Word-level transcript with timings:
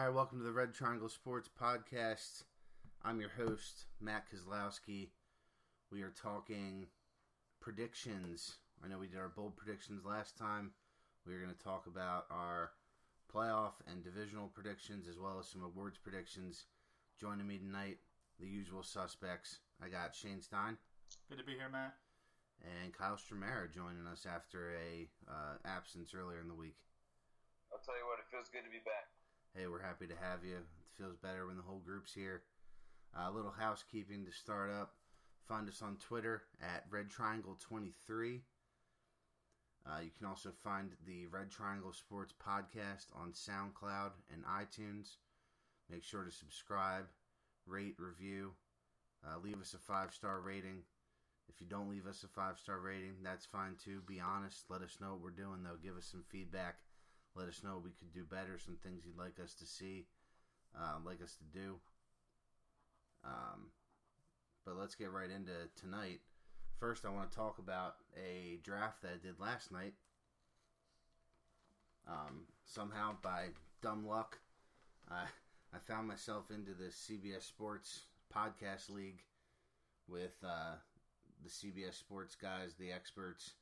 All 0.00 0.06
right, 0.06 0.14
welcome 0.14 0.38
to 0.38 0.44
the 0.44 0.50
Red 0.50 0.72
Triangle 0.72 1.10
Sports 1.10 1.50
Podcast. 1.60 2.44
I'm 3.04 3.20
your 3.20 3.28
host, 3.36 3.84
Matt 4.00 4.24
Kozlowski. 4.32 5.10
We 5.92 6.00
are 6.00 6.14
talking 6.16 6.86
predictions. 7.60 8.56
I 8.82 8.88
know 8.88 8.96
we 8.96 9.08
did 9.08 9.18
our 9.18 9.28
bold 9.28 9.58
predictions 9.58 10.06
last 10.06 10.38
time. 10.38 10.70
We 11.26 11.34
are 11.34 11.42
going 11.44 11.52
to 11.52 11.62
talk 11.62 11.86
about 11.86 12.24
our 12.30 12.70
playoff 13.28 13.84
and 13.86 14.02
divisional 14.02 14.48
predictions 14.48 15.06
as 15.06 15.18
well 15.18 15.36
as 15.38 15.48
some 15.48 15.62
awards 15.62 15.98
predictions. 15.98 16.64
Joining 17.20 17.46
me 17.46 17.58
tonight, 17.58 17.98
the 18.40 18.48
usual 18.48 18.82
suspects. 18.82 19.58
I 19.84 19.90
got 19.90 20.14
Shane 20.14 20.40
Stein 20.40 20.78
Good 21.28 21.36
to 21.36 21.44
be 21.44 21.60
here, 21.60 21.68
Matt. 21.70 21.92
and 22.64 22.96
Kyle 22.96 23.20
Stramera 23.20 23.68
joining 23.68 24.06
us 24.10 24.24
after 24.24 24.72
a 24.80 25.10
uh, 25.28 25.60
absence 25.66 26.14
earlier 26.16 26.40
in 26.40 26.48
the 26.48 26.54
week. 26.54 26.78
I'll 27.70 27.84
tell 27.84 27.98
you 28.00 28.08
what, 28.08 28.18
it 28.18 28.32
feels 28.32 28.48
good 28.48 28.64
to 28.64 28.72
be 28.72 28.80
back. 28.80 29.19
Hey, 29.56 29.66
we're 29.66 29.82
happy 29.82 30.06
to 30.06 30.14
have 30.14 30.44
you. 30.44 30.54
It 30.54 30.96
feels 30.96 31.16
better 31.16 31.46
when 31.46 31.56
the 31.56 31.64
whole 31.64 31.82
group's 31.84 32.14
here. 32.14 32.42
A 33.18 33.32
little 33.32 33.50
housekeeping 33.50 34.24
to 34.24 34.30
start 34.30 34.70
up. 34.70 34.92
Find 35.48 35.68
us 35.68 35.82
on 35.82 35.96
Twitter 35.96 36.42
at 36.62 36.86
Red 36.88 37.10
Triangle 37.10 37.58
23. 37.60 38.42
Uh, 39.84 39.90
you 40.04 40.10
can 40.16 40.28
also 40.28 40.50
find 40.62 40.90
the 41.04 41.26
Red 41.26 41.50
Triangle 41.50 41.92
Sports 41.92 42.32
Podcast 42.32 43.06
on 43.12 43.32
SoundCloud 43.32 44.12
and 44.32 44.44
iTunes. 44.44 45.16
Make 45.90 46.04
sure 46.04 46.22
to 46.22 46.30
subscribe, 46.30 47.06
rate, 47.66 47.96
review, 47.98 48.52
uh, 49.26 49.40
leave 49.42 49.60
us 49.60 49.74
a 49.74 49.78
five 49.78 50.14
star 50.14 50.38
rating. 50.40 50.84
If 51.48 51.60
you 51.60 51.66
don't 51.66 51.90
leave 51.90 52.06
us 52.06 52.22
a 52.22 52.28
five 52.28 52.56
star 52.56 52.78
rating, 52.78 53.14
that's 53.24 53.46
fine 53.46 53.74
too. 53.84 54.00
Be 54.06 54.20
honest. 54.20 54.66
Let 54.68 54.82
us 54.82 54.98
know 55.00 55.10
what 55.10 55.22
we're 55.22 55.30
doing, 55.30 55.64
though. 55.64 55.76
Give 55.82 55.96
us 55.96 56.06
some 56.06 56.22
feedback. 56.28 56.76
Let 57.34 57.48
us 57.48 57.62
know 57.62 57.80
we 57.82 57.90
could 57.90 58.12
do 58.12 58.24
better, 58.24 58.58
some 58.58 58.76
things 58.82 59.04
you'd 59.06 59.18
like 59.18 59.38
us 59.42 59.54
to 59.54 59.66
see, 59.66 60.06
uh, 60.76 60.98
like 61.04 61.22
us 61.22 61.36
to 61.36 61.58
do. 61.58 61.76
Um, 63.24 63.70
but 64.64 64.76
let's 64.76 64.94
get 64.94 65.12
right 65.12 65.30
into 65.30 65.52
tonight. 65.80 66.20
First, 66.78 67.04
I 67.04 67.10
want 67.10 67.30
to 67.30 67.36
talk 67.36 67.58
about 67.58 67.96
a 68.16 68.58
draft 68.62 69.02
that 69.02 69.12
I 69.12 69.26
did 69.26 69.38
last 69.38 69.70
night. 69.70 69.94
Um, 72.08 72.46
somehow, 72.64 73.16
by 73.22 73.48
dumb 73.82 74.06
luck, 74.06 74.38
I 75.10 75.24
I 75.72 75.78
found 75.78 76.08
myself 76.08 76.50
into 76.50 76.72
the 76.72 76.90
CBS 76.90 77.42
Sports 77.42 78.00
Podcast 78.34 78.90
League 78.90 79.22
with 80.08 80.34
uh, 80.44 80.74
the 81.44 81.48
CBS 81.48 81.94
Sports 81.94 82.34
guys, 82.34 82.74
the 82.78 82.90
experts, 82.90 83.52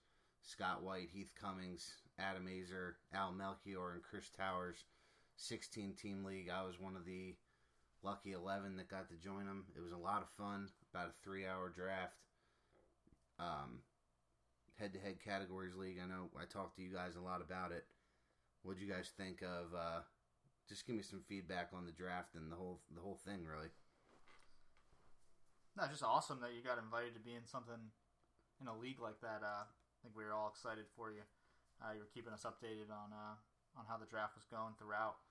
Scott 0.43 0.83
White, 0.83 1.11
Heath 1.13 1.33
Cummings, 1.39 1.93
Adam 2.19 2.47
Aizer, 2.47 2.95
Al 3.15 3.33
Melchior, 3.33 3.93
and 3.93 4.03
Chris 4.03 4.29
Towers. 4.31 4.85
16 5.37 5.95
team 5.95 6.25
league. 6.25 6.51
I 6.51 6.67
was 6.67 6.81
one 6.81 6.97
of 6.97 7.05
the 7.05 7.37
lucky 8.03 8.33
11 8.33 8.77
that 8.77 8.91
got 8.91 9.09
to 9.09 9.17
join 9.17 9.47
them. 9.47 9.67
It 9.77 9.81
was 9.81 9.93
a 9.93 9.97
lot 9.97 10.23
of 10.23 10.29
fun, 10.37 10.69
about 10.93 11.09
a 11.09 11.25
three 11.25 11.47
hour 11.47 11.73
draft. 11.75 12.19
Um, 13.39 13.87
head 14.79 14.93
to 14.95 14.99
head 14.99 15.23
categories 15.25 15.77
league. 15.77 15.99
I 16.03 16.09
know 16.09 16.31
I 16.37 16.45
talked 16.45 16.77
to 16.77 16.83
you 16.83 16.93
guys 16.93 17.17
a 17.17 17.21
lot 17.21 17.41
about 17.41 17.73
it. 17.73 17.87
What'd 18.63 18.83
you 18.83 18.91
guys 18.91 19.11
think 19.17 19.43
of? 19.43 19.75
Uh, 19.75 20.01
just 20.69 20.87
give 20.87 20.97
me 20.97 21.03
some 21.03 21.23
feedback 21.29 21.71
on 21.73 21.87
the 21.87 21.93
draft 21.93 22.35
and 22.35 22.51
the 22.51 22.57
whole 22.57 22.81
the 22.95 23.01
whole 23.01 23.19
thing, 23.25 23.47
really. 23.47 23.71
No, 25.77 25.87
just 25.87 26.03
awesome 26.03 26.41
that 26.41 26.55
you 26.55 26.63
got 26.63 26.83
invited 26.83 27.15
to 27.15 27.21
be 27.21 27.35
in 27.35 27.47
something 27.47 27.95
in 28.61 28.67
a 28.67 28.77
league 28.77 29.01
like 29.01 29.21
that. 29.23 29.41
Uh, 29.43 29.63
I 29.63 29.97
think 30.03 30.17
we 30.17 30.25
were 30.25 30.35
all 30.35 30.51
excited 30.51 30.87
for 30.97 31.11
you. 31.11 31.23
Uh, 31.79 31.95
you 31.95 32.03
were 32.03 32.11
keeping 32.11 32.35
us 32.35 32.43
updated 32.43 32.91
on 32.91 33.15
uh, 33.15 33.39
on 33.79 33.87
how 33.87 33.95
the 33.95 34.09
draft 34.11 34.35
was 34.35 34.47
going 34.51 34.75
throughout. 34.75 35.23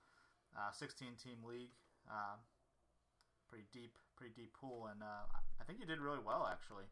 Uh, 0.56 0.72
16 0.72 1.12
team 1.20 1.44
league, 1.44 1.76
uh, 2.08 2.40
pretty 3.52 3.68
deep, 3.68 3.92
pretty 4.16 4.32
deep 4.32 4.56
pool, 4.56 4.88
and 4.88 5.04
uh, 5.04 5.28
I 5.60 5.62
think 5.68 5.76
you 5.76 5.84
did 5.84 6.00
really 6.00 6.24
well 6.24 6.48
actually. 6.48 6.88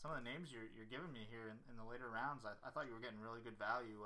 Some 0.00 0.12
of 0.12 0.20
the 0.20 0.28
names 0.28 0.52
you're, 0.52 0.68
you're 0.76 0.88
giving 0.88 1.08
me 1.16 1.24
here 1.32 1.48
in, 1.48 1.56
in 1.72 1.80
the 1.80 1.86
later 1.88 2.12
rounds, 2.12 2.44
I, 2.44 2.52
I 2.60 2.68
thought 2.68 2.84
you 2.84 2.92
were 2.92 3.00
getting 3.00 3.16
really 3.20 3.40
good 3.40 3.56
value. 3.56 4.04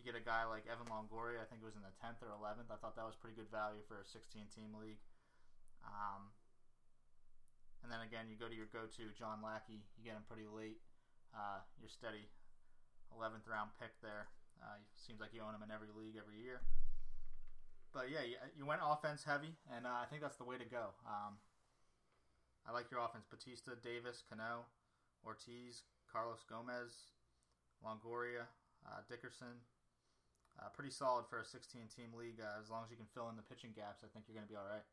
get 0.00 0.16
a 0.16 0.24
guy 0.24 0.48
like 0.48 0.64
Evan 0.64 0.88
Longoria, 0.88 1.44
I 1.44 1.46
think 1.48 1.60
it 1.60 1.68
was 1.68 1.76
in 1.76 1.84
the 1.84 1.92
10th 2.00 2.24
or 2.24 2.32
11th. 2.32 2.72
I 2.72 2.80
thought 2.80 2.96
that 2.96 3.04
was 3.04 3.20
pretty 3.20 3.36
good 3.36 3.52
value 3.52 3.84
for 3.84 4.00
a 4.00 4.04
16 4.08 4.48
team 4.48 4.72
league. 4.80 4.96
Um, 5.84 6.32
and 7.84 7.92
then 7.92 8.00
again, 8.00 8.32
you 8.32 8.36
go 8.40 8.48
to 8.48 8.56
your 8.56 8.68
go 8.72 8.88
to 8.88 9.04
John 9.12 9.44
Lackey, 9.44 9.84
you 9.96 10.00
get 10.00 10.16
him 10.16 10.24
pretty 10.24 10.48
late. 10.48 10.80
Uh, 11.36 11.60
you're 11.76 11.92
steady 11.92 12.32
11th 13.14 13.46
round 13.50 13.70
pick 13.78 13.94
there. 14.02 14.28
Uh, 14.60 14.76
seems 14.94 15.20
like 15.20 15.32
you 15.32 15.40
own 15.40 15.56
him 15.56 15.64
in 15.64 15.72
every 15.72 15.88
league 15.96 16.20
every 16.20 16.36
year. 16.36 16.60
But 17.90 18.12
yeah, 18.12 18.22
you, 18.22 18.36
you 18.54 18.64
went 18.66 18.84
offense 18.84 19.24
heavy, 19.24 19.58
and 19.66 19.86
uh, 19.86 19.98
I 19.98 20.06
think 20.06 20.22
that's 20.22 20.38
the 20.38 20.46
way 20.46 20.58
to 20.60 20.68
go. 20.68 20.94
Um, 21.02 21.42
I 22.62 22.70
like 22.70 22.90
your 22.90 23.00
offense: 23.00 23.26
Bautista, 23.26 23.74
Davis, 23.82 24.22
Cano, 24.22 24.68
Ortiz, 25.26 25.82
Carlos 26.06 26.44
Gomez, 26.46 27.10
Longoria, 27.82 28.46
uh, 28.86 29.02
Dickerson. 29.08 29.58
Uh, 30.58 30.68
pretty 30.74 30.90
solid 30.90 31.24
for 31.30 31.38
a 31.40 31.46
16-team 31.46 32.12
league. 32.12 32.42
Uh, 32.42 32.60
as 32.60 32.68
long 32.68 32.82
as 32.84 32.90
you 32.90 32.98
can 32.98 33.08
fill 33.14 33.30
in 33.30 33.38
the 33.38 33.46
pitching 33.46 33.70
gaps, 33.72 34.02
I 34.04 34.10
think 34.12 34.26
you're 34.28 34.36
going 34.36 34.44
to 34.44 34.52
be 34.52 34.58
all 34.58 34.68
right. 34.68 34.84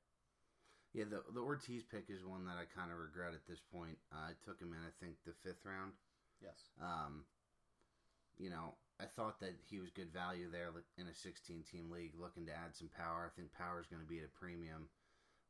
Yeah, 0.95 1.05
the 1.05 1.21
the 1.35 1.43
Ortiz 1.43 1.83
pick 1.83 2.07
is 2.09 2.23
one 2.23 2.47
that 2.47 2.55
I 2.55 2.65
kind 2.65 2.89
of 2.89 2.97
regret 2.97 3.35
at 3.35 3.45
this 3.45 3.59
point. 3.59 3.99
Uh, 4.09 4.31
I 4.31 4.33
took 4.41 4.57
him 4.57 4.71
in, 4.73 4.81
I 4.81 4.93
think, 5.03 5.19
the 5.27 5.35
fifth 5.43 5.61
round. 5.67 5.93
Yes. 6.41 6.71
Um, 6.81 7.27
you 8.37 8.49
know, 8.49 8.77
I 8.99 9.05
thought 9.05 9.39
that 9.41 9.53
he 9.69 9.77
was 9.77 9.93
good 9.93 10.13
value 10.13 10.49
there 10.49 10.73
in 10.97 11.05
a 11.05 11.13
16 11.13 11.63
team 11.69 11.91
league, 11.91 12.17
looking 12.17 12.45
to 12.47 12.55
add 12.55 12.73
some 12.73 12.89
power. 12.89 13.29
I 13.29 13.33
think 13.33 13.53
power 13.53 13.79
is 13.81 13.85
going 13.85 14.01
to 14.01 14.09
be 14.09 14.19
at 14.19 14.29
a 14.29 14.39
premium. 14.39 14.89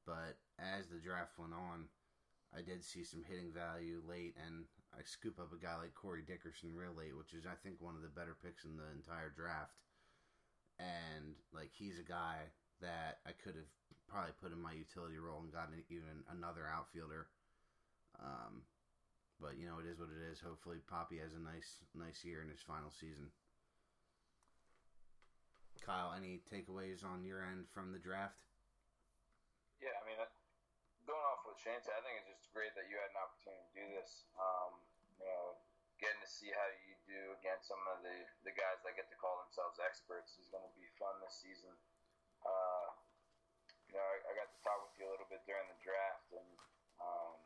But 0.05 0.39
as 0.59 0.87
the 0.87 0.99
draft 0.99 1.39
went 1.39 1.55
on, 1.55 1.87
I 2.55 2.63
did 2.63 2.83
see 2.83 3.03
some 3.03 3.23
hitting 3.27 3.51
value 3.51 3.99
late, 4.07 4.35
and 4.39 4.67
I 4.95 5.03
scoop 5.03 5.39
up 5.39 5.51
a 5.51 5.59
guy 5.59 5.75
like 5.79 5.95
Corey 5.95 6.23
Dickerson 6.23 6.75
real 6.75 6.95
late, 6.95 7.15
which 7.15 7.35
is, 7.35 7.43
I 7.43 7.59
think, 7.59 7.79
one 7.79 7.95
of 7.95 8.03
the 8.03 8.11
better 8.11 8.35
picks 8.39 8.63
in 8.63 8.79
the 8.79 8.87
entire 8.95 9.31
draft. 9.35 9.75
And, 10.79 11.35
like, 11.51 11.71
he's 11.75 11.99
a 11.99 12.07
guy 12.07 12.51
that 12.79 13.19
I 13.27 13.31
could 13.31 13.55
have 13.55 13.71
probably 14.07 14.35
put 14.39 14.55
in 14.55 14.63
my 14.63 14.71
utility 14.71 15.19
role 15.19 15.43
and 15.43 15.51
gotten 15.51 15.83
even 15.91 16.23
another 16.31 16.63
outfielder. 16.67 17.27
Um, 18.19 18.63
but 19.41 19.57
you 19.57 19.65
know, 19.65 19.77
it 19.77 19.87
is 19.89 19.99
what 20.01 20.09
it 20.09 20.21
is. 20.31 20.41
Hopefully, 20.41 20.81
Papi 20.85 21.21
has 21.21 21.33
a 21.33 21.41
nice, 21.41 21.85
nice 21.93 22.25
year 22.25 22.41
in 22.41 22.49
his 22.49 22.61
final 22.61 22.89
season. 22.89 23.29
Kyle, 25.81 26.11
any 26.11 26.43
takeaways 26.51 27.05
on 27.05 27.23
your 27.23 27.45
end 27.45 27.69
from 27.71 27.95
the 27.95 28.01
draft? 28.01 28.43
Yeah, 29.79 29.95
I 29.95 30.03
mean, 30.03 30.19
going 31.07 31.23
off 31.31 31.47
what 31.47 31.55
Shane 31.61 31.79
I 31.79 32.01
think 32.03 32.19
it's 32.19 32.27
just 32.27 32.51
great 32.51 32.75
that 32.75 32.91
you 32.91 32.99
had 32.99 33.07
an 33.15 33.19
opportunity 33.23 33.63
to 33.63 33.73
do 33.79 33.85
this. 33.95 34.27
Um, 34.35 34.75
you 35.15 35.25
know, 35.25 35.55
getting 36.03 36.19
to 36.19 36.29
see 36.29 36.51
how 36.51 36.67
you 36.83 36.93
do 37.07 37.21
against 37.39 37.71
some 37.71 37.79
of 37.87 38.03
the, 38.03 38.17
the 38.43 38.53
guys 38.53 38.83
that 38.83 38.99
get 38.99 39.07
to 39.07 39.17
call 39.17 39.39
themselves 39.41 39.79
experts 39.81 40.35
is 40.37 40.51
going 40.51 40.61
to 40.61 40.73
be 40.75 40.85
fun 40.99 41.15
this 41.23 41.39
season. 41.39 41.71
Uh, 42.43 42.87
you 43.89 43.95
know, 43.95 44.03
I, 44.03 44.17
I, 44.27 44.31
got 44.35 44.51
to 44.51 44.59
talk 44.61 44.77
with 44.83 44.93
you 44.99 45.07
a 45.07 45.11
little 45.15 45.25
bit 45.31 45.41
during 45.47 45.65
the 45.71 45.79
draft, 45.79 46.27
and 46.35 46.51
um, 47.00 47.39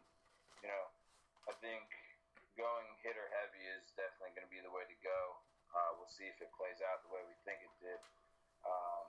you 0.66 0.70
know, 0.74 0.84
I 1.46 1.54
think 1.62 1.86
going 2.58 2.90
hitter 3.06 3.30
heavy 3.40 3.64
is 3.78 3.94
definitely 4.32 4.40
going 4.40 4.48
to 4.48 4.56
be 4.56 4.64
the 4.64 4.76
way 4.76 4.88
to 4.88 4.98
go. 5.04 5.20
Uh, 5.72 5.92
we'll 6.00 6.12
see 6.12 6.28
if 6.28 6.40
it 6.40 6.52
plays 6.56 6.80
out 6.84 7.04
the 7.04 7.12
way 7.12 7.20
we 7.28 7.36
think 7.44 7.60
it 7.64 7.72
did. 7.84 8.00
Um, 8.64 9.08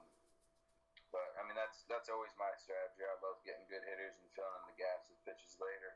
but 1.14 1.30
I 1.38 1.46
mean, 1.46 1.54
that's 1.54 1.84
that's 1.86 2.08
always 2.10 2.32
my 2.38 2.50
strategy. 2.58 3.04
I 3.06 3.14
love 3.22 3.38
getting 3.46 3.62
good 3.70 3.84
hitters 3.84 4.18
and 4.18 4.26
filling 4.34 4.56
in 4.62 4.66
the 4.72 4.78
gaps 4.78 5.06
with 5.10 5.20
pitches 5.22 5.54
later. 5.60 5.94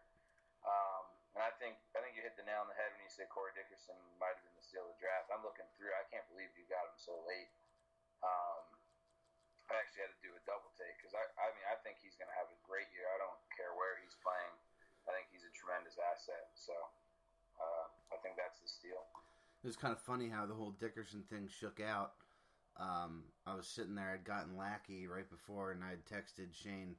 Um, 0.67 1.11
and 1.39 1.43
I 1.43 1.51
think 1.59 1.79
I 1.97 2.03
think 2.03 2.15
you 2.19 2.23
hit 2.23 2.37
the 2.39 2.47
nail 2.47 2.63
on 2.63 2.69
the 2.71 2.77
head 2.77 2.93
when 2.95 3.03
you 3.03 3.11
said 3.11 3.27
Corey 3.33 3.55
Dickerson 3.57 3.97
might 4.21 4.37
have 4.37 4.45
been 4.45 4.55
the 4.59 4.67
steal 4.67 4.87
of 4.87 4.95
the 4.95 5.01
draft. 5.01 5.33
I'm 5.33 5.43
looking 5.43 5.67
through. 5.75 5.91
I 5.97 6.05
can't 6.13 6.27
believe 6.31 6.53
you 6.55 6.69
got 6.69 6.87
him 6.87 6.99
so 7.01 7.17
late. 7.25 7.51
Um, 8.23 8.63
I 9.73 9.83
actually 9.83 10.07
had 10.07 10.15
to 10.15 10.23
do 10.23 10.31
a 10.37 10.43
double 10.47 10.71
take 10.79 10.95
because 11.01 11.17
I, 11.17 11.25
I 11.41 11.51
mean 11.57 11.67
I 11.67 11.77
think 11.83 11.99
he's 11.99 12.15
going 12.15 12.31
to 12.31 12.37
have 12.37 12.51
a 12.53 12.59
great 12.69 12.87
year. 12.93 13.09
I 13.11 13.19
don't 13.19 13.41
care 13.57 13.73
where 13.75 13.99
he's 14.05 14.15
playing. 14.21 14.55
I 15.09 15.17
think 15.17 15.33
he's 15.33 15.47
a 15.47 15.53
tremendous 15.57 15.97
asset. 15.97 16.53
So 16.55 16.77
uh, 17.57 17.89
I 18.13 18.17
think 18.23 18.37
that's 18.37 18.61
the 18.61 18.69
steal. 18.69 19.03
It 19.63 19.67
was 19.67 19.77
kind 19.77 19.93
of 19.93 20.01
funny 20.01 20.29
how 20.29 20.47
the 20.47 20.55
whole 20.55 20.75
Dickerson 20.79 21.25
thing 21.29 21.49
shook 21.49 21.81
out. 21.81 22.13
Um, 22.79 23.25
I 23.47 23.55
was 23.55 23.67
sitting 23.67 23.95
there, 23.95 24.13
I'd 24.13 24.25
gotten 24.25 24.57
Lackey 24.57 25.07
right 25.07 25.29
before, 25.29 25.73
and 25.73 25.83
I 25.83 25.91
had 25.91 26.05
texted 26.05 26.53
Shane 26.53 26.97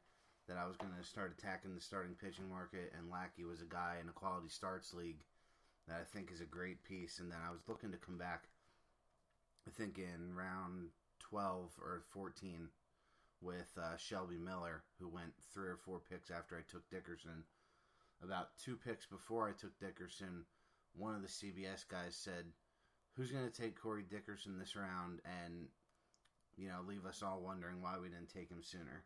that 0.47 0.57
I 0.57 0.65
was 0.65 0.77
going 0.77 0.93
to 0.97 1.07
start 1.07 1.35
attacking 1.37 1.75
the 1.75 1.81
starting 1.81 2.15
pitching 2.15 2.49
market, 2.49 2.93
and 2.97 3.11
Lackey 3.11 3.43
was 3.43 3.61
a 3.61 3.65
guy 3.65 3.97
in 4.01 4.09
a 4.09 4.13
quality 4.13 4.49
starts 4.49 4.93
league 4.93 5.23
that 5.87 5.99
I 6.01 6.03
think 6.03 6.31
is 6.31 6.41
a 6.41 6.45
great 6.45 6.83
piece. 6.83 7.19
And 7.19 7.31
then 7.31 7.39
I 7.45 7.51
was 7.51 7.67
looking 7.67 7.91
to 7.91 7.97
come 7.97 8.17
back, 8.17 8.45
I 9.67 9.71
think 9.71 9.97
in 9.97 10.35
round 10.35 10.89
12 11.19 11.71
or 11.81 12.01
14 12.11 12.69
with 13.41 13.71
uh, 13.77 13.97
Shelby 13.97 14.37
Miller, 14.37 14.83
who 14.99 15.07
went 15.07 15.33
three 15.53 15.67
or 15.67 15.77
four 15.77 16.01
picks 16.09 16.31
after 16.31 16.57
I 16.57 16.69
took 16.69 16.89
Dickerson. 16.89 17.43
About 18.23 18.57
two 18.57 18.75
picks 18.75 19.05
before 19.05 19.47
I 19.47 19.51
took 19.51 19.77
Dickerson, 19.79 20.45
one 20.97 21.15
of 21.15 21.21
the 21.21 21.27
CBS 21.27 21.87
guys 21.87 22.15
said, 22.15 22.45
Who's 23.15 23.31
going 23.31 23.49
to 23.49 23.61
take 23.61 23.81
Corey 23.81 24.03
Dickerson 24.07 24.59
this 24.59 24.75
round? 24.75 25.21
And 25.25 25.67
you 26.57 26.67
know, 26.67 26.79
leave 26.87 27.05
us 27.05 27.23
all 27.23 27.41
wondering 27.43 27.81
why 27.81 27.95
we 28.01 28.09
didn't 28.09 28.33
take 28.33 28.49
him 28.49 28.61
sooner. 28.61 29.03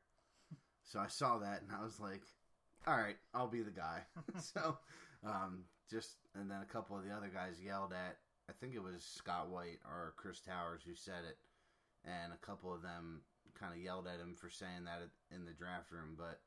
so 0.84 1.00
I 1.00 1.08
saw 1.08 1.38
that 1.40 1.62
and 1.62 1.72
I 1.72 1.84
was 1.84 2.00
like, 2.00 2.22
all 2.88 2.98
right, 2.98 3.18
I'll 3.34 3.48
be 3.48 3.62
the 3.62 3.72
guy. 3.72 4.04
so 4.40 4.78
um, 5.26 5.66
just 5.90 6.16
and 6.34 6.50
then 6.50 6.62
a 6.62 6.74
couple 6.74 6.98
of 6.98 7.04
the 7.04 7.12
other 7.12 7.30
guys 7.34 7.62
yelled 7.64 7.94
at. 7.94 8.18
I 8.50 8.54
think 8.54 8.74
it 8.74 8.84
was 8.84 9.04
Scott 9.04 9.50
White 9.50 9.80
or 9.86 10.14
Chris 10.18 10.42
Towers 10.42 10.82
who 10.86 10.96
said 10.96 11.24
it, 11.30 11.38
and 12.04 12.34
a 12.34 12.46
couple 12.46 12.74
of 12.74 12.82
them 12.82 13.22
kind 13.54 13.74
of 13.74 13.80
yelled 13.80 14.08
at 14.08 14.20
him 14.20 14.36
for 14.36 14.50
saying 14.50 14.86
that 14.86 15.02
in 15.34 15.46
the 15.46 15.54
draft 15.54 15.92
room. 15.92 16.18
But 16.18 16.42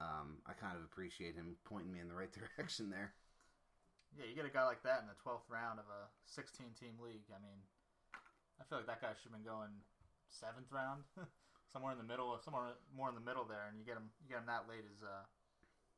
um, 0.00 0.38
I 0.46 0.52
kind 0.52 0.76
of 0.76 0.84
appreciate 0.84 1.34
him 1.34 1.56
pointing 1.64 1.92
me 1.92 2.00
in 2.00 2.08
the 2.08 2.14
right 2.14 2.32
direction 2.56 2.90
there. 2.90 3.14
Yeah, 4.12 4.28
you 4.28 4.36
get 4.36 4.44
a 4.44 4.52
guy 4.52 4.64
like 4.68 4.84
that 4.84 5.00
in 5.00 5.08
the 5.08 5.16
twelfth 5.22 5.48
round 5.48 5.80
of 5.80 5.88
a 5.88 6.08
sixteen-team 6.28 7.00
league. 7.00 7.24
I 7.32 7.40
mean, 7.40 7.56
I 8.60 8.64
feel 8.68 8.78
like 8.78 8.88
that 8.88 9.00
guy 9.00 9.16
should 9.16 9.32
have 9.32 9.36
been 9.40 9.48
going 9.48 9.72
seventh 10.28 10.68
round, 10.72 11.04
somewhere 11.72 11.92
in 11.92 11.98
the 11.98 12.04
middle, 12.04 12.36
somewhere 12.44 12.76
more 12.92 13.08
in 13.08 13.16
the 13.16 13.24
middle 13.24 13.44
there, 13.44 13.68
and 13.68 13.80
you 13.80 13.84
get 13.84 13.96
him, 13.96 14.12
you 14.20 14.28
get 14.28 14.38
him 14.38 14.48
that 14.48 14.68
late 14.68 14.84
is 14.84 15.00
uh, 15.00 15.24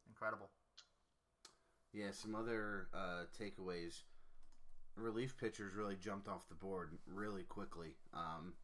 incredible. 0.06 0.50
Yeah, 1.94 2.10
some 2.10 2.34
other 2.34 2.88
uh, 2.94 3.30
takeaways. 3.38 4.02
Relief 4.96 5.36
pitchers 5.36 5.74
really 5.74 5.96
jumped 5.96 6.28
off 6.28 6.48
the 6.48 6.54
board 6.54 6.98
really 7.06 7.42
quickly. 7.42 7.98
Um, 8.14 8.54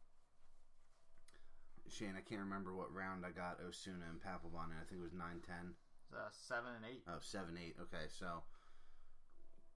Shane, 1.91 2.15
I 2.15 2.23
can't 2.23 2.39
remember 2.39 2.73
what 2.73 2.93
round 2.93 3.25
I 3.25 3.31
got 3.31 3.59
Osuna 3.67 4.07
and 4.07 4.19
Papelbon 4.19 4.71
in. 4.71 4.79
I 4.79 4.87
think 4.87 4.99
it 4.99 5.03
was 5.03 5.13
9 5.13 5.27
10. 5.43 5.75
Uh, 6.15 6.31
7 6.31 6.63
and 6.75 6.85
8. 6.87 7.03
Oh, 7.07 7.19
7 7.19 7.57
8. 7.57 7.75
Okay, 7.81 8.07
so 8.07 8.43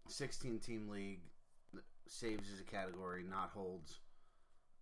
16 0.08 0.60
team 0.60 0.90
league. 0.90 1.22
Saves 2.08 2.52
as 2.54 2.60
a 2.60 2.64
category, 2.64 3.24
not 3.28 3.50
holds. 3.50 4.00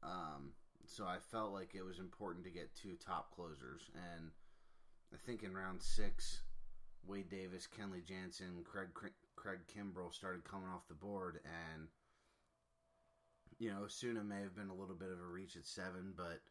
Um, 0.04 0.52
so 0.86 1.06
I 1.06 1.18
felt 1.32 1.54
like 1.54 1.74
it 1.74 1.86
was 1.86 2.00
important 2.00 2.44
to 2.44 2.52
get 2.52 2.76
two 2.76 2.96
top 2.96 3.32
closers. 3.34 3.90
And 3.96 4.32
I 5.14 5.18
think 5.26 5.44
in 5.44 5.56
round 5.56 5.82
six, 5.82 6.42
Wade 7.06 7.30
Davis, 7.30 7.68
Kenley 7.68 8.04
Jansen, 8.04 8.64
Craig 8.64 8.90
Craig 9.36 9.60
Kimbrel 9.68 10.14
started 10.14 10.44
coming 10.44 10.70
off 10.70 10.88
the 10.88 10.94
board, 10.94 11.40
and 11.44 11.88
you 13.60 13.70
know 13.70 13.84
Osuna 13.84 14.24
may 14.24 14.42
have 14.42 14.56
been 14.56 14.70
a 14.70 14.76
little 14.76 14.96
bit 14.96 15.12
of 15.12 15.20
a 15.20 15.26
reach 15.26 15.56
at 15.56 15.66
seven, 15.66 16.14
but 16.16 16.42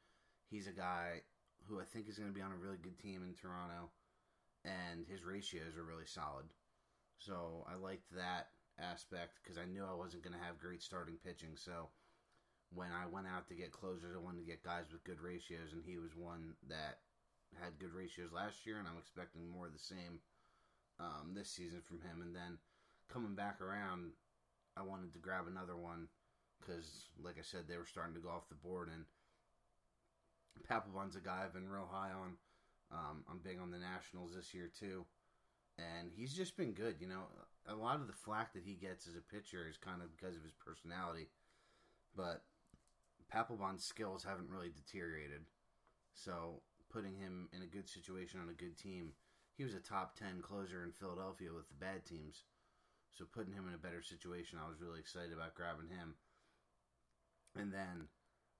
he's 0.51 0.67
a 0.67 0.73
guy 0.73 1.23
who 1.67 1.81
I 1.81 1.85
think 1.85 2.09
is 2.09 2.19
going 2.19 2.31
to 2.31 2.35
be 2.35 2.43
on 2.43 2.53
a 2.53 2.57
really 2.57 2.77
good 2.77 2.99
team 2.99 3.23
in 3.23 3.35
Toronto, 3.35 3.91
and 4.65 5.07
his 5.07 5.25
ratios 5.25 5.77
are 5.77 5.85
really 5.85 6.07
solid. 6.07 6.47
So 7.19 7.67
I 7.71 7.77
liked 7.77 8.15
that 8.17 8.49
aspect 8.79 9.41
because 9.43 9.59
I 9.59 9.65
knew 9.65 9.85
I 9.85 9.95
wasn't 9.95 10.23
going 10.23 10.37
to 10.37 10.45
have 10.45 10.59
great 10.59 10.83
starting 10.83 11.17
pitching. 11.25 11.57
So 11.57 11.89
when 12.75 12.89
I 12.93 13.07
went 13.07 13.27
out 13.27 13.49
to 13.49 13.55
get 13.55 13.73
closers, 13.73 14.17
I 14.17 14.23
wanted 14.23 14.41
to 14.41 14.51
get 14.51 14.65
guys 14.65 14.89
with 14.93 15.05
good 15.05 15.21
ratios, 15.21 15.73
and 15.73 15.83
he 15.85 15.99
was 15.99 16.17
one 16.17 16.55
that 16.69 17.01
had 17.61 17.79
good 17.79 17.93
ratios 17.93 18.33
last 18.33 18.65
year, 18.65 18.79
and 18.79 18.89
I'm 18.89 18.99
expecting 18.99 19.49
more 19.49 19.67
of 19.67 19.73
the 19.73 19.79
same 19.79 20.21
um, 21.01 21.35
this 21.35 21.51
season 21.51 21.81
from 21.83 22.01
him. 22.01 22.23
And 22.23 22.35
then 22.35 22.57
coming 23.13 23.35
back 23.35 23.61
around, 23.61 24.13
I 24.77 24.83
wanted 24.83 25.13
to 25.13 25.19
grab 25.21 25.45
another 25.49 25.77
one 25.77 26.09
because, 26.61 27.11
like 27.23 27.37
I 27.39 27.43
said, 27.43 27.69
they 27.69 27.77
were 27.77 27.87
starting 27.87 28.15
to 28.15 28.21
go 28.21 28.31
off 28.31 28.49
the 28.49 28.55
board. 28.55 28.89
And 28.89 29.05
Papelbon's 30.65 31.17
a 31.17 31.21
guy 31.21 31.43
I've 31.45 31.53
been 31.53 31.69
real 31.69 31.89
high 31.91 32.13
on. 32.13 32.37
Um, 32.93 33.25
I'm 33.31 33.39
big 33.39 33.59
on 33.61 33.71
the 33.71 33.79
Nationals 33.79 34.35
this 34.37 34.53
year 34.53 34.71
too, 34.79 35.07
and 35.79 36.11
he's 36.15 36.35
just 36.35 36.59
been 36.59 36.73
good. 36.73 36.97
You 37.01 37.09
know, 37.09 37.25
a 37.67 37.75
lot 37.75 38.01
of 38.01 38.07
the 38.07 38.13
flack 38.13 38.53
that 38.55 38.65
he 38.65 38.75
gets 38.75 39.07
as 39.07 39.15
a 39.15 39.33
pitcher 39.35 39.67
is 39.69 39.77
kind 39.77 40.03
of 40.03 40.17
because 40.17 40.37
of 40.37 40.43
his 40.43 40.55
personality, 40.55 41.29
but 42.17 42.43
Papelbon's 43.33 43.85
skills 43.85 44.25
haven't 44.25 44.51
really 44.51 44.71
deteriorated. 44.71 45.43
So 46.15 46.63
putting 46.93 47.17
him 47.17 47.49
in 47.55 47.63
a 47.63 47.67
good 47.67 47.89
situation 47.89 48.41
on 48.41 48.49
a 48.49 48.53
good 48.53 48.77
team 48.77 49.13
he 49.57 49.65
was 49.65 49.75
a 49.75 49.81
top 49.81 50.17
10 50.17 50.41
closer 50.41 50.83
in 50.83 50.93
Philadelphia 50.93 51.53
with 51.53 51.69
the 51.69 51.79
bad 51.79 52.05
teams. 52.07 52.45
So 53.13 53.25
putting 53.29 53.53
him 53.53 53.69
in 53.69 53.75
a 53.75 53.79
better 53.79 54.03
situation, 54.03 54.59
I 54.59 54.69
was 54.69 54.81
really 54.81 55.01
excited 55.01 55.33
about 55.33 55.55
grabbing 55.55 55.89
him. 55.89 56.15
And 57.55 57.73
then, 57.73 58.09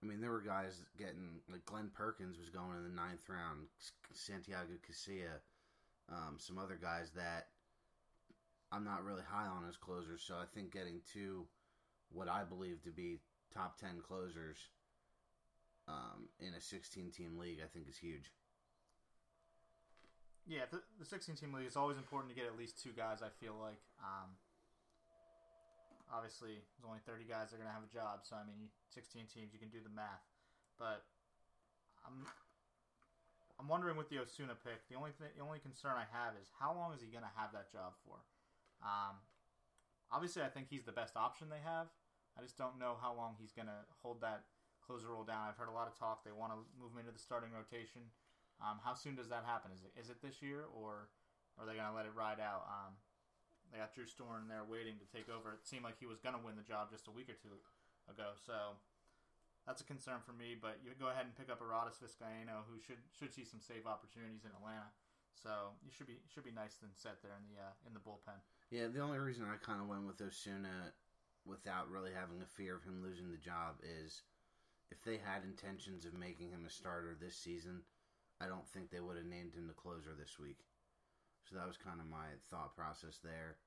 I 0.03 0.07
mean, 0.07 0.21
there 0.21 0.31
were 0.31 0.45
guys 0.45 0.83
getting, 0.99 1.41
like 1.51 1.65
Glen 1.65 1.91
Perkins 1.95 2.37
was 2.39 2.51
going 2.51 2.77
in 2.77 2.85
the 2.85 2.95
ninth 2.95 3.25
round, 3.29 3.73
Santiago 4.13 4.77
Casilla, 4.85 5.41
um, 6.13 6.37
some 6.37 6.59
other 6.59 6.79
guys 6.81 7.11
that 7.17 7.49
I'm 8.73 8.85
not 8.85 9.05
really 9.05 9.23
high 9.29 9.47
on 9.47 9.69
as 9.69 9.77
closers. 9.77 10.23
So 10.27 10.35
I 10.35 10.45
think 10.55 10.73
getting 10.73 11.01
two, 11.13 11.45
what 12.11 12.29
I 12.29 12.43
believe 12.43 12.83
to 12.85 12.91
be 12.91 13.21
top 13.53 13.79
10 13.79 14.01
closers 14.01 14.57
um, 15.87 16.33
in 16.41 16.55
a 16.55 16.61
16 16.61 17.11
team 17.11 17.37
league, 17.39 17.59
I 17.63 17.69
think 17.69 17.89
is 17.89 17.99
huge. 17.99 18.33
Yeah, 20.49 20.65
the, 20.73 20.81
the 20.99 21.05
16 21.05 21.37
team 21.37 21.53
league 21.53 21.69
is 21.69 21.77
always 21.77 21.99
important 21.99 22.33
to 22.33 22.37
get 22.39 22.49
at 22.49 22.59
least 22.59 22.83
two 22.83 22.91
guys. 22.97 23.23
I 23.23 23.29
feel 23.39 23.55
like. 23.61 23.79
Um, 24.01 24.35
obviously, 26.11 26.61
there's 26.61 26.89
only 26.89 27.01
30 27.07 27.25
guys 27.25 27.51
that 27.51 27.57
are 27.57 27.63
gonna 27.63 27.73
have 27.77 27.87
a 27.87 27.95
job, 27.95 28.27
so 28.27 28.35
I 28.35 28.45
mean, 28.45 28.69
16 28.91 29.31
teams, 29.31 29.55
you 29.55 29.61
can 29.63 29.71
do 29.71 29.79
the 29.79 29.93
math. 29.93 30.27
But 30.83 31.07
I'm 32.03 32.27
I'm 33.61 33.69
wondering 33.71 33.95
with 33.95 34.11
the 34.11 34.19
Osuna 34.19 34.59
pick, 34.59 34.83
the 34.91 34.99
only 34.99 35.15
the 35.15 35.45
only 35.45 35.63
concern 35.63 35.95
I 35.95 36.11
have 36.11 36.35
is 36.35 36.51
how 36.59 36.75
long 36.75 36.91
is 36.93 37.01
he 37.01 37.09
gonna 37.09 37.31
have 37.39 37.55
that 37.55 37.71
job 37.71 37.95
for? 38.03 38.19
Um, 38.83 39.23
obviously, 40.11 40.43
I 40.43 40.49
think 40.49 40.67
he's 40.69 40.85
the 40.85 40.93
best 40.93 41.17
option 41.17 41.49
they 41.49 41.63
have. 41.65 41.89
I 42.39 42.43
just 42.43 42.57
don't 42.59 42.79
know 42.79 42.97
how 43.01 43.15
long 43.15 43.37
he's 43.39 43.53
gonna 43.53 43.87
hold 44.03 44.21
that 44.23 44.45
closer 44.83 45.09
role 45.09 45.25
down. 45.25 45.47
I've 45.49 45.57
heard 45.57 45.71
a 45.71 45.77
lot 45.77 45.87
of 45.87 45.95
talk. 45.95 46.27
They 46.27 46.35
want 46.35 46.53
to 46.53 46.59
move 46.75 46.93
him 46.93 47.07
into 47.07 47.15
the 47.15 47.23
starting 47.23 47.55
rotation. 47.55 48.11
Um, 48.59 48.83
how 48.83 48.95
soon 48.95 49.15
does 49.15 49.31
that 49.31 49.47
happen? 49.47 49.71
Is 49.71 49.87
it 49.87 49.95
is 49.95 50.11
it 50.11 50.21
this 50.21 50.43
year 50.43 50.67
or 50.69 51.09
are 51.57 51.65
they 51.65 51.79
going 51.79 51.89
to 51.89 51.95
let 51.95 52.07
it 52.07 52.15
ride 52.15 52.43
out? 52.43 52.67
Um, 52.67 52.99
they 53.71 53.81
got 53.81 53.95
Drew 53.95 54.05
Storen 54.05 54.51
there 54.51 54.67
waiting 54.67 55.01
to 55.01 55.09
take 55.09 55.33
over. 55.33 55.57
It 55.57 55.65
seemed 55.65 55.87
like 55.87 55.97
he 55.97 56.05
was 56.05 56.21
going 56.21 56.37
to 56.37 56.43
win 56.43 56.59
the 56.61 56.67
job 56.67 56.93
just 56.93 57.09
a 57.09 57.15
week 57.15 57.33
or 57.33 57.39
two 57.39 57.57
ago. 58.05 58.37
So 58.37 58.77
that's 59.65 59.81
a 59.81 59.89
concern 59.89 60.21
for 60.21 60.37
me. 60.37 60.59
But 60.59 60.83
you 60.85 60.93
go 60.99 61.09
ahead 61.09 61.25
and 61.25 61.33
pick 61.33 61.49
up 61.49 61.63
Arodys 61.63 61.99
Vizcaino, 62.03 62.69
who 62.69 62.77
should 62.83 63.01
should 63.15 63.33
see 63.33 63.47
some 63.47 63.63
save 63.63 63.87
opportunities 63.87 64.45
in 64.45 64.53
Atlanta. 64.53 64.93
So 65.33 65.79
you 65.81 65.89
should 65.89 66.11
be 66.11 66.21
should 66.29 66.45
be 66.45 66.53
nice 66.53 66.83
and 66.85 66.93
set 66.93 67.25
there 67.25 67.35
in 67.39 67.45
the 67.49 67.57
uh, 67.57 67.75
in 67.89 67.97
the 67.97 68.03
bullpen. 68.03 68.37
Yeah, 68.73 68.89
the 68.89 69.05
only 69.05 69.19
reason 69.19 69.45
I 69.45 69.61
kind 69.61 69.85
of 69.85 69.89
went 69.93 70.09
with 70.09 70.25
Osuna 70.25 70.97
without 71.45 71.93
really 71.93 72.17
having 72.17 72.41
a 72.41 72.57
fear 72.57 72.75
of 72.75 72.83
him 72.83 73.05
losing 73.05 73.29
the 73.29 73.37
job 73.37 73.77
is 73.85 74.23
if 74.91 75.05
they 75.05 75.21
had 75.21 75.45
intentions 75.45 76.09
of 76.09 76.17
making 76.17 76.49
him 76.49 76.65
a 76.65 76.73
starter 76.73 77.13
this 77.13 77.37
season, 77.37 77.85
I 78.41 78.49
don't 78.49 78.67
think 78.67 78.89
they 78.89 79.05
would 79.05 79.21
have 79.21 79.29
named 79.29 79.53
him 79.53 79.69
the 79.69 79.77
closer 79.77 80.17
this 80.17 80.41
week. 80.41 80.65
So 81.45 81.61
that 81.61 81.69
was 81.69 81.77
kind 81.77 82.01
of 82.01 82.09
my 82.09 82.33
thought 82.49 82.75
process 82.75 83.21
there. 83.23 83.61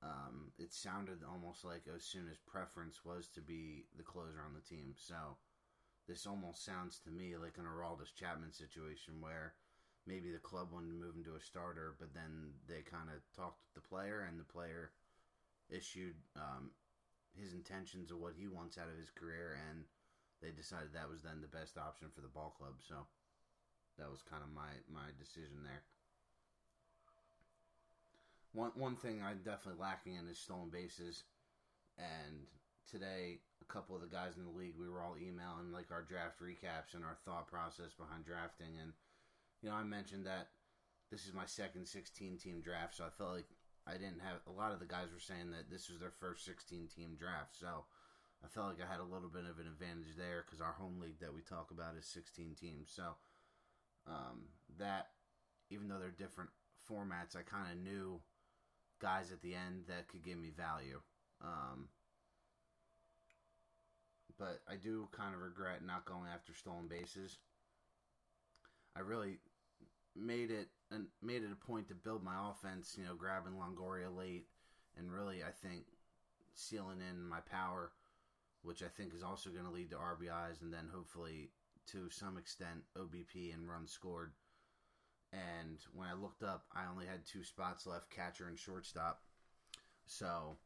Um, 0.00 0.54
it 0.62 0.72
sounded 0.72 1.26
almost 1.26 1.64
like 1.64 1.90
Osuna's 1.90 2.38
preference 2.46 3.04
was 3.04 3.26
to 3.34 3.40
be 3.40 3.86
the 3.98 4.06
closer 4.06 4.38
on 4.46 4.54
the 4.54 4.62
team. 4.62 4.94
So 4.94 5.42
this 6.06 6.24
almost 6.24 6.64
sounds 6.64 7.00
to 7.02 7.10
me 7.10 7.34
like 7.34 7.58
an 7.58 7.66
Aroldis 7.66 8.14
Chapman 8.14 8.52
situation 8.52 9.18
where 9.18 9.54
maybe 10.10 10.34
the 10.34 10.42
club 10.42 10.74
wanted 10.74 10.90
to 10.90 10.98
move 10.98 11.14
him 11.14 11.22
to 11.22 11.38
a 11.38 11.40
starter, 11.40 11.94
but 12.02 12.10
then 12.10 12.50
they 12.66 12.82
kind 12.82 13.06
of 13.14 13.22
talked 13.30 13.62
with 13.62 13.78
the 13.78 13.88
player, 13.88 14.26
and 14.26 14.34
the 14.34 14.52
player 14.52 14.90
issued 15.70 16.18
um, 16.34 16.74
his 17.38 17.54
intentions 17.54 18.10
of 18.10 18.18
what 18.18 18.34
he 18.34 18.50
wants 18.50 18.74
out 18.74 18.90
of 18.90 18.98
his 18.98 19.14
career, 19.14 19.54
and 19.70 19.86
they 20.42 20.50
decided 20.50 20.90
that 20.90 21.06
was 21.06 21.22
then 21.22 21.38
the 21.38 21.54
best 21.54 21.78
option 21.78 22.10
for 22.10 22.26
the 22.26 22.34
ball 22.34 22.50
club. 22.58 22.82
So 22.82 23.06
that 24.02 24.10
was 24.10 24.26
kind 24.26 24.42
of 24.42 24.50
my 24.50 24.82
my 24.90 25.14
decision 25.14 25.62
there. 25.62 25.86
One 28.50 28.74
one 28.74 28.98
thing 28.98 29.22
I'm 29.22 29.46
definitely 29.46 29.78
lacking 29.78 30.18
in 30.18 30.26
is 30.26 30.42
stolen 30.42 30.74
bases, 30.74 31.22
and 31.94 32.50
today 32.90 33.38
a 33.62 33.68
couple 33.70 33.94
of 33.94 34.02
the 34.02 34.10
guys 34.10 34.34
in 34.34 34.42
the 34.42 34.58
league 34.58 34.74
we 34.74 34.90
were 34.90 35.06
all 35.06 35.14
emailing 35.14 35.70
like 35.70 35.94
our 35.94 36.02
draft 36.02 36.42
recaps 36.42 36.98
and 36.98 37.06
our 37.06 37.14
thought 37.22 37.46
process 37.46 37.94
behind 37.94 38.26
drafting, 38.26 38.74
and 38.82 38.90
you 39.62 39.68
know 39.68 39.76
I 39.76 39.84
mentioned 39.84 40.26
that 40.26 40.48
this 41.10 41.26
is 41.26 41.34
my 41.34 41.46
second 41.46 41.86
16 41.86 42.38
team 42.38 42.60
draft, 42.60 42.96
so 42.96 43.04
I 43.04 43.10
felt 43.10 43.34
like 43.34 43.48
I 43.86 43.92
didn't 43.92 44.22
have 44.22 44.38
a 44.46 44.52
lot 44.52 44.72
of 44.72 44.78
the 44.78 44.86
guys 44.86 45.08
were 45.12 45.20
saying 45.20 45.50
that 45.50 45.70
this 45.70 45.88
was 45.88 46.00
their 46.00 46.12
first 46.12 46.44
16 46.44 46.88
team 46.94 47.16
draft, 47.18 47.58
so 47.58 47.84
I 48.44 48.48
felt 48.48 48.68
like 48.68 48.80
I 48.80 48.90
had 48.90 49.00
a 49.00 49.12
little 49.12 49.28
bit 49.28 49.44
of 49.44 49.58
an 49.58 49.66
advantage 49.66 50.16
there 50.16 50.44
because 50.46 50.60
our 50.60 50.72
home 50.72 51.00
league 51.00 51.20
that 51.20 51.34
we 51.34 51.42
talk 51.42 51.70
about 51.70 51.96
is 51.98 52.06
16 52.06 52.54
teams, 52.60 52.90
so 52.94 53.16
um, 54.06 54.48
that 54.78 55.08
even 55.70 55.88
though 55.88 55.98
they're 55.98 56.10
different 56.10 56.50
formats, 56.88 57.36
I 57.36 57.42
kind 57.42 57.70
of 57.70 57.78
knew 57.78 58.20
guys 59.00 59.32
at 59.32 59.42
the 59.42 59.54
end 59.54 59.84
that 59.88 60.08
could 60.08 60.24
give 60.24 60.38
me 60.38 60.50
value. 60.50 61.00
Um, 61.42 61.88
but 64.38 64.60
I 64.68 64.76
do 64.76 65.08
kind 65.12 65.34
of 65.34 65.40
regret 65.40 65.84
not 65.84 66.06
going 66.06 66.28
after 66.32 66.54
stolen 66.54 66.88
bases. 66.88 67.38
I 68.96 69.00
really 69.00 69.38
made 70.16 70.50
it 70.50 70.68
and 70.90 71.06
made 71.22 71.42
it 71.42 71.52
a 71.52 71.66
point 71.66 71.88
to 71.88 71.94
build 71.94 72.24
my 72.24 72.50
offense, 72.50 72.96
you 72.98 73.04
know, 73.04 73.14
grabbing 73.14 73.52
Longoria 73.52 74.14
late 74.14 74.46
and 74.98 75.12
really 75.12 75.42
I 75.42 75.50
think 75.50 75.84
sealing 76.54 76.98
in 77.08 77.28
my 77.28 77.40
power 77.40 77.92
which 78.62 78.82
I 78.82 78.88
think 78.88 79.14
is 79.14 79.22
also 79.22 79.50
going 79.50 79.64
to 79.64 79.70
lead 79.70 79.90
to 79.90 79.96
RBIs 79.96 80.60
and 80.60 80.72
then 80.72 80.88
hopefully 80.92 81.50
to 81.92 82.10
some 82.10 82.36
extent 82.36 82.82
OBP 82.96 83.54
and 83.54 83.68
runs 83.68 83.90
scored. 83.90 84.32
And 85.32 85.78
when 85.94 86.08
I 86.08 86.14
looked 86.14 86.42
up, 86.42 86.64
I 86.74 86.82
only 86.90 87.06
had 87.06 87.24
two 87.24 87.44
spots 87.44 87.86
left 87.86 88.10
catcher 88.10 88.48
and 88.48 88.58
shortstop. 88.58 89.22
So 90.06 90.56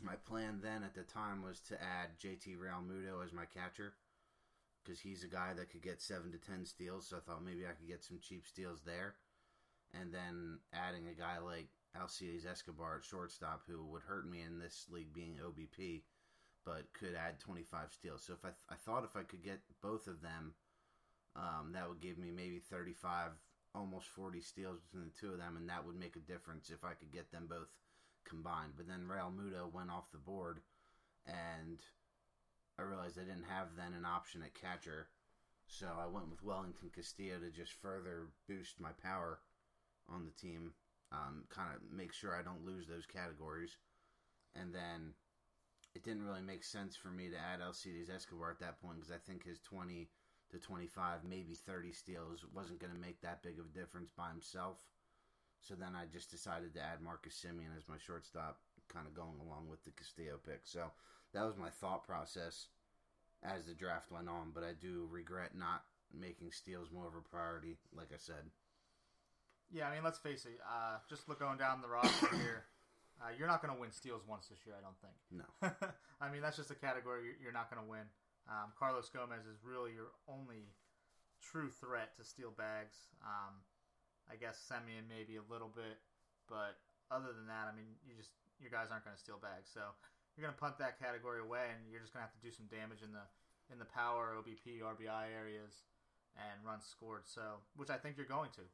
my 0.00 0.14
plan 0.14 0.60
then 0.62 0.82
at 0.84 0.94
the 0.94 1.02
time 1.02 1.42
was 1.42 1.60
to 1.68 1.74
add 1.74 2.18
JT 2.20 2.56
Realmuto 2.56 3.24
as 3.24 3.32
my 3.32 3.44
catcher 3.44 3.94
because 4.82 5.00
he's 5.00 5.24
a 5.24 5.28
guy 5.28 5.52
that 5.56 5.70
could 5.70 5.82
get 5.82 6.02
seven 6.02 6.32
to 6.32 6.38
ten 6.38 6.64
steals. 6.66 7.08
So 7.08 7.16
I 7.16 7.20
thought 7.20 7.44
maybe 7.44 7.64
I 7.64 7.72
could 7.72 7.88
get 7.88 8.04
some 8.04 8.18
cheap 8.20 8.46
steals 8.46 8.80
there, 8.84 9.14
and 9.94 10.12
then 10.12 10.58
adding 10.72 11.08
a 11.08 11.18
guy 11.18 11.38
like 11.38 11.68
Alcides 11.98 12.46
Escobar 12.46 12.96
at 12.96 13.04
shortstop 13.04 13.62
who 13.66 13.84
would 13.86 14.02
hurt 14.02 14.28
me 14.28 14.40
in 14.42 14.58
this 14.58 14.86
league 14.90 15.12
being 15.12 15.38
OBP, 15.44 16.02
but 16.64 16.92
could 16.92 17.14
add 17.14 17.38
25 17.38 17.92
steals. 17.92 18.24
So 18.26 18.32
if 18.32 18.44
I, 18.44 18.48
th- 18.48 18.70
I 18.70 18.74
thought 18.74 19.04
if 19.04 19.16
I 19.16 19.22
could 19.22 19.42
get 19.42 19.60
both 19.82 20.06
of 20.06 20.22
them, 20.22 20.54
um, 21.36 21.72
that 21.72 21.88
would 21.88 22.00
give 22.00 22.18
me 22.18 22.30
maybe 22.30 22.58
35, 22.58 23.30
almost 23.74 24.08
40 24.08 24.40
steals 24.40 24.80
between 24.80 25.04
the 25.04 25.20
two 25.20 25.32
of 25.32 25.38
them, 25.38 25.56
and 25.56 25.68
that 25.68 25.86
would 25.86 25.98
make 25.98 26.16
a 26.16 26.20
difference 26.20 26.70
if 26.70 26.84
I 26.84 26.94
could 26.94 27.12
get 27.12 27.30
them 27.30 27.46
both 27.48 27.68
combined. 28.24 28.72
But 28.76 28.88
then 28.88 29.08
Realmuto 29.08 29.72
went 29.72 29.90
off 29.90 30.12
the 30.12 30.18
board, 30.18 30.60
and 31.26 31.78
I 32.78 32.82
realized 32.82 33.18
I 33.18 33.24
didn't 33.24 33.48
have 33.48 33.76
then 33.76 33.94
an 33.94 34.04
option 34.04 34.42
at 34.42 34.54
catcher, 34.54 35.08
so 35.66 35.86
I 35.86 36.06
went 36.06 36.30
with 36.30 36.42
Wellington 36.42 36.90
Castillo 36.94 37.38
to 37.38 37.50
just 37.50 37.72
further 37.72 38.28
boost 38.48 38.80
my 38.80 38.90
power 39.02 39.40
on 40.08 40.24
the 40.24 40.32
team, 40.32 40.72
um, 41.12 41.44
kind 41.48 41.68
of 41.74 41.96
make 41.96 42.12
sure 42.12 42.34
I 42.34 42.42
don't 42.42 42.66
lose 42.66 42.86
those 42.86 43.06
categories, 43.06 43.76
and 44.54 44.74
then 44.74 45.14
it 45.94 46.02
didn't 46.02 46.24
really 46.24 46.40
make 46.40 46.64
sense 46.64 46.96
for 46.96 47.08
me 47.08 47.28
to 47.28 47.36
add 47.36 47.60
Alcides 47.60 48.08
Escobar 48.08 48.50
at 48.50 48.60
that 48.60 48.80
point 48.80 48.96
because 48.96 49.12
I 49.12 49.20
think 49.20 49.44
his 49.44 49.60
twenty 49.60 50.08
to 50.50 50.58
twenty 50.58 50.86
five, 50.86 51.24
maybe 51.28 51.54
thirty 51.54 51.92
steals 51.92 52.44
wasn't 52.54 52.80
going 52.80 52.92
to 52.92 52.98
make 52.98 53.20
that 53.20 53.42
big 53.42 53.58
of 53.58 53.66
a 53.66 53.78
difference 53.78 54.10
by 54.10 54.28
himself. 54.28 54.78
So 55.60 55.74
then 55.74 55.94
I 55.94 56.06
just 56.10 56.30
decided 56.30 56.74
to 56.74 56.80
add 56.82 57.00
Marcus 57.00 57.38
Semien 57.38 57.76
as 57.76 57.88
my 57.88 57.96
shortstop, 57.96 58.58
kind 58.88 59.06
of 59.06 59.14
going 59.14 59.38
along 59.40 59.68
with 59.70 59.84
the 59.84 59.92
Castillo 59.92 60.40
pick. 60.44 60.62
So 60.64 60.90
that 61.34 61.44
was 61.44 61.56
my 61.56 61.70
thought 61.70 62.04
process 62.06 62.66
as 63.42 63.64
the 63.64 63.74
draft 63.74 64.10
went 64.10 64.28
on. 64.28 64.52
But 64.54 64.64
I 64.64 64.72
do 64.78 65.08
regret 65.10 65.54
not 65.54 65.84
making 66.12 66.52
steals 66.52 66.88
more 66.92 67.06
of 67.06 67.14
a 67.14 67.20
priority, 67.20 67.76
like 67.94 68.08
I 68.12 68.18
said. 68.18 68.50
Yeah, 69.72 69.88
I 69.88 69.94
mean, 69.94 70.04
let's 70.04 70.18
face 70.18 70.44
it. 70.44 70.60
Uh, 70.60 71.00
just 71.08 71.28
look 71.28 71.40
going 71.40 71.56
down 71.56 71.80
the 71.80 71.88
roster 71.88 72.28
here. 72.36 72.68
Uh, 73.16 73.32
you're 73.38 73.48
not 73.48 73.62
going 73.62 73.72
to 73.72 73.80
win 73.80 73.90
steals 73.92 74.22
once 74.28 74.48
this 74.48 74.60
year, 74.66 74.76
I 74.76 74.84
don't 74.84 74.98
think. 75.00 75.16
No. 75.32 75.48
I 76.20 76.28
mean, 76.28 76.42
that's 76.42 76.56
just 76.56 76.70
a 76.70 76.76
category 76.76 77.38
you're, 77.40 77.54
not 77.54 77.72
going 77.72 77.80
to 77.80 77.88
win. 77.88 78.04
Um, 78.50 78.74
Carlos 78.76 79.08
Gomez 79.08 79.46
is 79.48 79.62
really 79.64 79.94
your 79.96 80.12
only 80.28 80.74
true 81.40 81.70
threat 81.70 82.12
to 82.18 82.24
steal 82.24 82.52
bags. 82.52 83.08
Um, 83.22 83.62
I 84.28 84.36
guess 84.36 84.58
Semien 84.60 85.08
maybe 85.08 85.38
a 85.38 85.46
little 85.46 85.70
bit, 85.70 86.02
but 86.48 86.78
other 87.10 87.30
than 87.34 87.46
that, 87.46 87.70
I 87.70 87.72
mean, 87.74 87.98
you 88.02 88.14
just 88.14 88.34
your 88.62 88.70
guys 88.70 88.94
aren't 88.94 89.04
going 89.04 89.16
to 89.16 89.20
steal 89.20 89.38
bags, 89.42 89.70
so 89.70 89.82
you're 90.34 90.44
going 90.48 90.54
to 90.54 90.60
punt 90.60 90.80
that 90.80 90.96
category 90.96 91.40
away, 91.40 91.68
and 91.68 91.84
you're 91.92 92.00
just 92.00 92.12
going 92.12 92.24
to 92.24 92.28
have 92.28 92.36
to 92.36 92.44
do 92.44 92.52
some 92.52 92.66
damage 92.72 93.04
in 93.04 93.12
the 93.12 93.24
in 93.70 93.78
the 93.80 93.88
power, 93.88 94.36
OBP, 94.36 94.84
RBI 94.84 95.32
areas, 95.32 95.88
and 96.36 96.60
runs 96.60 96.84
scored. 96.84 97.24
So, 97.24 97.64
which 97.76 97.88
I 97.88 97.96
think 97.96 98.16
you're 98.20 98.28
going 98.28 98.52
to. 98.60 98.64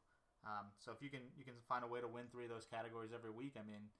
Um, 0.43 0.71
so 0.79 0.95
if 0.95 1.03
you 1.03 1.11
can 1.11 1.27
you 1.35 1.43
can 1.43 1.59
find 1.67 1.83
a 1.83 1.89
way 1.89 1.99
to 1.99 2.07
win 2.07 2.31
three 2.31 2.47
of 2.47 2.51
those 2.51 2.63
categories 2.63 3.11
every 3.11 3.31
week, 3.31 3.59
I 3.59 3.63
mean, 3.67 3.91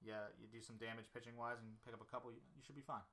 yeah, 0.00 0.30
you 0.38 0.46
do 0.46 0.62
some 0.62 0.78
damage 0.78 1.10
pitching 1.10 1.34
wise 1.34 1.58
and 1.58 1.74
pick 1.82 1.92
up 1.92 2.00
a 2.00 2.08
couple, 2.08 2.30
you, 2.30 2.40
you 2.54 2.62
should 2.62 2.78
be 2.78 2.86
fine. 2.86 3.04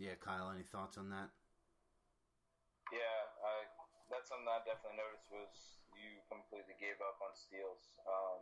Yeah, 0.00 0.16
Kyle, 0.16 0.48
any 0.48 0.64
thoughts 0.64 0.96
on 0.96 1.12
that? 1.12 1.28
Yeah, 2.88 3.20
I, 3.44 3.68
that's 4.08 4.32
something 4.32 4.48
I 4.48 4.64
definitely 4.64 4.96
noticed 4.96 5.28
was 5.28 5.52
you 5.92 6.24
completely 6.26 6.74
gave 6.80 6.96
up 7.04 7.20
on 7.20 7.36
steals, 7.36 8.00
um, 8.08 8.40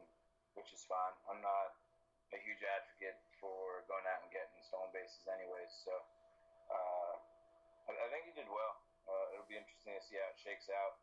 which 0.54 0.70
is 0.70 0.86
fine. 0.86 1.18
I'm 1.26 1.42
not 1.42 1.74
a 2.32 2.38
huge 2.44 2.60
advocate 2.60 3.16
for 3.40 3.84
going 3.88 4.04
out 4.08 4.20
and 4.24 4.30
getting 4.32 4.60
stolen 4.66 4.92
bases, 4.92 5.24
anyways. 5.28 5.72
So 5.84 5.94
uh, 6.68 7.14
I, 7.88 7.90
I 7.96 8.06
think 8.12 8.28
you 8.28 8.34
did 8.36 8.48
well. 8.50 8.74
Uh, 9.08 9.32
it'll 9.32 9.48
be 9.48 9.56
interesting 9.56 9.96
to 9.96 10.02
see 10.04 10.20
how 10.20 10.28
it 10.28 10.38
shakes 10.40 10.68
out. 10.68 11.00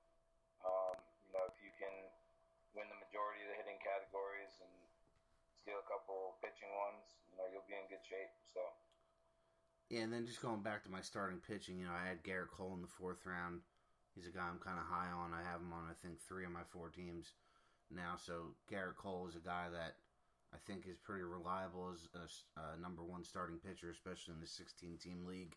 Um, 0.61 0.95
you 1.25 1.31
know, 1.33 1.45
if 1.49 1.57
you 1.61 1.73
can 1.81 1.93
win 2.77 2.85
the 2.91 2.99
majority 3.01 3.41
of 3.45 3.49
the 3.53 3.57
hitting 3.57 3.81
categories 3.81 4.53
and 4.61 4.73
steal 5.57 5.81
a 5.81 5.87
couple 5.89 6.37
pitching 6.45 6.69
ones, 6.77 7.05
you 7.33 7.35
know, 7.41 7.49
you'll 7.49 7.65
be 7.65 7.73
in 7.73 7.89
good 7.89 8.05
shape. 8.05 8.29
So. 8.53 8.61
Yeah, 9.89 10.05
and 10.05 10.13
then 10.13 10.29
just 10.29 10.41
going 10.41 10.61
back 10.61 10.85
to 10.85 10.93
my 10.93 11.01
starting 11.01 11.41
pitching, 11.41 11.77
you 11.81 11.85
know, 11.89 11.93
I 11.93 12.05
had 12.05 12.25
Gerrit 12.25 12.53
Cole 12.53 12.77
in 12.77 12.81
the 12.85 12.95
fourth 13.01 13.25
round. 13.25 13.65
He's 14.13 14.29
a 14.29 14.33
guy 14.33 14.45
I'm 14.45 14.61
kind 14.61 14.79
of 14.79 14.85
high 14.85 15.11
on. 15.11 15.33
I 15.33 15.43
have 15.43 15.61
him 15.61 15.73
on, 15.73 15.89
I 15.89 15.97
think, 16.05 16.21
three 16.21 16.45
of 16.45 16.53
my 16.53 16.63
four 16.69 16.89
teams 16.89 17.33
now. 17.91 18.15
So 18.17 18.55
Gerrit 18.71 18.95
Cole 18.95 19.27
is 19.27 19.35
a 19.35 19.43
guy 19.43 19.67
that 19.73 19.97
I 20.55 20.57
think 20.65 20.87
is 20.87 20.97
pretty 20.97 21.23
reliable 21.23 21.91
as 21.93 22.07
a, 22.15 22.59
a 22.59 22.81
number 22.81 23.03
one 23.03 23.25
starting 23.25 23.57
pitcher, 23.57 23.89
especially 23.91 24.35
in 24.35 24.39
the 24.39 24.47
16 24.47 24.97
team 24.97 25.25
league. 25.27 25.55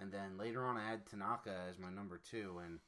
And 0.00 0.10
then 0.10 0.38
later 0.38 0.64
on, 0.64 0.78
I 0.78 0.88
had 0.88 1.06
Tanaka 1.06 1.54
as 1.68 1.78
my 1.78 1.90
number 1.90 2.18
two, 2.18 2.60
and 2.64 2.78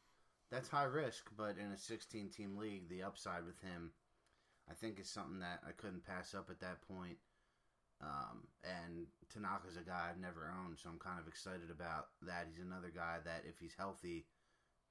that's 0.51 0.69
high 0.69 0.85
risk, 0.85 1.29
but 1.37 1.59
in 1.59 1.73
a 1.73 1.77
16 1.77 2.31
team 2.31 2.57
league, 2.57 2.89
the 2.89 3.03
upside 3.03 3.45
with 3.45 3.61
him, 3.61 3.91
I 4.71 4.75
think, 4.75 4.99
is 4.99 5.11
something 5.11 5.41
that 5.41 5.61
I 5.67 5.73
couldn't 5.73 6.07
pass 6.07 6.35
up 6.35 6.49
at 6.49 6.61
that 6.61 6.81
point. 6.89 7.19
Um, 8.01 8.49
and 8.65 9.07
Tanaka's 9.29 9.77
a 9.77 9.85
guy 9.85 10.09
I've 10.09 10.21
never 10.21 10.51
owned, 10.65 10.79
so 10.79 10.89
I'm 10.89 10.99
kind 10.99 11.21
of 11.21 11.29
excited 11.29 11.71
about 11.71 12.09
that. 12.23 12.47
He's 12.49 12.65
another 12.65 12.91
guy 12.95 13.19
that, 13.25 13.45
if 13.45 13.59
he's 13.61 13.75
healthy, 13.77 14.25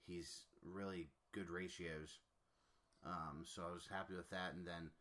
he's 0.05 0.45
really 0.63 1.09
good 1.33 1.49
ratios. 1.49 2.19
Um, 3.05 3.43
so 3.45 3.63
I 3.67 3.73
was 3.73 3.87
happy 3.89 4.13
with 4.13 4.29
that. 4.29 4.53
And 4.53 4.67
then, 4.67 4.91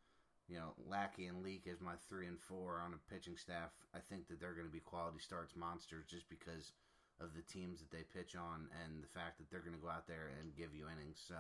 you 0.49 0.57
know, 0.57 0.73
Lackey 0.89 1.27
and 1.27 1.45
Leake 1.45 1.69
as 1.71 1.81
my 1.81 1.95
three 2.09 2.27
and 2.27 2.41
four 2.41 2.81
on 2.81 2.97
a 2.97 3.13
pitching 3.13 3.37
staff. 3.37 3.71
I 3.95 4.01
think 4.01 4.29
that 4.29 4.41
they're 4.41 4.57
going 4.57 4.67
to 4.67 4.73
be 4.73 4.81
quality 4.81 5.21
starts 5.21 5.55
monsters 5.55 6.09
just 6.09 6.29
because 6.29 6.73
of 7.21 7.37
the 7.37 7.45
teams 7.45 7.85
that 7.85 7.93
they 7.93 8.09
pitch 8.09 8.33
on 8.33 8.73
and 8.81 9.05
the 9.05 9.13
fact 9.13 9.37
that 9.39 9.51
they're 9.51 9.65
going 9.65 9.77
to 9.77 9.83
go 9.83 9.93
out 9.93 10.09
there 10.09 10.33
and 10.41 10.57
give 10.57 10.73
you 10.73 10.89
innings. 10.89 11.21
So 11.21 11.37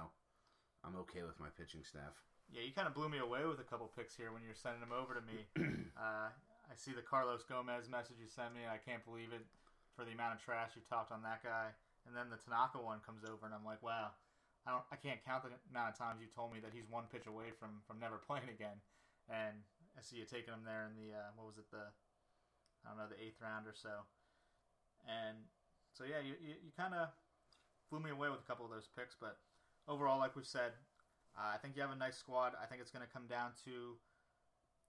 I'm 0.84 0.96
okay 1.08 1.24
with 1.24 1.40
my 1.40 1.48
pitching 1.56 1.82
staff. 1.88 2.12
Yeah, 2.52 2.64
you 2.64 2.72
kind 2.72 2.88
of 2.88 2.96
blew 2.96 3.08
me 3.08 3.20
away 3.20 3.44
with 3.44 3.60
a 3.60 3.68
couple 3.68 3.88
picks 3.92 4.16
here 4.16 4.32
when 4.32 4.44
you're 4.44 4.56
sending 4.56 4.80
them 4.80 4.92
over 4.92 5.16
to 5.16 5.24
me. 5.24 5.48
uh, 5.96 6.28
I 6.32 6.74
see 6.76 6.92
the 6.92 7.04
Carlos 7.04 7.44
Gomez 7.48 7.88
message 7.88 8.20
you 8.20 8.28
sent 8.28 8.52
me. 8.52 8.68
I 8.68 8.80
can't 8.80 9.04
believe 9.04 9.32
it 9.32 9.44
for 9.96 10.04
the 10.04 10.12
amount 10.12 10.36
of 10.36 10.40
trash 10.40 10.76
you 10.76 10.84
talked 10.84 11.12
on 11.12 11.24
that 11.24 11.44
guy. 11.44 11.72
And 12.08 12.16
then 12.16 12.32
the 12.32 12.40
Tanaka 12.40 12.80
one 12.80 13.04
comes 13.04 13.20
over, 13.24 13.44
and 13.44 13.52
I'm 13.52 13.68
like, 13.68 13.84
wow, 13.84 14.16
I 14.64 14.72
don't, 14.72 14.86
I 14.92 14.96
can't 14.96 15.20
count 15.24 15.44
the 15.44 15.52
amount 15.68 15.92
of 15.92 15.96
times 16.00 16.20
you 16.20 16.28
told 16.32 16.52
me 16.52 16.60
that 16.60 16.72
he's 16.72 16.88
one 16.88 17.04
pitch 17.12 17.28
away 17.28 17.56
from 17.56 17.84
from 17.84 18.00
never 18.00 18.16
playing 18.28 18.48
again. 18.48 18.80
And 19.28 19.60
I 19.96 20.00
see 20.00 20.16
you 20.16 20.24
taking 20.24 20.52
him 20.52 20.64
there 20.64 20.88
in 20.88 20.96
the 20.96 21.12
uh, 21.12 21.30
what 21.36 21.46
was 21.46 21.60
it 21.60 21.68
the 21.70 21.92
I 22.82 22.90
don't 22.90 22.98
know 22.98 23.08
the 23.08 23.20
eighth 23.20 23.40
round 23.40 23.68
or 23.68 23.76
so. 23.76 24.08
And 25.04 25.48
so 25.92 26.04
yeah, 26.04 26.24
you 26.24 26.34
you, 26.40 26.56
you 26.58 26.70
kind 26.72 26.96
of 26.96 27.12
blew 27.92 28.00
me 28.00 28.10
away 28.10 28.28
with 28.28 28.40
a 28.40 28.48
couple 28.48 28.64
of 28.64 28.72
those 28.72 28.88
picks, 28.92 29.16
but 29.16 29.40
overall, 29.88 30.20
like 30.20 30.36
we've 30.36 30.48
said, 30.48 30.76
uh, 31.36 31.52
I 31.54 31.58
think 31.58 31.76
you 31.76 31.82
have 31.82 31.92
a 31.92 31.98
nice 31.98 32.16
squad. 32.16 32.52
I 32.60 32.66
think 32.66 32.80
it's 32.80 32.92
going 32.92 33.04
to 33.04 33.12
come 33.12 33.28
down 33.28 33.56
to 33.64 33.96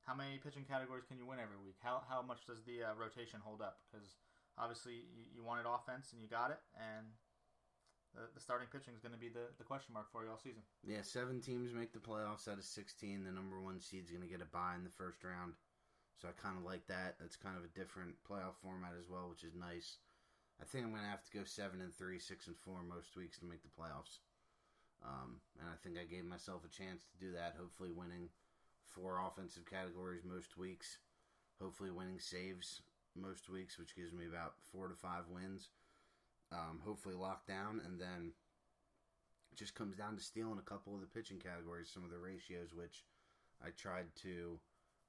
how 0.10 0.18
many 0.18 0.42
pitching 0.42 0.66
categories 0.66 1.06
can 1.06 1.22
you 1.22 1.26
win 1.30 1.38
every 1.38 1.62
week? 1.62 1.78
How 1.84 2.02
how 2.10 2.26
much 2.26 2.46
does 2.50 2.66
the 2.66 2.82
uh, 2.82 2.98
rotation 2.98 3.40
hold 3.44 3.62
up? 3.62 3.86
Because 3.86 4.18
obviously 4.58 5.06
you, 5.14 5.40
you, 5.40 5.42
wanted 5.44 5.70
offense 5.70 6.12
and 6.12 6.20
you 6.20 6.28
got 6.28 6.50
it, 6.52 6.60
and 6.74 7.08
the, 8.16 8.28
the 8.34 8.42
starting 8.42 8.68
pitching 8.72 8.94
is 8.94 9.04
going 9.04 9.14
to 9.14 9.20
be 9.20 9.30
the, 9.30 9.52
the 9.58 9.68
question 9.68 9.94
mark 9.94 10.12
for 10.12 10.24
you 10.24 10.30
all 10.30 10.42
season. 10.42 10.64
Yeah, 10.86 11.02
seven 11.04 11.42
teams 11.42 11.74
make 11.74 11.94
the 11.94 12.00
playoffs 12.00 12.48
out 12.48 12.58
of 12.58 12.66
sixteen. 12.66 13.24
The 13.24 13.32
number 13.32 13.60
one 13.60 13.80
seed's 13.80 14.12
going 14.12 14.24
to 14.24 14.30
get 14.32 14.42
a 14.42 14.50
bye 14.50 14.76
in 14.76 14.84
the 14.84 14.94
first 14.94 15.24
round, 15.24 15.54
so 16.18 16.28
I 16.28 16.34
kind 16.36 16.58
of 16.58 16.64
like 16.64 16.88
that. 16.88 17.16
It's 17.24 17.38
kind 17.38 17.58
of 17.58 17.64
a 17.64 17.76
different 17.78 18.16
playoff 18.26 18.58
format 18.62 18.98
as 18.98 19.10
well, 19.10 19.30
which 19.30 19.44
is 19.44 19.54
nice. 19.54 19.98
I 20.60 20.66
think 20.66 20.84
I'm 20.84 20.92
going 20.92 21.08
to 21.08 21.14
have 21.14 21.24
to 21.24 21.38
go 21.38 21.48
seven 21.48 21.80
and 21.80 21.96
three, 21.96 22.20
six 22.20 22.48
and 22.48 22.58
four 22.58 22.84
most 22.84 23.16
weeks 23.16 23.40
to 23.40 23.48
make 23.48 23.64
the 23.64 23.72
playoffs. 23.72 24.20
Um, 25.00 25.40
and 25.56 25.72
I 25.72 25.80
think 25.80 25.96
I 25.96 26.04
gave 26.04 26.26
myself 26.28 26.68
a 26.68 26.76
chance 26.76 27.08
to 27.08 27.24
do 27.24 27.32
that. 27.32 27.56
Hopefully, 27.56 27.96
winning 27.96 28.28
four 28.84 29.24
offensive 29.24 29.64
categories 29.64 30.28
most 30.28 30.58
weeks. 30.58 30.98
Hopefully, 31.62 31.92
winning 31.92 32.20
saves 32.20 32.82
most 33.16 33.48
weeks, 33.48 33.80
which 33.80 33.96
gives 33.96 34.12
me 34.12 34.26
about 34.28 34.60
four 34.60 34.88
to 34.88 34.96
five 34.96 35.24
wins. 35.32 35.70
Um, 36.52 36.82
hopefully, 36.84 37.16
locked 37.16 37.48
down, 37.48 37.82
and 37.86 38.00
then 38.00 38.34
it 39.52 39.58
just 39.58 39.76
comes 39.76 39.96
down 39.96 40.16
to 40.18 40.24
stealing 40.24 40.58
a 40.58 40.70
couple 40.70 40.96
of 40.96 41.02
the 41.02 41.08
pitching 41.08 41.38
categories, 41.38 41.92
some 41.94 42.04
of 42.04 42.10
the 42.10 42.18
ratios, 42.18 42.74
which 42.74 43.06
I 43.64 43.70
tried 43.70 44.08
to 44.24 44.60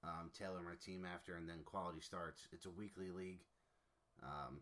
um, 0.04 0.30
tailor 0.36 0.60
my 0.60 0.76
team 0.84 1.06
after, 1.06 1.36
and 1.36 1.48
then 1.48 1.64
quality 1.64 2.00
starts. 2.00 2.46
It's 2.52 2.66
a 2.66 2.70
weekly 2.70 3.10
league. 3.10 3.40
Um, 4.22 4.60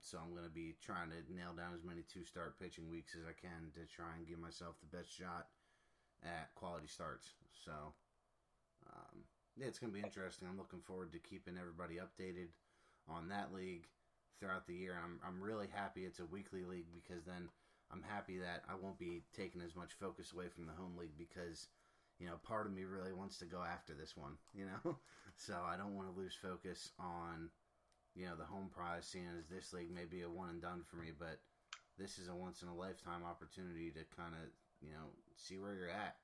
so 0.00 0.18
I'm 0.18 0.32
going 0.32 0.48
to 0.48 0.50
be 0.50 0.74
trying 0.80 1.10
to 1.10 1.20
nail 1.28 1.52
down 1.52 1.76
as 1.76 1.84
many 1.84 2.02
two 2.02 2.24
start 2.24 2.58
pitching 2.58 2.88
weeks 2.90 3.14
as 3.14 3.22
I 3.28 3.36
can 3.36 3.70
to 3.76 3.84
try 3.86 4.16
and 4.16 4.26
give 4.26 4.40
myself 4.40 4.74
the 4.80 4.96
best 4.96 5.12
shot 5.12 5.48
at 6.24 6.54
quality 6.54 6.88
starts. 6.88 7.36
So, 7.52 7.94
um, 8.88 9.28
yeah, 9.56 9.66
it's 9.66 9.78
going 9.78 9.92
to 9.92 9.98
be 9.98 10.04
interesting. 10.04 10.48
I'm 10.48 10.58
looking 10.58 10.80
forward 10.80 11.12
to 11.12 11.18
keeping 11.18 11.58
everybody 11.58 12.00
updated 12.00 12.48
on 13.08 13.28
that 13.28 13.52
league 13.52 13.86
throughout 14.40 14.66
the 14.66 14.74
year. 14.74 14.96
I'm 14.96 15.20
I'm 15.26 15.42
really 15.42 15.68
happy 15.72 16.04
it's 16.04 16.20
a 16.20 16.24
weekly 16.24 16.64
league 16.64 16.88
because 16.96 17.24
then 17.24 17.48
I'm 17.92 18.02
happy 18.02 18.38
that 18.38 18.64
I 18.68 18.74
won't 18.80 18.98
be 18.98 19.22
taking 19.36 19.60
as 19.60 19.76
much 19.76 19.92
focus 20.00 20.32
away 20.32 20.48
from 20.48 20.66
the 20.66 20.72
home 20.72 20.96
league 20.98 21.18
because 21.18 21.68
you 22.18 22.26
know 22.26 22.40
part 22.42 22.66
of 22.66 22.72
me 22.72 22.84
really 22.84 23.12
wants 23.12 23.38
to 23.38 23.44
go 23.44 23.62
after 23.62 23.94
this 23.94 24.16
one. 24.16 24.40
You 24.54 24.66
know, 24.66 24.96
so 25.36 25.54
I 25.64 25.76
don't 25.76 25.94
want 25.94 26.12
to 26.12 26.18
lose 26.18 26.34
focus 26.34 26.90
on 26.98 27.50
you 28.16 28.26
know 28.26 28.34
the 28.36 28.48
home 28.48 28.70
prize, 28.74 29.06
seeing 29.06 29.28
as 29.38 29.46
this 29.46 29.72
league 29.72 29.92
may 29.92 30.04
be 30.04 30.22
a 30.22 30.30
one 30.30 30.50
and 30.50 30.62
done 30.62 30.82
for 30.88 30.96
me, 30.96 31.12
but 31.16 31.38
this 31.98 32.18
is 32.18 32.28
a 32.28 32.34
once 32.34 32.62
in 32.62 32.68
a 32.68 32.74
lifetime 32.74 33.22
opportunity 33.28 33.90
to 33.90 34.16
kind 34.16 34.34
of 34.34 34.48
you 34.80 34.90
know 34.90 35.12
see 35.36 35.58
where 35.58 35.74
you're 35.74 35.92
at 35.92 36.16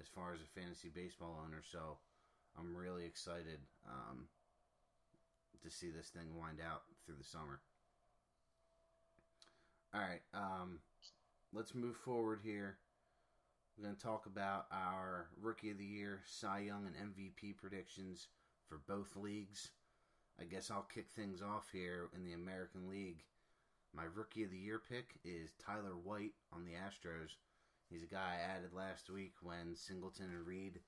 as 0.00 0.06
far 0.08 0.32
as 0.34 0.40
a 0.40 0.60
fantasy 0.60 0.88
baseball 0.88 1.38
owner. 1.44 1.62
So 1.62 1.98
I'm 2.58 2.76
really 2.76 3.04
excited 3.04 3.60
um, 3.88 4.28
to 5.62 5.70
see 5.70 5.90
this 5.90 6.08
thing 6.08 6.36
wind 6.38 6.58
out 6.60 6.82
through 7.04 7.16
the 7.18 7.24
summer. 7.24 7.60
All 9.94 10.00
right, 10.00 10.22
um, 10.34 10.78
let's 11.52 11.74
move 11.74 11.96
forward 11.96 12.40
here. 12.42 12.78
We're 13.76 13.84
going 13.84 13.96
to 13.96 14.02
talk 14.02 14.26
about 14.26 14.66
our 14.70 15.28
Rookie 15.40 15.70
of 15.70 15.78
the 15.78 15.84
Year, 15.84 16.20
Cy 16.26 16.60
Young, 16.60 16.86
and 16.86 17.14
MVP 17.14 17.56
predictions 17.56 18.28
for 18.68 18.80
both 18.88 19.16
leagues. 19.16 19.70
I 20.40 20.44
guess 20.44 20.70
I'll 20.70 20.88
kick 20.92 21.10
things 21.10 21.42
off 21.42 21.68
here 21.72 22.08
in 22.14 22.24
the 22.24 22.32
American 22.32 22.88
League. 22.88 23.24
My 23.94 24.04
Rookie 24.14 24.44
of 24.44 24.50
the 24.50 24.58
Year 24.58 24.80
pick 24.88 25.16
is 25.24 25.52
Tyler 25.64 25.96
White 26.02 26.32
on 26.52 26.64
the 26.64 26.72
Astros. 26.72 27.36
He's 27.90 28.02
a 28.02 28.06
guy 28.06 28.38
I 28.38 28.56
added 28.56 28.72
last 28.72 29.10
week 29.10 29.34
when 29.42 29.76
Singleton 29.76 30.30
and 30.34 30.46
Reed 30.46 30.80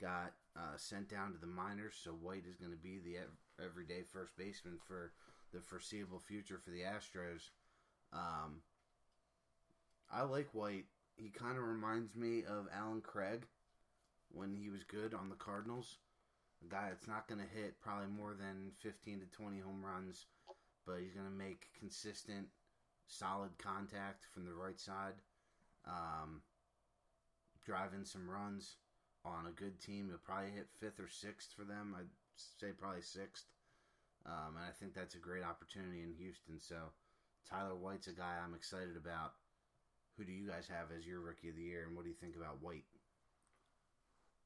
got 0.00 0.34
uh, 0.56 0.76
sent 0.76 1.08
down 1.08 1.32
to 1.32 1.38
the 1.38 1.46
minors, 1.46 1.94
so 2.02 2.10
White 2.10 2.44
is 2.46 2.56
going 2.56 2.72
to 2.72 2.76
be 2.76 2.98
the 2.98 3.16
everyday 3.62 4.02
first 4.12 4.36
baseman 4.36 4.78
for 4.86 5.12
the 5.52 5.60
foreseeable 5.60 6.18
future 6.18 6.58
for 6.62 6.70
the 6.70 6.82
Astros. 6.82 7.50
Um, 8.12 8.62
I 10.10 10.22
like 10.22 10.48
White. 10.52 10.86
He 11.16 11.28
kind 11.28 11.58
of 11.58 11.64
reminds 11.64 12.14
me 12.14 12.44
of 12.44 12.68
Allen 12.74 13.00
Craig 13.00 13.46
when 14.30 14.54
he 14.54 14.68
was 14.68 14.84
good 14.84 15.14
on 15.14 15.28
the 15.28 15.36
Cardinals. 15.36 15.98
A 16.64 16.70
guy 16.70 16.88
that's 16.88 17.08
not 17.08 17.28
going 17.28 17.40
to 17.40 17.60
hit 17.60 17.80
probably 17.80 18.06
more 18.06 18.34
than 18.34 18.72
15 18.80 19.20
to 19.20 19.26
20 19.26 19.58
home 19.60 19.82
runs, 19.84 20.26
but 20.86 21.00
he's 21.00 21.12
going 21.12 21.26
to 21.26 21.32
make 21.32 21.66
consistent, 21.78 22.46
solid 23.06 23.50
contact 23.58 24.26
from 24.32 24.44
the 24.44 24.54
right 24.54 24.78
side. 24.78 25.14
Um, 25.86 26.42
driving 27.64 28.04
some 28.04 28.28
runs 28.28 28.76
on 29.24 29.46
a 29.46 29.60
good 29.60 29.80
team. 29.80 30.06
He'll 30.08 30.18
probably 30.18 30.50
hit 30.50 30.68
fifth 30.78 31.00
or 31.00 31.08
sixth 31.08 31.52
for 31.56 31.64
them. 31.64 31.94
I'd 31.98 32.06
say 32.36 32.72
probably 32.76 33.02
sixth. 33.02 33.44
Um, 34.24 34.54
and 34.54 34.64
I 34.64 34.70
think 34.70 34.94
that's 34.94 35.14
a 35.14 35.22
great 35.22 35.42
opportunity 35.42 36.02
in 36.02 36.14
Houston. 36.14 36.60
So 36.60 36.94
Tyler 37.48 37.74
White's 37.74 38.06
a 38.06 38.14
guy 38.14 38.38
I'm 38.38 38.54
excited 38.54 38.96
about. 38.96 39.34
Who 40.16 40.24
do 40.24 40.32
you 40.32 40.46
guys 40.46 40.68
have 40.68 40.92
as 40.92 41.08
your 41.08 41.24
rookie 41.24 41.48
of 41.48 41.56
the 41.56 41.64
year, 41.64 41.88
and 41.88 41.96
what 41.96 42.04
do 42.04 42.12
you 42.12 42.20
think 42.20 42.36
about 42.36 42.60
White? 42.60 42.84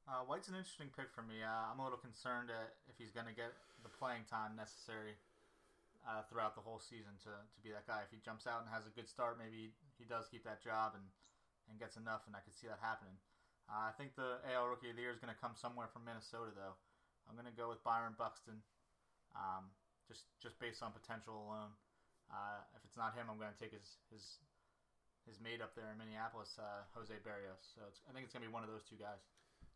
Uh, 0.07 0.23
White's 0.23 0.47
an 0.47 0.55
interesting 0.55 0.87
pick 0.95 1.11
for 1.11 1.21
me. 1.27 1.43
Uh, 1.43 1.67
I'm 1.67 1.83
a 1.83 1.83
little 1.83 1.99
concerned 1.99 2.47
if 2.87 2.95
he's 2.95 3.11
going 3.11 3.27
to 3.27 3.35
get 3.35 3.51
the 3.83 3.91
playing 3.91 4.23
time 4.31 4.55
necessary 4.55 5.19
uh, 6.07 6.23
throughout 6.31 6.55
the 6.55 6.63
whole 6.63 6.79
season 6.79 7.19
to, 7.27 7.35
to 7.35 7.59
be 7.59 7.75
that 7.75 7.83
guy. 7.83 8.07
If 8.07 8.15
he 8.15 8.23
jumps 8.23 8.47
out 8.47 8.63
and 8.63 8.71
has 8.71 8.87
a 8.87 8.93
good 8.95 9.11
start, 9.11 9.35
maybe 9.35 9.75
he 9.99 10.07
does 10.07 10.31
keep 10.31 10.47
that 10.47 10.63
job 10.63 10.95
and, 10.95 11.03
and 11.67 11.75
gets 11.75 11.99
enough, 11.99 12.23
and 12.23 12.33
I 12.33 12.39
could 12.39 12.55
see 12.55 12.71
that 12.71 12.79
happening. 12.79 13.19
Uh, 13.67 13.91
I 13.91 13.93
think 13.99 14.15
the 14.15 14.39
AL 14.47 14.71
Rookie 14.71 14.95
of 14.95 14.95
the 14.95 15.03
Year 15.03 15.11
is 15.11 15.19
going 15.19 15.35
to 15.35 15.43
come 15.43 15.59
somewhere 15.59 15.91
from 15.91 16.07
Minnesota, 16.07 16.55
though. 16.55 16.79
I'm 17.27 17.35
going 17.35 17.49
to 17.49 17.55
go 17.55 17.69
with 17.69 17.83
Byron 17.83 18.15
Buxton, 18.17 18.63
um, 19.35 19.69
just 20.07 20.25
just 20.41 20.57
based 20.57 20.81
on 20.81 20.95
potential 20.95 21.35
alone. 21.35 21.75
Uh, 22.31 22.63
if 22.75 22.83
it's 22.83 22.97
not 22.97 23.15
him, 23.15 23.27
I'm 23.31 23.39
going 23.39 23.51
to 23.51 23.59
take 23.59 23.75
his 23.75 23.99
his 24.11 24.39
his 25.27 25.43
mate 25.43 25.59
up 25.59 25.75
there 25.75 25.91
in 25.91 25.99
Minneapolis, 25.99 26.55
uh, 26.55 26.87
Jose 26.95 27.13
Berrios. 27.21 27.59
So 27.75 27.83
I 28.07 28.15
think 28.15 28.23
it's 28.23 28.33
going 28.33 28.43
to 28.43 28.49
be 28.49 28.55
one 28.55 28.63
of 28.63 28.71
those 28.71 28.87
two 28.87 28.95
guys. 28.95 29.19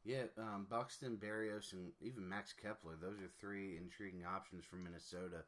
Yeah, 0.03 0.31
um, 0.39 0.65
Buxton, 0.65 1.19
Berrios, 1.21 1.73
and 1.73 1.91
even 2.01 2.27
Max 2.27 2.53
Kepler. 2.53 2.97
Those 2.97 3.21
are 3.21 3.29
three 3.37 3.77
intriguing 3.77 4.25
options 4.25 4.65
from 4.65 4.83
Minnesota. 4.83 5.45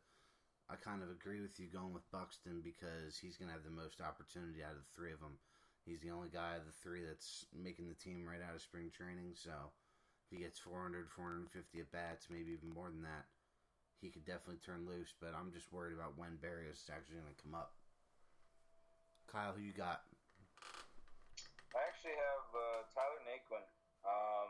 I 0.69 0.75
kind 0.75 1.01
of 1.01 1.09
agree 1.09 1.41
with 1.41 1.59
you 1.59 1.67
going 1.67 1.93
with 1.93 2.09
Buxton 2.11 2.61
because 2.63 3.17
he's 3.17 3.35
going 3.35 3.49
to 3.49 3.55
have 3.55 3.65
the 3.65 3.73
most 3.73 3.99
opportunity 3.99 4.61
out 4.63 4.77
of 4.77 4.85
the 4.85 4.93
three 4.95 5.11
of 5.11 5.19
them. 5.19 5.39
He's 5.85 5.99
the 5.99 6.11
only 6.11 6.29
guy 6.29 6.55
of 6.55 6.65
the 6.65 6.71
three 6.71 7.03
that's 7.03 7.45
making 7.51 7.89
the 7.89 7.97
team 7.97 8.23
right 8.23 8.39
out 8.39 8.55
of 8.55 8.61
spring 8.61 8.91
training. 8.93 9.35
So 9.35 9.51
he 10.33 10.41
gets 10.41 10.57
400, 10.65 11.05
450 11.13 11.53
at 11.77 11.93
bats, 11.93 12.25
maybe 12.33 12.57
even 12.57 12.73
more 12.73 12.89
than 12.89 13.05
that, 13.05 13.29
he 14.01 14.09
could 14.09 14.25
definitely 14.25 14.57
turn 14.65 14.89
loose. 14.89 15.13
But 15.21 15.37
I'm 15.37 15.53
just 15.53 15.69
worried 15.69 15.93
about 15.93 16.17
when 16.17 16.41
Berrios 16.41 16.81
is 16.81 16.89
actually 16.89 17.21
going 17.21 17.29
to 17.29 17.43
come 17.45 17.53
up. 17.53 17.77
Kyle, 19.29 19.53
who 19.53 19.61
you 19.61 19.77
got? 19.77 20.09
I 21.77 21.81
actually 21.85 22.17
have 22.17 22.45
uh, 22.49 22.81
Tyler 22.89 23.21
Naquin. 23.29 23.61
Um, 24.01 24.49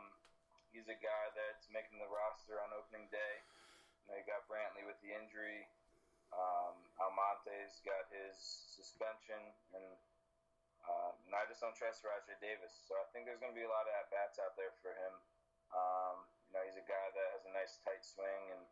he's 0.72 0.88
a 0.88 0.96
guy 0.96 1.24
that's 1.36 1.68
making 1.68 2.00
the 2.00 2.08
roster 2.08 2.56
on 2.64 2.72
opening 2.72 3.04
day. 3.12 3.34
You 4.08 4.16
know, 4.16 4.24
got 4.24 4.48
Brantley 4.48 4.88
with 4.88 4.96
the 5.04 5.12
injury. 5.12 5.68
Um, 6.32 6.80
Almonte's 6.96 7.84
got 7.84 8.08
his 8.08 8.36
suspension, 8.72 9.40
and 9.76 9.88
uh, 10.84 11.16
and 11.28 11.32
I 11.32 11.48
just 11.48 11.64
don't 11.64 11.72
trust 11.72 12.04
Rajai 12.04 12.36
Davis. 12.44 12.72
So 12.84 12.92
I 13.00 13.08
think 13.12 13.24
there's 13.24 13.40
going 13.40 13.52
to 13.52 13.56
be 13.56 13.64
a 13.64 13.72
lot 13.72 13.88
of 13.88 13.92
at 13.96 14.12
bats 14.12 14.36
out 14.36 14.52
there 14.60 14.72
for 14.84 14.92
him. 14.92 15.14
Um, 15.74 16.22
you 16.46 16.54
know, 16.54 16.62
he's 16.62 16.78
a 16.78 16.86
guy 16.86 17.06
that 17.10 17.28
has 17.34 17.42
a 17.50 17.52
nice 17.52 17.82
tight 17.82 18.06
swing, 18.06 18.54
and 18.54 18.64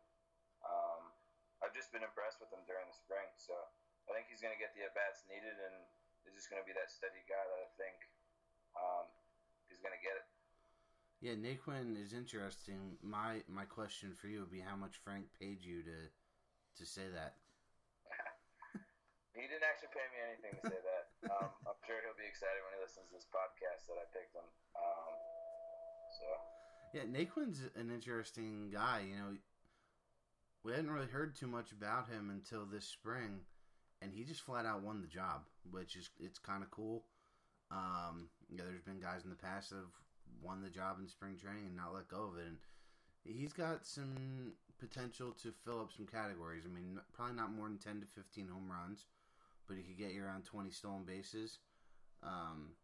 um, 0.63 1.11
I've 1.59 1.75
just 1.75 1.91
been 1.91 2.03
impressed 2.03 2.39
with 2.39 2.47
him 2.55 2.63
during 2.63 2.87
the 2.87 2.95
spring. 2.95 3.27
So 3.35 3.53
I 4.07 4.15
think 4.15 4.31
he's 4.31 4.39
going 4.39 4.55
to 4.55 4.61
get 4.61 4.71
the 4.71 4.87
at 4.87 4.95
bats 4.95 5.27
needed, 5.27 5.59
and 5.59 5.83
he's 6.23 6.35
just 6.35 6.47
going 6.47 6.63
to 6.63 6.67
be 6.67 6.71
that 6.75 6.87
steady 6.87 7.19
guy 7.27 7.43
that 7.43 7.59
I 7.59 7.69
think 7.75 7.97
um, 8.79 9.05
is 9.67 9.83
going 9.83 9.93
to 9.95 9.99
get 9.99 10.15
it. 10.15 10.27
Yeah, 11.23 11.39
Naquin 11.39 11.95
is 11.95 12.11
interesting. 12.11 12.99
My 12.99 13.47
my 13.47 13.63
question 13.63 14.11
for 14.11 14.27
you 14.27 14.43
would 14.43 14.51
be 14.51 14.59
how 14.59 14.75
much 14.75 14.99
Frank 15.07 15.31
paid 15.39 15.63
you 15.63 15.79
to 15.87 16.11
to 16.11 16.83
say 16.83 17.07
that. 17.15 17.39
he 19.35 19.47
didn't 19.47 19.63
actually 19.63 19.95
pay 19.95 20.03
me 20.11 20.19
anything 20.19 20.51
to 20.59 20.63
say 20.67 20.79
that. 20.83 21.03
um, 21.31 21.47
I'm 21.63 21.79
sure 21.87 21.95
he'll 22.03 22.19
be 22.19 22.27
excited 22.27 22.59
when 22.67 22.75
he 22.75 22.79
listens 22.83 23.07
to 23.07 23.15
this 23.15 23.27
podcast 23.31 23.87
that 23.87 24.03
I 24.03 24.05
picked 24.11 24.35
him. 24.35 24.47
Um, 24.75 25.11
so. 26.19 26.62
Yeah, 26.93 27.03
Naquin's 27.03 27.61
an 27.75 27.89
interesting 27.91 28.69
guy. 28.71 29.01
You 29.09 29.15
know, 29.15 29.37
we 30.63 30.71
hadn't 30.71 30.91
really 30.91 31.07
heard 31.07 31.35
too 31.35 31.47
much 31.47 31.71
about 31.71 32.07
him 32.07 32.29
until 32.29 32.65
this 32.65 32.85
spring, 32.85 33.39
and 34.01 34.11
he 34.13 34.23
just 34.23 34.41
flat 34.41 34.65
out 34.65 34.83
won 34.83 35.01
the 35.01 35.07
job, 35.07 35.41
which 35.69 35.95
is 35.95 36.09
it's 36.19 36.39
kind 36.39 36.63
of 36.63 36.69
cool. 36.71 37.03
Um, 37.71 38.29
yeah, 38.49 38.63
there's 38.63 38.83
been 38.83 38.99
guys 38.99 39.23
in 39.23 39.31
the 39.31 39.35
past 39.35 39.71
that 39.71 39.77
have 39.77 39.97
won 40.43 40.61
the 40.61 40.69
job 40.69 40.97
in 40.99 41.07
spring 41.07 41.35
training 41.35 41.65
and 41.65 41.75
not 41.75 41.93
let 41.93 42.07
go 42.07 42.29
of 42.31 42.37
it, 42.37 42.45
and 42.45 42.57
he's 43.23 43.53
got 43.53 43.85
some 43.85 44.53
potential 44.79 45.31
to 45.41 45.51
fill 45.65 45.81
up 45.81 45.91
some 45.95 46.05
categories. 46.05 46.63
I 46.65 46.73
mean, 46.73 46.99
probably 47.13 47.35
not 47.35 47.51
more 47.51 47.67
than 47.67 47.79
ten 47.79 47.99
to 48.01 48.05
fifteen 48.05 48.47
home 48.47 48.69
runs 48.71 49.05
but 49.67 49.77
he 49.77 49.83
could 49.83 49.97
get 49.97 50.13
you 50.13 50.23
around 50.23 50.45
20 50.45 50.69
stolen 50.71 51.03
bases. 51.03 51.59
Um, 52.21 52.75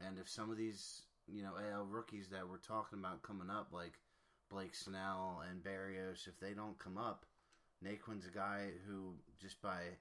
and 0.00 0.18
if 0.18 0.28
some 0.28 0.50
of 0.50 0.56
these, 0.56 1.02
you 1.32 1.42
know, 1.42 1.52
AL 1.56 1.86
rookies 1.86 2.28
that 2.28 2.48
we're 2.48 2.58
talking 2.58 2.98
about 2.98 3.22
coming 3.22 3.50
up, 3.50 3.68
like 3.72 4.00
Blake 4.50 4.74
Snell 4.74 5.42
and 5.48 5.62
Berrios, 5.62 6.26
if 6.26 6.40
they 6.40 6.52
don't 6.52 6.78
come 6.78 6.96
up, 6.96 7.26
Naquin's 7.84 8.26
a 8.26 8.34
guy 8.34 8.72
who, 8.88 9.14
just 9.40 9.60
by 9.62 9.96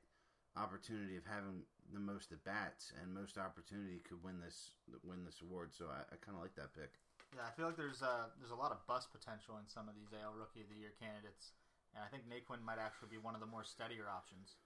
opportunity 0.55 1.17
of 1.17 1.25
having 1.27 1.61
the 1.93 1.99
most 1.99 2.31
at 2.31 2.43
bats 2.43 2.91
and 2.97 3.13
most 3.13 3.37
opportunity, 3.37 4.01
could 4.07 4.23
win 4.23 4.39
this 4.41 4.71
win 5.03 5.23
this 5.23 5.43
award. 5.43 5.71
So 5.75 5.85
I, 5.91 6.01
I 6.09 6.15
kind 6.17 6.35
of 6.35 6.41
like 6.41 6.55
that 6.55 6.73
pick. 6.73 6.97
Yeah, 7.35 7.43
I 7.43 7.51
feel 7.53 7.67
like 7.67 7.77
there's 7.77 8.01
uh, 8.01 8.31
there's 8.39 8.55
a 8.55 8.59
lot 8.59 8.71
of 8.71 8.79
bust 8.87 9.11
potential 9.11 9.59
in 9.59 9.67
some 9.67 9.91
of 9.91 9.93
these 9.93 10.09
AL 10.15 10.33
Rookie 10.33 10.63
of 10.63 10.71
the 10.71 10.79
Year 10.79 10.95
candidates, 10.95 11.53
and 11.93 12.01
I 12.01 12.07
think 12.07 12.25
Naquin 12.25 12.63
might 12.63 12.79
actually 12.79 13.11
be 13.11 13.19
one 13.19 13.35
of 13.35 13.43
the 13.43 13.51
more 13.51 13.67
steadier 13.67 14.07
options. 14.07 14.57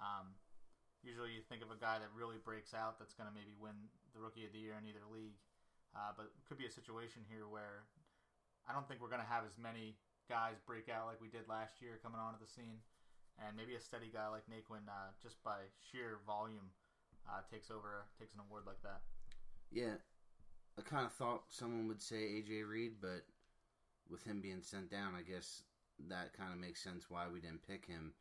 Um, 0.00 0.34
usually, 1.04 1.36
you 1.36 1.44
think 1.44 1.60
of 1.60 1.68
a 1.68 1.78
guy 1.78 2.00
that 2.00 2.10
really 2.16 2.40
breaks 2.40 2.72
out 2.72 2.96
that's 2.98 3.14
going 3.14 3.28
to 3.28 3.36
maybe 3.36 3.52
win 3.60 3.76
the 4.16 4.20
Rookie 4.20 4.48
of 4.48 4.52
the 4.56 4.60
Year 4.60 4.74
in 4.80 4.88
either 4.88 5.04
league. 5.12 5.36
Uh, 5.96 6.12
but 6.12 6.28
it 6.28 6.44
could 6.44 6.60
be 6.60 6.68
a 6.68 6.72
situation 6.72 7.24
here 7.24 7.48
where 7.48 7.88
I 8.68 8.76
don't 8.76 8.84
think 8.84 9.00
we're 9.00 9.12
going 9.12 9.24
to 9.24 9.32
have 9.32 9.48
as 9.48 9.56
many 9.56 9.96
guys 10.28 10.60
break 10.68 10.92
out 10.92 11.08
like 11.08 11.24
we 11.24 11.32
did 11.32 11.48
last 11.48 11.80
year 11.80 11.96
coming 12.04 12.20
onto 12.20 12.36
the 12.36 12.50
scene, 12.50 12.84
and 13.40 13.56
maybe 13.56 13.72
a 13.72 13.80
steady 13.80 14.12
guy 14.12 14.28
like 14.28 14.44
Naquin, 14.44 14.84
uh, 14.84 15.16
just 15.24 15.40
by 15.40 15.72
sheer 15.80 16.20
volume, 16.28 16.68
uh, 17.24 17.40
takes 17.48 17.72
over, 17.72 18.04
takes 18.20 18.36
an 18.36 18.44
award 18.44 18.68
like 18.68 18.82
that. 18.84 19.00
Yeah, 19.72 19.96
I 20.76 20.84
kind 20.84 21.08
of 21.08 21.16
thought 21.16 21.48
someone 21.48 21.88
would 21.88 22.04
say 22.04 22.44
AJ 22.44 22.68
Reed, 22.68 23.00
but 23.00 23.24
with 24.12 24.22
him 24.22 24.44
being 24.44 24.60
sent 24.60 24.92
down, 24.92 25.16
I 25.16 25.24
guess 25.24 25.64
that 26.12 26.36
kind 26.36 26.52
of 26.52 26.60
makes 26.60 26.84
sense 26.84 27.08
why 27.08 27.24
we 27.32 27.40
didn't 27.40 27.66
pick 27.66 27.88
him 27.88 28.12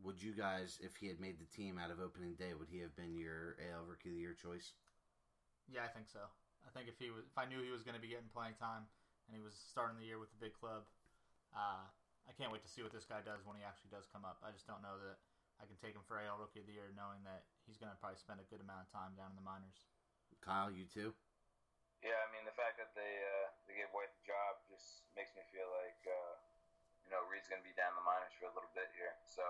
would 0.00 0.22
you 0.22 0.32
guys, 0.32 0.78
if 0.82 0.96
he 0.96 1.08
had 1.08 1.20
made 1.20 1.38
the 1.38 1.56
team 1.56 1.78
out 1.78 1.90
of 1.90 2.00
opening 2.00 2.34
day, 2.34 2.54
would 2.58 2.68
he 2.70 2.80
have 2.80 2.96
been 2.96 3.14
your 3.14 3.56
AL 3.60 3.84
Rookie 3.84 4.08
of 4.08 4.14
the 4.14 4.20
Year 4.20 4.34
choice? 4.34 4.72
Yeah, 5.68 5.84
I 5.84 5.88
think 5.88 6.08
so. 6.08 6.20
I 6.66 6.70
think 6.72 6.88
if 6.88 6.96
he 6.96 7.10
was, 7.10 7.26
if 7.26 7.36
I 7.36 7.44
knew 7.46 7.60
he 7.60 7.74
was 7.74 7.82
going 7.82 7.98
to 7.98 8.02
be 8.02 8.10
getting 8.10 8.30
playing 8.30 8.56
time 8.56 8.86
and 9.28 9.32
he 9.34 9.42
was 9.42 9.54
starting 9.54 9.98
the 9.98 10.06
year 10.06 10.18
with 10.18 10.30
the 10.32 10.40
big 10.40 10.54
club, 10.56 10.86
uh, 11.52 11.84
I 12.26 12.32
can't 12.38 12.54
wait 12.54 12.62
to 12.64 12.70
see 12.70 12.80
what 12.80 12.94
this 12.94 13.04
guy 13.04 13.20
does 13.20 13.42
when 13.42 13.58
he 13.58 13.64
actually 13.66 13.90
does 13.92 14.06
come 14.08 14.22
up. 14.22 14.38
I 14.40 14.54
just 14.54 14.64
don't 14.64 14.80
know 14.80 14.94
that 15.02 15.18
I 15.58 15.66
can 15.66 15.76
take 15.78 15.94
him 15.94 16.02
for 16.06 16.18
AL 16.18 16.38
Rookie 16.38 16.62
of 16.62 16.68
the 16.70 16.74
Year, 16.74 16.90
knowing 16.94 17.22
that 17.26 17.46
he's 17.66 17.78
going 17.78 17.90
to 17.90 17.98
probably 17.98 18.18
spend 18.18 18.38
a 18.38 18.46
good 18.48 18.62
amount 18.62 18.86
of 18.86 18.88
time 18.94 19.14
down 19.18 19.34
in 19.34 19.38
the 19.38 19.46
minors. 19.46 19.86
Kyle, 20.42 20.70
you 20.70 20.86
too? 20.90 21.14
Yeah, 22.02 22.18
I 22.18 22.26
mean 22.34 22.42
the 22.42 22.56
fact 22.58 22.82
that 22.82 22.90
they 22.98 23.14
uh, 23.22 23.46
they 23.70 23.78
gave 23.78 23.86
White 23.94 24.10
the 24.10 24.26
job 24.26 24.58
just 24.66 25.06
makes 25.14 25.30
me 25.38 25.46
feel 25.54 25.70
like 25.70 26.02
uh, 26.02 26.34
you 27.06 27.14
know 27.14 27.22
Reed's 27.30 27.46
going 27.46 27.62
to 27.62 27.66
be 27.66 27.70
down 27.78 27.94
the 27.94 28.02
minors 28.02 28.34
for 28.42 28.50
a 28.50 28.54
little 28.58 28.74
bit 28.74 28.90
here. 28.98 29.14
So 29.30 29.46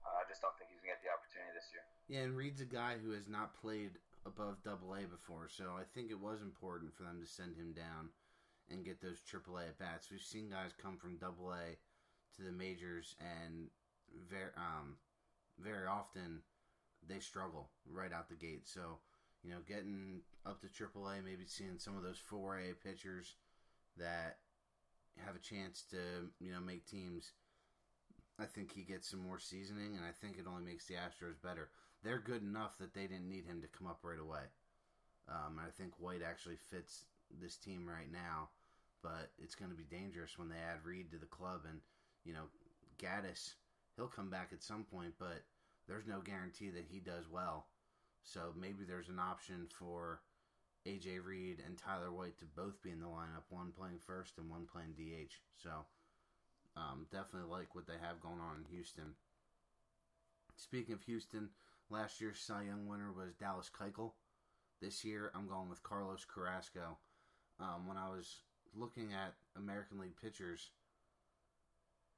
uh, 0.00 0.16
I 0.16 0.24
just 0.24 0.40
don't 0.40 0.56
think 0.56 0.72
he's 0.72 0.80
going 0.80 0.96
to 0.96 1.04
get 1.04 1.04
the 1.04 1.12
opportunity 1.12 1.52
this 1.52 1.68
year. 1.68 1.84
Yeah, 2.08 2.24
and 2.24 2.32
Reed's 2.32 2.64
a 2.64 2.68
guy 2.68 2.96
who 2.96 3.12
has 3.12 3.28
not 3.28 3.52
played 3.60 4.00
above 4.26 4.62
Double 4.62 4.94
A 4.94 5.06
before, 5.06 5.48
so 5.48 5.72
I 5.78 5.82
think 5.94 6.10
it 6.10 6.20
was 6.20 6.42
important 6.42 6.94
for 6.94 7.02
them 7.04 7.20
to 7.20 7.26
send 7.26 7.56
him 7.56 7.72
down 7.72 8.10
and 8.70 8.84
get 8.84 9.00
those 9.00 9.20
Triple 9.26 9.58
A 9.58 9.62
at 9.62 9.78
bats. 9.78 10.10
We've 10.10 10.20
seen 10.20 10.50
guys 10.50 10.70
come 10.80 10.96
from 10.96 11.16
Double 11.16 11.52
A 11.52 11.76
to 12.36 12.42
the 12.42 12.52
majors, 12.52 13.16
and 13.20 13.68
very 14.30 14.52
um, 14.56 14.96
very 15.58 15.86
often 15.86 16.40
they 17.08 17.18
struggle 17.18 17.70
right 17.90 18.12
out 18.12 18.28
the 18.28 18.34
gate. 18.34 18.66
So 18.68 18.98
you 19.42 19.50
know, 19.50 19.58
getting 19.66 20.20
up 20.46 20.60
to 20.60 20.68
AAA, 20.68 21.24
maybe 21.24 21.46
seeing 21.46 21.78
some 21.78 21.96
of 21.96 22.02
those 22.02 22.22
4A 22.30 22.74
pitchers 22.82 23.34
that 23.98 24.38
have 25.26 25.34
a 25.34 25.40
chance 25.40 25.84
to, 25.90 25.98
you 26.40 26.52
know, 26.52 26.60
make 26.60 26.86
teams. 26.86 27.32
I 28.38 28.44
think 28.44 28.72
he 28.72 28.82
gets 28.82 29.10
some 29.10 29.20
more 29.20 29.38
seasoning, 29.38 29.96
and 29.96 30.04
I 30.04 30.10
think 30.20 30.38
it 30.38 30.46
only 30.48 30.64
makes 30.64 30.86
the 30.86 30.94
Astros 30.94 31.42
better. 31.42 31.68
They're 32.02 32.18
good 32.18 32.42
enough 32.42 32.78
that 32.78 32.94
they 32.94 33.06
didn't 33.06 33.28
need 33.28 33.44
him 33.44 33.60
to 33.62 33.68
come 33.68 33.86
up 33.86 34.00
right 34.02 34.18
away. 34.18 34.50
Um, 35.28 35.60
I 35.60 35.70
think 35.70 35.92
White 35.98 36.22
actually 36.26 36.56
fits 36.70 37.04
this 37.40 37.56
team 37.56 37.88
right 37.88 38.10
now, 38.12 38.48
but 39.02 39.30
it's 39.38 39.54
going 39.54 39.70
to 39.70 39.76
be 39.76 39.84
dangerous 39.84 40.38
when 40.38 40.48
they 40.48 40.56
add 40.56 40.84
Reed 40.84 41.10
to 41.12 41.18
the 41.18 41.26
club. 41.26 41.60
And, 41.68 41.80
you 42.24 42.32
know, 42.32 42.50
Gattis, 42.98 43.54
he'll 43.96 44.08
come 44.08 44.30
back 44.30 44.50
at 44.52 44.62
some 44.62 44.84
point, 44.84 45.14
but 45.18 45.42
there's 45.86 46.06
no 46.06 46.20
guarantee 46.20 46.70
that 46.70 46.86
he 46.90 46.98
does 46.98 47.28
well. 47.30 47.66
So 48.24 48.52
maybe 48.58 48.84
there's 48.86 49.08
an 49.08 49.18
option 49.18 49.66
for 49.70 50.20
AJ 50.86 51.24
Reed 51.24 51.62
and 51.64 51.78
Tyler 51.78 52.10
White 52.10 52.38
to 52.38 52.44
both 52.44 52.82
be 52.82 52.90
in 52.90 53.00
the 53.00 53.06
lineup, 53.06 53.46
one 53.50 53.72
playing 53.76 53.98
first 54.04 54.38
and 54.38 54.50
one 54.50 54.66
playing 54.66 54.94
DH. 54.96 55.34
So 55.62 55.70
um, 56.76 57.06
definitely 57.10 57.50
like 57.50 57.74
what 57.74 57.86
they 57.86 57.98
have 58.00 58.20
going 58.20 58.40
on 58.40 58.64
in 58.64 58.74
Houston. 58.74 59.14
Speaking 60.56 60.94
of 60.94 61.02
Houston, 61.02 61.48
last 61.90 62.20
year's 62.20 62.38
Cy 62.38 62.64
Young 62.64 62.86
winner 62.86 63.12
was 63.12 63.34
Dallas 63.34 63.70
Keuchel. 63.70 64.12
This 64.80 65.04
year, 65.04 65.30
I'm 65.34 65.46
going 65.46 65.68
with 65.68 65.82
Carlos 65.82 66.26
Carrasco. 66.26 66.98
Um, 67.60 67.86
when 67.86 67.96
I 67.96 68.08
was 68.08 68.42
looking 68.74 69.12
at 69.12 69.34
American 69.56 70.00
League 70.00 70.16
pitchers, 70.20 70.70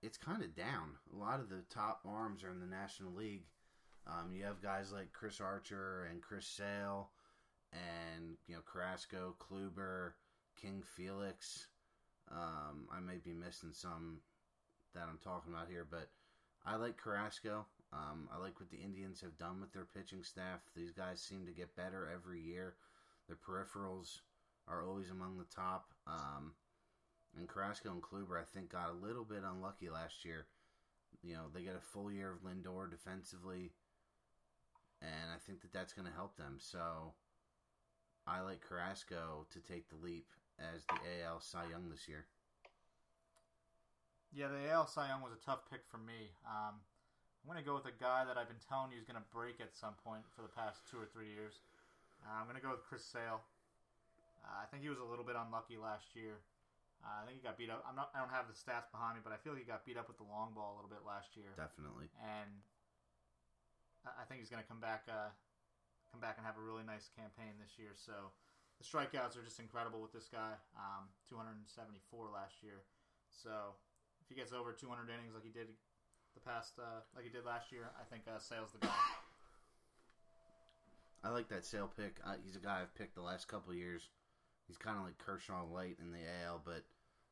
it's 0.02 0.16
kind 0.16 0.42
of 0.42 0.54
down. 0.54 0.96
A 1.12 1.16
lot 1.16 1.40
of 1.40 1.48
the 1.48 1.64
top 1.70 2.00
arms 2.06 2.44
are 2.44 2.50
in 2.50 2.60
the 2.60 2.66
National 2.66 3.12
League. 3.12 3.44
Um, 4.06 4.32
you 4.34 4.44
have 4.44 4.62
guys 4.62 4.92
like 4.92 5.12
Chris 5.12 5.40
Archer 5.40 6.08
and 6.10 6.20
Chris 6.20 6.46
Sale, 6.46 7.10
and 7.72 8.36
you 8.46 8.54
know 8.54 8.60
Carrasco, 8.70 9.34
Kluber, 9.38 10.12
King 10.60 10.82
Felix. 10.96 11.68
Um, 12.30 12.86
I 12.92 13.00
may 13.00 13.16
be 13.16 13.32
missing 13.32 13.72
some 13.72 14.18
that 14.94 15.08
I'm 15.08 15.18
talking 15.22 15.52
about 15.52 15.68
here, 15.68 15.86
but 15.90 16.08
I 16.64 16.76
like 16.76 16.96
Carrasco. 16.96 17.66
Um, 17.94 18.28
I 18.34 18.40
like 18.40 18.58
what 18.58 18.70
the 18.70 18.82
Indians 18.82 19.20
have 19.20 19.38
done 19.38 19.60
with 19.60 19.72
their 19.72 19.86
pitching 19.86 20.24
staff. 20.24 20.60
These 20.74 20.90
guys 20.90 21.20
seem 21.20 21.46
to 21.46 21.52
get 21.52 21.76
better 21.76 22.10
every 22.12 22.40
year. 22.40 22.74
Their 23.28 23.36
peripherals 23.36 24.18
are 24.66 24.82
always 24.82 25.10
among 25.10 25.38
the 25.38 25.54
top. 25.54 25.86
Um, 26.06 26.52
and 27.38 27.48
Carrasco 27.48 27.90
and 27.90 28.02
Kluber, 28.02 28.40
I 28.40 28.44
think, 28.52 28.70
got 28.72 28.90
a 28.90 29.06
little 29.06 29.24
bit 29.24 29.42
unlucky 29.44 29.90
last 29.90 30.24
year. 30.24 30.46
You 31.22 31.34
know, 31.34 31.44
they 31.54 31.62
get 31.62 31.76
a 31.76 31.80
full 31.92 32.10
year 32.10 32.32
of 32.32 32.42
Lindor 32.42 32.90
defensively 32.90 33.70
and 35.04 35.30
I 35.32 35.38
think 35.46 35.60
that 35.62 35.72
that's 35.72 35.92
going 35.92 36.08
to 36.08 36.14
help 36.14 36.36
them. 36.36 36.56
So 36.58 37.12
I 38.26 38.40
like 38.40 38.60
Carrasco 38.66 39.46
to 39.50 39.60
take 39.60 39.88
the 39.88 39.96
leap 39.96 40.26
as 40.58 40.84
the 40.84 41.24
AL 41.24 41.40
Cy 41.40 41.64
Young 41.70 41.90
this 41.90 42.08
year. 42.08 42.26
Yeah, 44.32 44.48
the 44.48 44.70
AL 44.70 44.86
Cy 44.88 45.08
Young 45.08 45.22
was 45.22 45.32
a 45.32 45.44
tough 45.44 45.60
pick 45.70 45.82
for 45.90 45.98
me. 45.98 46.32
Um, 46.46 46.80
I'm 47.44 47.52
going 47.52 47.60
to 47.60 47.68
go 47.68 47.76
with 47.76 47.84
a 47.84 47.92
guy 48.00 48.24
that 48.24 48.40
I've 48.40 48.48
been 48.48 48.64
telling 48.64 48.88
you 48.88 48.96
is 48.96 49.04
going 49.04 49.20
to 49.20 49.28
break 49.28 49.60
at 49.60 49.76
some 49.76 49.92
point 50.00 50.24
for 50.32 50.40
the 50.40 50.48
past 50.48 50.80
two 50.88 50.96
or 50.96 51.04
three 51.04 51.28
years. 51.28 51.60
Uh, 52.24 52.40
I'm 52.40 52.48
going 52.48 52.56
to 52.56 52.64
go 52.64 52.72
with 52.72 52.80
Chris 52.88 53.04
Sale. 53.04 53.44
Uh, 54.40 54.64
I 54.64 54.66
think 54.72 54.80
he 54.80 54.88
was 54.88 54.96
a 54.96 55.04
little 55.04 55.28
bit 55.28 55.36
unlucky 55.36 55.76
last 55.76 56.16
year. 56.16 56.40
Uh, 57.04 57.20
I 57.20 57.28
think 57.28 57.36
he 57.36 57.44
got 57.44 57.60
beat 57.60 57.68
up. 57.68 57.84
I'm 57.84 57.92
not. 57.92 58.08
I 58.16 58.24
don't 58.24 58.32
have 58.32 58.48
the 58.48 58.56
stats 58.56 58.88
behind 58.88 59.20
me, 59.20 59.20
but 59.20 59.28
I 59.28 59.36
feel 59.44 59.52
he 59.52 59.60
got 59.60 59.84
beat 59.84 60.00
up 60.00 60.08
with 60.08 60.16
the 60.16 60.24
long 60.24 60.56
ball 60.56 60.72
a 60.72 60.76
little 60.80 60.88
bit 60.88 61.04
last 61.04 61.36
year. 61.36 61.52
Definitely. 61.52 62.08
And 62.16 62.64
I 64.08 64.24
think 64.24 64.40
he's 64.40 64.48
going 64.48 64.64
to 64.64 64.68
come 64.68 64.80
back, 64.80 65.04
uh, 65.04 65.28
come 66.08 66.24
back 66.24 66.40
and 66.40 66.48
have 66.48 66.56
a 66.56 66.64
really 66.64 66.80
nice 66.80 67.12
campaign 67.12 67.60
this 67.60 67.76
year. 67.76 67.92
So 67.92 68.32
the 68.80 68.88
strikeouts 68.88 69.36
are 69.36 69.44
just 69.44 69.60
incredible 69.60 70.00
with 70.00 70.16
this 70.16 70.32
guy. 70.32 70.56
Um, 70.80 71.12
274 71.28 71.60
last 72.32 72.64
year. 72.64 72.88
So 73.28 73.76
if 74.24 74.32
he 74.32 74.36
gets 74.36 74.56
over 74.56 74.72
200 74.72 75.12
innings 75.12 75.36
like 75.36 75.44
he 75.44 75.52
did 75.52 75.76
the 76.34 76.40
past, 76.40 76.72
uh, 76.78 77.00
like 77.14 77.24
he 77.24 77.30
did 77.30 77.44
last 77.44 77.72
year, 77.72 77.90
I 77.98 78.04
think 78.10 78.24
uh, 78.28 78.38
Sale's 78.38 78.72
the 78.72 78.86
guy. 78.86 78.92
I 81.24 81.30
like 81.30 81.48
that 81.48 81.64
Sale 81.64 81.90
pick. 81.96 82.20
He's 82.44 82.56
a 82.56 82.58
guy 82.58 82.80
I've 82.82 82.94
picked 82.94 83.14
the 83.14 83.22
last 83.22 83.48
couple 83.48 83.72
years. 83.72 84.08
He's 84.68 84.76
kind 84.76 84.98
of 84.98 85.04
like 85.04 85.16
Kershaw 85.16 85.64
Light 85.64 85.96
in 85.98 86.12
the 86.12 86.20
AL, 86.44 86.60
but 86.64 86.84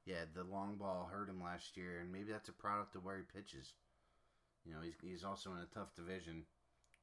yeah, 0.06 0.24
the 0.34 0.44
long 0.44 0.76
ball 0.76 1.10
hurt 1.12 1.28
him 1.28 1.42
last 1.42 1.76
year, 1.76 2.00
and 2.00 2.10
maybe 2.10 2.32
that's 2.32 2.48
a 2.48 2.52
product 2.52 2.96
of 2.96 3.04
where 3.04 3.18
he 3.18 3.24
pitches. 3.38 3.74
You 4.64 4.72
know, 4.72 4.80
he's 4.82 4.94
he's 5.02 5.24
also 5.24 5.50
in 5.50 5.58
a 5.58 5.74
tough 5.74 5.94
division 5.94 6.44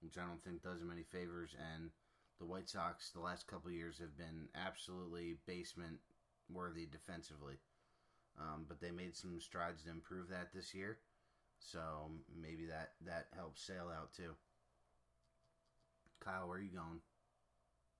which 0.01 0.17
I 0.17 0.25
don't 0.25 0.43
think 0.43 0.63
does 0.63 0.81
him 0.81 0.91
any 0.91 1.03
favors. 1.03 1.55
And 1.75 1.89
the 2.39 2.45
White 2.45 2.69
Sox, 2.69 3.11
the 3.11 3.19
last 3.19 3.47
couple 3.47 3.71
years, 3.71 3.99
have 3.99 4.17
been 4.17 4.47
absolutely 4.55 5.37
basement 5.45 5.99
worthy 6.51 6.85
defensively. 6.85 7.55
Um, 8.39 8.65
but 8.67 8.79
they 8.79 8.91
made 8.91 9.15
some 9.15 9.39
strides 9.41 9.83
to 9.83 9.89
improve 9.89 10.29
that 10.29 10.53
this 10.53 10.73
year. 10.73 10.97
So 11.59 12.09
maybe 12.31 12.65
that, 12.71 12.95
that 13.05 13.29
helps 13.35 13.61
Sale 13.61 13.91
out 13.91 14.15
too. 14.15 14.33
Kyle, 16.19 16.47
where 16.47 16.59
are 16.59 16.63
you 16.63 16.73
going? 16.73 16.99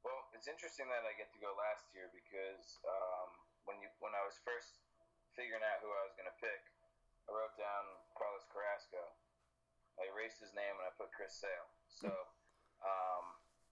Well, 0.04 0.28
it's 0.36 0.48
interesting 0.48 0.88
that 0.92 1.04
I 1.04 1.16
get 1.16 1.32
to 1.36 1.40
go 1.44 1.52
last 1.56 1.88
year 1.92 2.08
because 2.12 2.80
um, 2.88 3.30
when 3.68 3.80
you 3.84 3.92
when 4.00 4.16
I 4.16 4.24
was 4.24 4.40
first 4.44 4.80
figuring 5.36 5.64
out 5.64 5.80
who 5.84 5.92
I 5.92 6.04
was 6.08 6.16
going 6.16 6.28
to 6.28 6.38
pick, 6.40 6.64
I 7.28 7.36
wrote 7.36 7.56
down 7.60 7.84
Carlos 8.16 8.48
Carrasco. 8.52 9.00
I 10.00 10.08
erased 10.12 10.40
his 10.40 10.56
name 10.56 10.76
and 10.80 10.88
I 10.88 10.92
put 10.96 11.12
Chris 11.12 11.36
Sale. 11.36 11.70
So 11.88 12.12
um, 12.84 13.26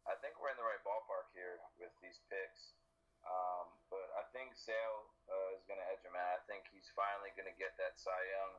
I 0.07 0.15
think 0.19 0.39
we're 0.39 0.51
in 0.51 0.59
the 0.59 0.67
right 0.67 0.83
ballpark 0.83 1.31
here 1.31 1.59
with 1.79 1.91
these 2.03 2.19
picks. 2.27 2.75
Um, 3.27 3.67
but 3.91 4.07
I 4.15 4.23
think 4.31 4.55
Sale 4.55 5.11
uh, 5.27 5.55
is 5.55 5.63
going 5.67 5.79
to 5.79 5.87
edge 5.91 6.03
him 6.03 6.15
out. 6.15 6.39
I 6.39 6.41
think 6.47 6.67
he's 6.71 6.87
finally 6.95 7.35
going 7.35 7.47
to 7.51 7.57
get 7.59 7.75
that 7.79 7.99
Cy 7.99 8.15
Young 8.31 8.55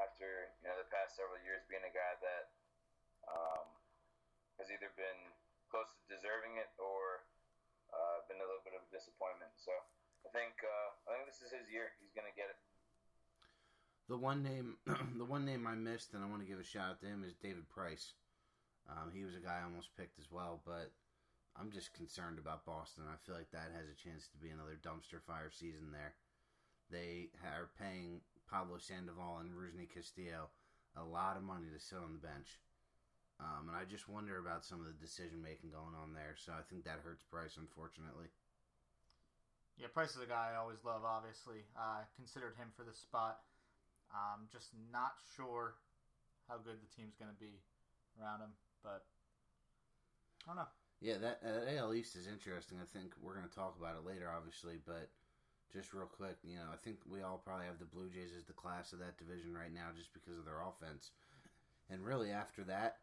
after 0.00 0.52
you 0.62 0.66
know 0.68 0.76
the 0.78 0.88
past 0.88 1.16
several 1.16 1.40
years 1.44 1.64
being 1.68 1.84
a 1.84 1.92
guy 1.92 2.12
that 2.20 2.44
um, 3.28 3.66
has 4.56 4.72
either 4.72 4.92
been 4.96 5.20
close 5.68 5.88
to 5.88 6.02
deserving 6.08 6.60
it 6.60 6.72
or 6.80 7.24
uh, 7.92 8.24
been 8.28 8.40
a 8.40 8.46
little 8.46 8.64
bit 8.64 8.76
of 8.76 8.84
a 8.84 8.90
disappointment. 8.92 9.52
So 9.56 9.72
I 10.24 10.32
think 10.32 10.60
uh, 10.64 10.88
I 11.08 11.20
think 11.20 11.28
this 11.28 11.40
is 11.44 11.52
his 11.52 11.68
year. 11.68 11.92
He's 12.00 12.12
going 12.12 12.28
to 12.28 12.36
get 12.36 12.52
it. 12.52 12.58
The 14.10 14.18
one 14.18 14.42
name, 14.42 14.76
the 15.20 15.24
one 15.24 15.46
name 15.46 15.64
I 15.64 15.74
missed, 15.78 16.12
and 16.12 16.20
I 16.20 16.28
want 16.28 16.42
to 16.42 16.48
give 16.48 16.60
a 16.60 16.66
shout 16.66 16.98
out 16.98 17.00
to 17.00 17.08
him 17.08 17.24
is 17.24 17.38
David 17.38 17.68
Price. 17.70 18.12
Um, 18.90 19.14
he 19.14 19.22
was 19.24 19.38
a 19.38 19.40
guy 19.40 19.62
I 19.62 19.64
almost 19.64 19.94
picked 19.96 20.18
as 20.18 20.28
well, 20.28 20.60
but 20.66 20.90
I'm 21.56 21.70
just 21.70 21.94
concerned 21.94 22.38
about 22.38 22.66
Boston. 22.66 23.04
I 23.06 23.16
feel 23.24 23.36
like 23.38 23.52
that 23.52 23.70
has 23.72 23.86
a 23.86 23.96
chance 23.96 24.26
to 24.28 24.38
be 24.42 24.50
another 24.50 24.74
dumpster 24.74 25.22
fire 25.22 25.52
season 25.54 25.92
there. 25.92 26.18
They 26.90 27.30
are 27.46 27.70
paying 27.78 28.20
Pablo 28.52 28.76
Sandoval 28.76 29.40
and 29.40 29.56
Rusney 29.56 29.88
Castillo 29.88 30.52
a 30.92 31.00
lot 31.00 31.40
of 31.40 31.42
money 31.42 31.72
to 31.72 31.80
sit 31.80 31.96
on 31.96 32.12
the 32.12 32.20
bench. 32.20 32.60
Um, 33.40 33.72
and 33.72 33.76
I 33.76 33.88
just 33.88 34.12
wonder 34.12 34.36
about 34.36 34.60
some 34.60 34.78
of 34.78 34.86
the 34.86 35.00
decision 35.00 35.40
making 35.40 35.72
going 35.72 35.96
on 35.96 36.12
there. 36.12 36.36
So 36.36 36.52
I 36.52 36.60
think 36.68 36.84
that 36.84 37.00
hurts 37.00 37.24
Price, 37.24 37.56
unfortunately. 37.56 38.28
Yeah, 39.80 39.88
Price 39.88 40.12
is 40.12 40.20
a 40.20 40.28
guy 40.28 40.52
I 40.52 40.60
always 40.60 40.84
love, 40.84 41.00
obviously. 41.00 41.64
I 41.72 42.04
uh, 42.04 42.12
considered 42.14 42.54
him 42.60 42.68
for 42.76 42.84
this 42.84 43.00
spot. 43.00 43.40
I'm 44.12 44.44
just 44.52 44.76
not 44.92 45.16
sure 45.34 45.80
how 46.44 46.60
good 46.60 46.76
the 46.76 46.92
team's 46.92 47.16
going 47.16 47.32
to 47.32 47.40
be 47.40 47.56
around 48.20 48.44
him. 48.44 48.52
But 48.84 49.08
I 50.44 50.52
don't 50.52 50.60
know. 50.60 50.72
Yeah, 51.00 51.16
that 51.24 51.40
uh, 51.40 51.72
AL 51.72 51.96
East 51.96 52.14
is 52.14 52.28
interesting. 52.28 52.78
I 52.78 52.86
think 52.86 53.16
we're 53.16 53.34
going 53.34 53.48
to 53.48 53.56
talk 53.56 53.74
about 53.80 53.96
it 53.96 54.04
later, 54.04 54.28
obviously, 54.28 54.76
but 54.84 55.08
just 55.72 55.92
real 55.92 56.06
quick, 56.06 56.36
you 56.44 56.56
know, 56.56 56.68
I 56.72 56.76
think 56.76 56.98
we 57.08 57.22
all 57.22 57.40
probably 57.44 57.66
have 57.66 57.78
the 57.78 57.88
Blue 57.88 58.08
Jays 58.08 58.36
as 58.36 58.44
the 58.44 58.52
class 58.52 58.92
of 58.92 58.98
that 59.00 59.18
division 59.18 59.54
right 59.54 59.72
now, 59.72 59.88
just 59.96 60.12
because 60.12 60.38
of 60.38 60.44
their 60.44 60.60
offense. 60.60 61.10
And 61.90 62.04
really, 62.04 62.30
after 62.30 62.62
that, 62.64 62.98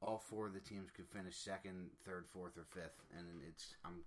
all 0.00 0.18
four 0.18 0.46
of 0.46 0.54
the 0.54 0.60
teams 0.60 0.90
could 0.90 1.08
finish 1.08 1.36
second, 1.36 1.90
third, 2.04 2.26
fourth, 2.32 2.56
or 2.56 2.66
fifth, 2.72 3.00
and 3.16 3.26
it's 3.48 3.74
I'm 3.84 4.04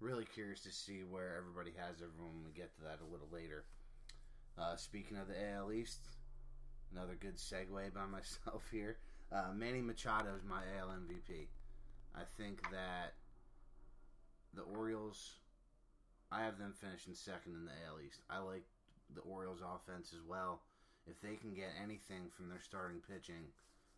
really 0.00 0.24
curious 0.24 0.60
to 0.62 0.72
see 0.72 1.04
where 1.08 1.36
everybody 1.36 1.72
has 1.76 2.02
everyone 2.02 2.36
when 2.36 2.44
we 2.44 2.52
get 2.52 2.74
to 2.76 2.82
that 2.84 3.00
a 3.00 3.10
little 3.10 3.28
later. 3.32 3.64
Uh, 4.58 4.76
speaking 4.76 5.16
of 5.16 5.28
the 5.28 5.36
AL 5.52 5.72
East, 5.72 6.00
Another 6.92 7.16
good 7.20 7.36
segue 7.36 7.92
by 7.94 8.06
myself 8.10 8.64
here. 8.70 8.98
Uh, 9.32 9.52
Manny 9.54 9.80
Machado 9.80 10.34
is 10.36 10.44
my 10.44 10.62
AL 10.78 10.88
MVP. 10.88 11.48
I 12.14 12.22
think 12.38 12.62
that 12.70 13.14
the 14.54 14.62
Orioles, 14.62 15.34
I 16.30 16.42
have 16.42 16.58
them 16.58 16.74
finishing 16.74 17.14
second 17.14 17.54
in 17.54 17.64
the 17.64 17.76
AL 17.86 18.00
East. 18.04 18.20
I 18.28 18.38
like 18.38 18.64
the 19.14 19.20
Orioles 19.22 19.62
offense 19.62 20.12
as 20.12 20.22
well. 20.26 20.60
If 21.06 21.20
they 21.20 21.36
can 21.36 21.54
get 21.54 21.70
anything 21.80 22.30
from 22.34 22.48
their 22.48 22.60
starting 22.60 23.00
pitching, 23.06 23.54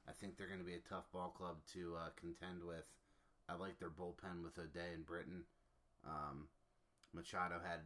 I 0.07 0.13
think 0.13 0.37
they're 0.37 0.47
going 0.49 0.61
to 0.61 0.67
be 0.67 0.75
a 0.75 0.89
tough 0.89 1.11
ball 1.13 1.33
club 1.37 1.57
to 1.73 1.97
uh, 1.97 2.09
contend 2.21 2.63
with. 2.63 2.85
I 3.49 3.55
like 3.55 3.79
their 3.79 3.89
bullpen 3.89 4.45
with 4.45 4.59
O'Day 4.59 4.93
and 4.95 5.07
Britton. 5.07 5.45
Um, 6.07 6.49
Machado 7.15 7.61
had 7.65 7.81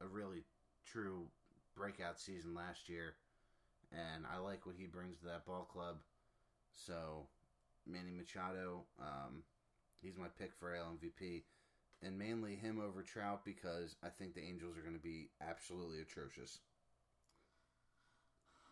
a 0.00 0.06
really 0.06 0.44
true 0.86 1.26
breakout 1.76 2.20
season 2.20 2.54
last 2.54 2.88
year, 2.88 3.14
and 3.90 4.24
I 4.32 4.38
like 4.38 4.64
what 4.64 4.76
he 4.78 4.86
brings 4.86 5.18
to 5.18 5.26
that 5.26 5.44
ball 5.44 5.68
club. 5.72 5.96
So, 6.72 7.26
Manny 7.86 8.12
Machado, 8.16 8.84
um, 9.00 9.42
he's 10.00 10.16
my 10.16 10.28
pick 10.38 10.52
for 10.58 10.74
AL 10.74 10.96
MVP, 11.02 11.42
and 12.02 12.18
mainly 12.18 12.56
him 12.56 12.80
over 12.82 13.02
Trout 13.02 13.44
because 13.44 13.96
I 14.02 14.08
think 14.10 14.34
the 14.34 14.42
Angels 14.42 14.76
are 14.76 14.82
going 14.82 14.98
to 14.98 15.02
be 15.02 15.30
absolutely 15.40 16.00
atrocious. 16.02 16.58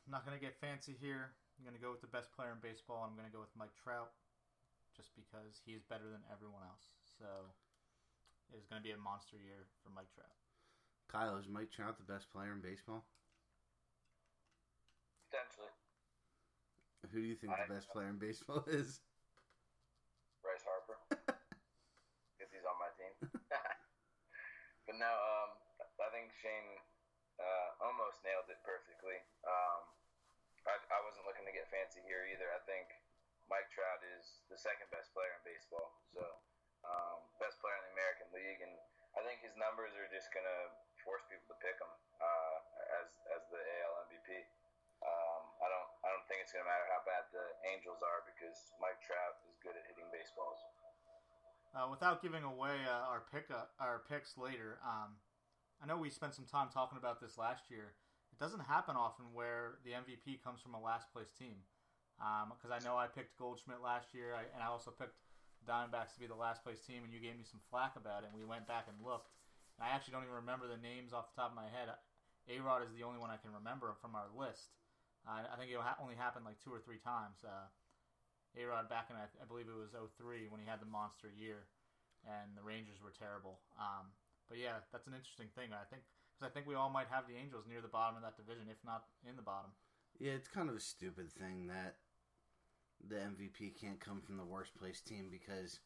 I'm 0.07 0.11
not 0.13 0.27
going 0.27 0.37
to 0.37 0.43
get 0.43 0.59
fancy 0.59 0.97
here. 0.99 1.31
I'm 1.59 1.63
going 1.65 1.77
to 1.77 1.83
go 1.83 1.91
with 1.95 2.01
the 2.03 2.11
best 2.11 2.33
player 2.35 2.51
in 2.51 2.59
baseball. 2.59 3.07
I'm 3.07 3.15
going 3.15 3.29
to 3.29 3.35
go 3.35 3.39
with 3.41 3.55
Mike 3.55 3.77
Trout 3.79 4.11
just 4.97 5.15
because 5.15 5.63
he's 5.63 5.87
better 5.87 6.11
than 6.11 6.25
everyone 6.33 6.67
else. 6.67 6.91
So 7.21 7.29
it's 8.51 8.67
going 8.67 8.83
to 8.83 8.87
be 8.87 8.91
a 8.91 8.99
monster 8.99 9.39
year 9.39 9.71
for 9.85 9.95
Mike 9.95 10.11
Trout. 10.11 10.35
Kyle, 11.07 11.39
is 11.39 11.47
Mike 11.47 11.71
Trout 11.71 11.95
the 11.99 12.07
best 12.11 12.27
player 12.35 12.51
in 12.51 12.59
baseball? 12.65 13.07
Potentially. 15.31 15.71
Who 17.15 17.23
do 17.23 17.27
you 17.31 17.39
think 17.39 17.55
I- 17.55 17.63
the 17.67 17.75
best 17.79 17.87
player 17.95 18.11
in 18.11 18.19
baseball 18.19 18.65
is? 18.71 18.99
Bryce 20.43 20.65
Harper. 20.67 20.97
Because 22.35 22.51
he's 22.51 22.65
on 22.67 22.75
my 22.81 22.91
team. 22.99 23.13
But 24.91 24.99
no, 24.99 25.07
um, 25.07 25.55
I 26.03 26.11
think 26.11 26.35
Shane 26.43 26.75
uh, 27.39 27.69
almost 27.79 28.19
nailed 28.27 28.51
it 28.51 28.59
perfectly. 28.67 29.23
Um, 29.47 29.87
I, 30.67 30.75
I 30.91 30.99
wasn't 31.07 31.31
looking 31.31 31.47
to 31.47 31.55
get 31.55 31.71
fancy 31.71 32.03
here 32.03 32.27
either. 32.27 32.51
I 32.51 32.59
think 32.67 32.91
Mike 33.47 33.71
Trout 33.71 34.03
is 34.19 34.43
the 34.51 34.59
second 34.59 34.91
best 34.91 35.15
player 35.15 35.31
in 35.39 35.47
baseball. 35.47 35.95
So, 36.11 36.27
um, 36.83 37.23
best 37.39 37.63
player 37.63 37.79
in 37.79 37.87
the 37.87 37.95
American 37.95 38.35
League. 38.35 38.67
And 38.67 38.75
I 39.15 39.23
think 39.23 39.39
his 39.47 39.55
numbers 39.55 39.95
are 39.95 40.11
just 40.11 40.27
to 40.51 40.75
force 41.07 41.23
people 41.31 41.55
to 41.55 41.59
pick 41.63 41.79
him 41.79 41.93
uh, 42.19 42.59
as, 42.99 43.07
as 43.39 43.47
the 43.47 43.63
AL 43.63 44.11
MVP. 44.11 44.43
Um, 45.07 45.43
I 45.63 45.71
don't. 45.71 45.91
I 46.03 46.09
don't 46.11 46.27
think 46.27 46.43
it's 46.43 46.51
to 46.53 46.67
matter 46.67 46.85
how 46.91 47.01
bad 47.07 47.31
the 47.31 47.47
Angels 47.73 48.03
are 48.03 48.27
because 48.27 48.75
Mike 48.83 48.99
Trout 49.07 49.39
is 49.47 49.55
good 49.63 49.79
at 49.79 49.87
hitting 49.87 50.11
baseballs. 50.11 50.61
Uh, 51.71 51.87
without 51.87 52.21
giving 52.21 52.43
away 52.43 52.83
uh, 52.83 53.07
our 53.07 53.23
pick 53.31 53.47
uh, 53.51 53.71
our 53.79 54.03
picks 54.11 54.37
later, 54.37 54.83
um, 54.83 55.15
I 55.79 55.87
know 55.87 55.97
we 55.97 56.11
spent 56.11 56.35
some 56.35 56.45
time 56.45 56.67
talking 56.73 56.99
about 56.99 57.21
this 57.21 57.39
last 57.39 57.71
year. 57.71 57.95
It 58.35 58.43
doesn't 58.43 58.67
happen 58.67 58.97
often 58.99 59.31
where 59.33 59.79
the 59.87 59.95
MVP 59.95 60.43
comes 60.43 60.61
from 60.61 60.75
a 60.75 60.83
last 60.83 61.13
place 61.13 61.31
team. 61.39 61.63
Because 62.53 62.69
I 62.69 62.85
know 62.85 63.01
I 63.01 63.09
picked 63.09 63.41
Goldschmidt 63.41 63.81
last 63.81 64.13
year, 64.13 64.37
I, 64.37 64.45
and 64.53 64.61
I 64.61 64.69
also 64.69 64.93
picked 64.93 65.17
Diamondbacks 65.65 66.13
to 66.17 66.21
be 66.21 66.29
the 66.29 66.37
last 66.37 66.61
place 66.61 66.81
team, 66.85 67.01
and 67.01 67.13
you 67.13 67.21
gave 67.21 67.33
me 67.33 67.49
some 67.49 67.65
flack 67.73 67.97
about 67.97 68.25
it. 68.25 68.29
And 68.29 68.37
we 68.37 68.45
went 68.45 68.69
back 68.69 68.93
and 68.93 68.97
looked, 69.01 69.33
and 69.79 69.89
I 69.89 69.95
actually 69.95 70.13
don't 70.13 70.29
even 70.29 70.45
remember 70.45 70.69
the 70.69 70.81
names 70.81 71.17
off 71.17 71.33
the 71.33 71.37
top 71.41 71.53
of 71.53 71.57
my 71.57 71.71
head. 71.73 71.89
A 71.89 72.57
Rod 72.61 72.85
is 72.85 72.93
the 72.93 73.09
only 73.09 73.23
one 73.23 73.33
I 73.33 73.41
can 73.41 73.55
remember 73.57 73.95
from 74.01 74.13
our 74.13 74.29
list. 74.33 74.75
Uh, 75.25 75.49
I 75.49 75.57
think 75.57 75.71
it 75.73 75.79
only 76.01 76.17
happened 76.17 76.45
like 76.45 76.61
two 76.61 76.73
or 76.73 76.81
three 76.81 77.01
times. 77.01 77.45
Uh, 77.45 77.69
A 78.59 78.63
Rod 78.67 78.91
back 78.91 79.07
in 79.11 79.17
I, 79.17 79.31
I 79.39 79.47
believe 79.47 79.71
it 79.71 79.79
was 79.79 79.95
03 79.95 80.51
when 80.51 80.59
he 80.59 80.67
had 80.67 80.83
the 80.83 80.91
monster 80.91 81.31
year, 81.31 81.71
and 82.27 82.57
the 82.59 82.67
Rangers 82.67 82.99
were 82.99 83.15
terrible. 83.15 83.63
Um, 83.79 84.11
but 84.51 84.59
yeah, 84.59 84.83
that's 84.91 85.07
an 85.07 85.15
interesting 85.15 85.47
thing. 85.55 85.71
I 85.71 85.87
think 85.87 86.03
because 86.35 86.47
I 86.47 86.51
think 86.51 86.67
we 86.67 86.75
all 86.75 86.91
might 86.91 87.07
have 87.13 87.31
the 87.31 87.39
Angels 87.39 87.69
near 87.71 87.79
the 87.79 87.93
bottom 87.93 88.19
of 88.19 88.27
that 88.27 88.35
division, 88.35 88.67
if 88.67 88.83
not 88.83 89.07
in 89.23 89.39
the 89.39 89.47
bottom. 89.47 89.71
Yeah, 90.19 90.35
it's 90.35 90.51
kind 90.51 90.69
of 90.69 90.75
a 90.75 90.83
stupid 90.83 91.31
thing 91.31 91.71
that 91.71 91.97
the 93.09 93.17
MVP 93.17 93.79
can't 93.81 94.01
come 94.01 94.21
from 94.21 94.37
the 94.37 94.45
worst 94.45 94.75
place 94.75 95.01
team 95.01 95.29
because 95.31 95.81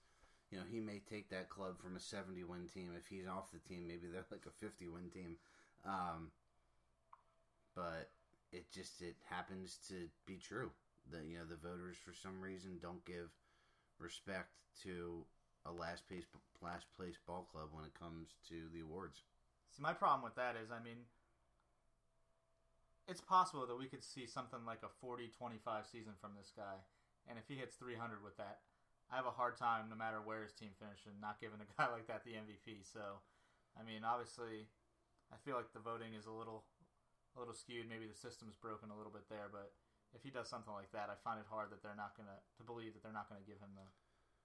you 0.50 0.58
know 0.58 0.64
he 0.70 0.80
may 0.80 1.00
take 1.08 1.30
that 1.30 1.48
club 1.48 1.78
from 1.78 1.96
a 1.96 2.00
70 2.00 2.42
win 2.44 2.66
team 2.66 2.90
if 2.96 3.06
he's 3.06 3.26
off 3.28 3.52
the 3.52 3.60
team 3.60 3.86
maybe 3.86 4.08
they're 4.10 4.24
like 4.30 4.46
a 4.46 4.64
50 4.64 4.88
win 4.88 5.10
team 5.10 5.36
um, 5.86 6.30
but 7.74 8.10
it 8.52 8.70
just 8.72 9.00
it 9.02 9.16
happens 9.28 9.78
to 9.88 10.08
be 10.26 10.36
true 10.36 10.70
that 11.12 11.24
you 11.26 11.38
know 11.38 11.44
the 11.44 11.56
voters 11.56 11.96
for 11.96 12.12
some 12.12 12.40
reason 12.40 12.78
don't 12.80 13.04
give 13.04 13.30
respect 13.98 14.50
to 14.82 15.24
a 15.66 15.72
last 15.72 16.06
place 16.08 16.24
last 16.62 16.86
place 16.96 17.16
ball 17.26 17.46
club 17.52 17.68
when 17.72 17.84
it 17.84 17.92
comes 17.98 18.34
to 18.48 18.68
the 18.72 18.80
awards 18.80 19.22
See, 19.74 19.82
my 19.82 19.90
problem 19.90 20.22
with 20.22 20.38
that 20.38 20.54
is, 20.54 20.70
I 20.70 20.78
mean, 20.78 21.10
it's 23.10 23.18
possible 23.18 23.66
that 23.66 23.74
we 23.74 23.90
could 23.90 24.06
see 24.06 24.22
something 24.22 24.62
like 24.62 24.86
a 24.86 24.94
40-25 25.02 25.58
season 25.90 26.14
from 26.22 26.38
this 26.38 26.54
guy, 26.54 26.78
and 27.26 27.42
if 27.42 27.50
he 27.50 27.58
hits 27.58 27.74
300 27.74 28.22
with 28.22 28.38
that, 28.38 28.62
I 29.10 29.18
have 29.18 29.26
a 29.26 29.34
hard 29.34 29.58
time, 29.58 29.90
no 29.90 29.98
matter 29.98 30.22
where 30.22 30.46
his 30.46 30.54
team 30.54 30.70
finishes, 30.78 31.18
not 31.18 31.42
giving 31.42 31.58
a 31.58 31.66
guy 31.74 31.90
like 31.90 32.06
that 32.06 32.22
the 32.22 32.38
MVP. 32.38 32.86
So, 32.86 33.18
I 33.74 33.82
mean, 33.82 34.06
obviously, 34.06 34.70
I 35.34 35.42
feel 35.42 35.58
like 35.58 35.74
the 35.74 35.82
voting 35.82 36.14
is 36.14 36.30
a 36.30 36.32
little, 36.32 36.70
a 37.34 37.42
little 37.42 37.52
skewed. 37.52 37.90
Maybe 37.90 38.06
the 38.06 38.16
system's 38.16 38.54
broken 38.54 38.94
a 38.94 38.96
little 38.96 39.12
bit 39.12 39.26
there, 39.26 39.50
but 39.50 39.74
if 40.14 40.22
he 40.22 40.30
does 40.30 40.48
something 40.48 40.72
like 40.72 40.90
that, 40.92 41.10
I 41.10 41.16
find 41.22 41.38
it 41.38 41.46
hard 41.50 41.70
that 41.70 41.82
they're 41.82 41.98
not 41.98 42.16
gonna 42.16 42.38
to 42.58 42.62
believe 42.64 42.94
that 42.94 43.02
they're 43.02 43.12
not 43.12 43.28
gonna 43.28 43.44
give 43.46 43.58
him 43.58 43.74
the, 43.76 43.86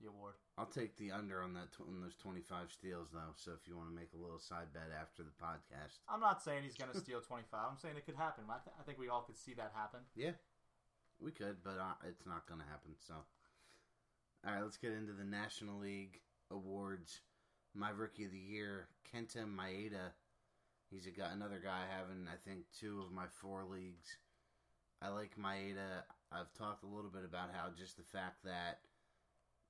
the 0.02 0.10
award. 0.10 0.36
I'll 0.58 0.66
take 0.70 0.98
the 0.98 1.12
under 1.12 1.42
on 1.42 1.54
that 1.54 1.72
tw- 1.72 1.88
on 1.88 2.02
those 2.02 2.16
25 2.18 2.72
steals 2.72 3.10
though 3.14 3.34
so 3.36 3.52
if 3.52 3.68
you 3.68 3.78
want 3.78 3.90
to 3.90 3.96
make 3.96 4.12
a 4.14 4.22
little 4.22 4.40
side 4.40 4.74
bet 4.74 4.92
after 4.96 5.24
the 5.24 5.36
podcast 5.40 6.00
I'm 6.10 6.20
not 6.20 6.42
saying 6.44 6.64
he's 6.64 6.76
gonna 6.80 6.98
steal 6.98 7.22
25. 7.28 7.48
I'm 7.54 7.78
saying 7.78 7.96
it 7.98 8.06
could 8.06 8.20
happen. 8.20 8.46
I, 8.50 8.60
th- 8.64 8.76
I 8.80 8.84
think 8.84 8.98
we 8.98 9.10
all 9.10 9.22
could 9.24 9.38
see 9.38 9.54
that 9.56 9.72
happen. 9.76 10.02
Yeah, 10.16 10.36
we 11.20 11.32
could, 11.32 11.58
but 11.64 11.78
uh, 11.80 12.00
it's 12.08 12.26
not 12.26 12.48
going 12.48 12.62
to 12.62 12.68
happen. 12.68 12.96
So, 13.06 13.14
all 14.46 14.54
right, 14.54 14.64
let's 14.64 14.78
get 14.78 14.94
into 14.94 15.14
the 15.14 15.26
National 15.26 15.78
League 15.80 16.22
awards. 16.50 17.20
My 17.76 17.90
rookie 17.90 18.26
of 18.26 18.32
the 18.32 18.38
year, 18.40 18.88
Kenta 19.14 19.46
Maeda. 19.46 20.16
He's 20.90 21.06
a 21.06 21.12
guy, 21.12 21.30
another 21.32 21.60
guy 21.64 21.82
having, 21.92 22.26
I 22.28 22.38
think, 22.50 22.66
two 22.78 23.02
of 23.06 23.12
my 23.12 23.26
four 23.28 23.64
leagues. 23.64 24.18
I 25.02 25.10
like 25.10 25.38
Maeda. 25.38 26.04
I've 26.32 26.54
talked 26.54 26.84
a 26.84 26.88
little 26.88 27.10
bit 27.10 27.24
about 27.26 27.50
how 27.54 27.70
just 27.76 27.98
the 27.98 28.04
fact 28.04 28.44
that 28.44 28.80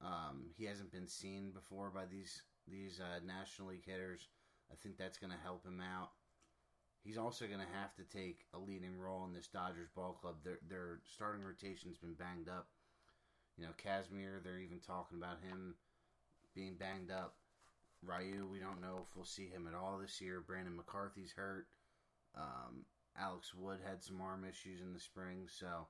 um, 0.01 0.49
he 0.57 0.65
hasn't 0.65 0.91
been 0.91 1.07
seen 1.07 1.51
before 1.51 1.89
by 1.89 2.05
these 2.05 2.41
these 2.67 2.99
uh, 2.99 3.19
National 3.25 3.69
League 3.69 3.85
hitters. 3.85 4.27
I 4.71 4.75
think 4.81 4.97
that's 4.97 5.17
going 5.17 5.31
to 5.33 5.43
help 5.43 5.65
him 5.65 5.81
out. 5.81 6.11
He's 7.03 7.17
also 7.17 7.45
going 7.45 7.61
to 7.61 7.79
have 7.79 7.95
to 7.95 8.03
take 8.03 8.45
a 8.53 8.59
leading 8.59 8.97
role 8.97 9.25
in 9.25 9.33
this 9.33 9.47
Dodgers 9.47 9.89
ball 9.95 10.17
club. 10.19 10.35
Their 10.43 10.59
their 10.67 10.99
starting 11.05 11.43
rotation's 11.43 11.97
been 11.97 12.13
banged 12.13 12.49
up. 12.49 12.67
You 13.57 13.65
know, 13.65 13.71
Kazmir, 13.77 14.43
they're 14.43 14.59
even 14.59 14.79
talking 14.79 15.17
about 15.17 15.43
him 15.43 15.75
being 16.55 16.75
banged 16.75 17.11
up. 17.11 17.35
Ryu, 18.01 18.47
we 18.49 18.59
don't 18.59 18.81
know 18.81 19.01
if 19.03 19.15
we'll 19.15 19.25
see 19.25 19.47
him 19.47 19.67
at 19.67 19.75
all 19.75 19.97
this 19.97 20.21
year. 20.21 20.41
Brandon 20.45 20.75
McCarthy's 20.75 21.33
hurt. 21.35 21.67
Um, 22.37 22.85
Alex 23.21 23.53
Wood 23.53 23.79
had 23.85 24.01
some 24.01 24.21
arm 24.21 24.45
issues 24.45 24.81
in 24.81 24.93
the 24.93 24.99
spring, 24.99 25.47
so 25.47 25.87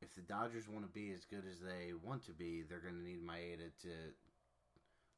if 0.00 0.14
the 0.14 0.22
Dodgers 0.22 0.68
want 0.68 0.84
to 0.84 0.92
be 0.92 1.12
as 1.12 1.24
good 1.24 1.44
as 1.50 1.60
they 1.60 1.92
want 2.02 2.24
to 2.26 2.32
be, 2.32 2.62
they're 2.62 2.82
going 2.82 2.98
to 2.98 3.02
need 3.02 3.24
Maeda 3.24 3.70
to 3.82 3.94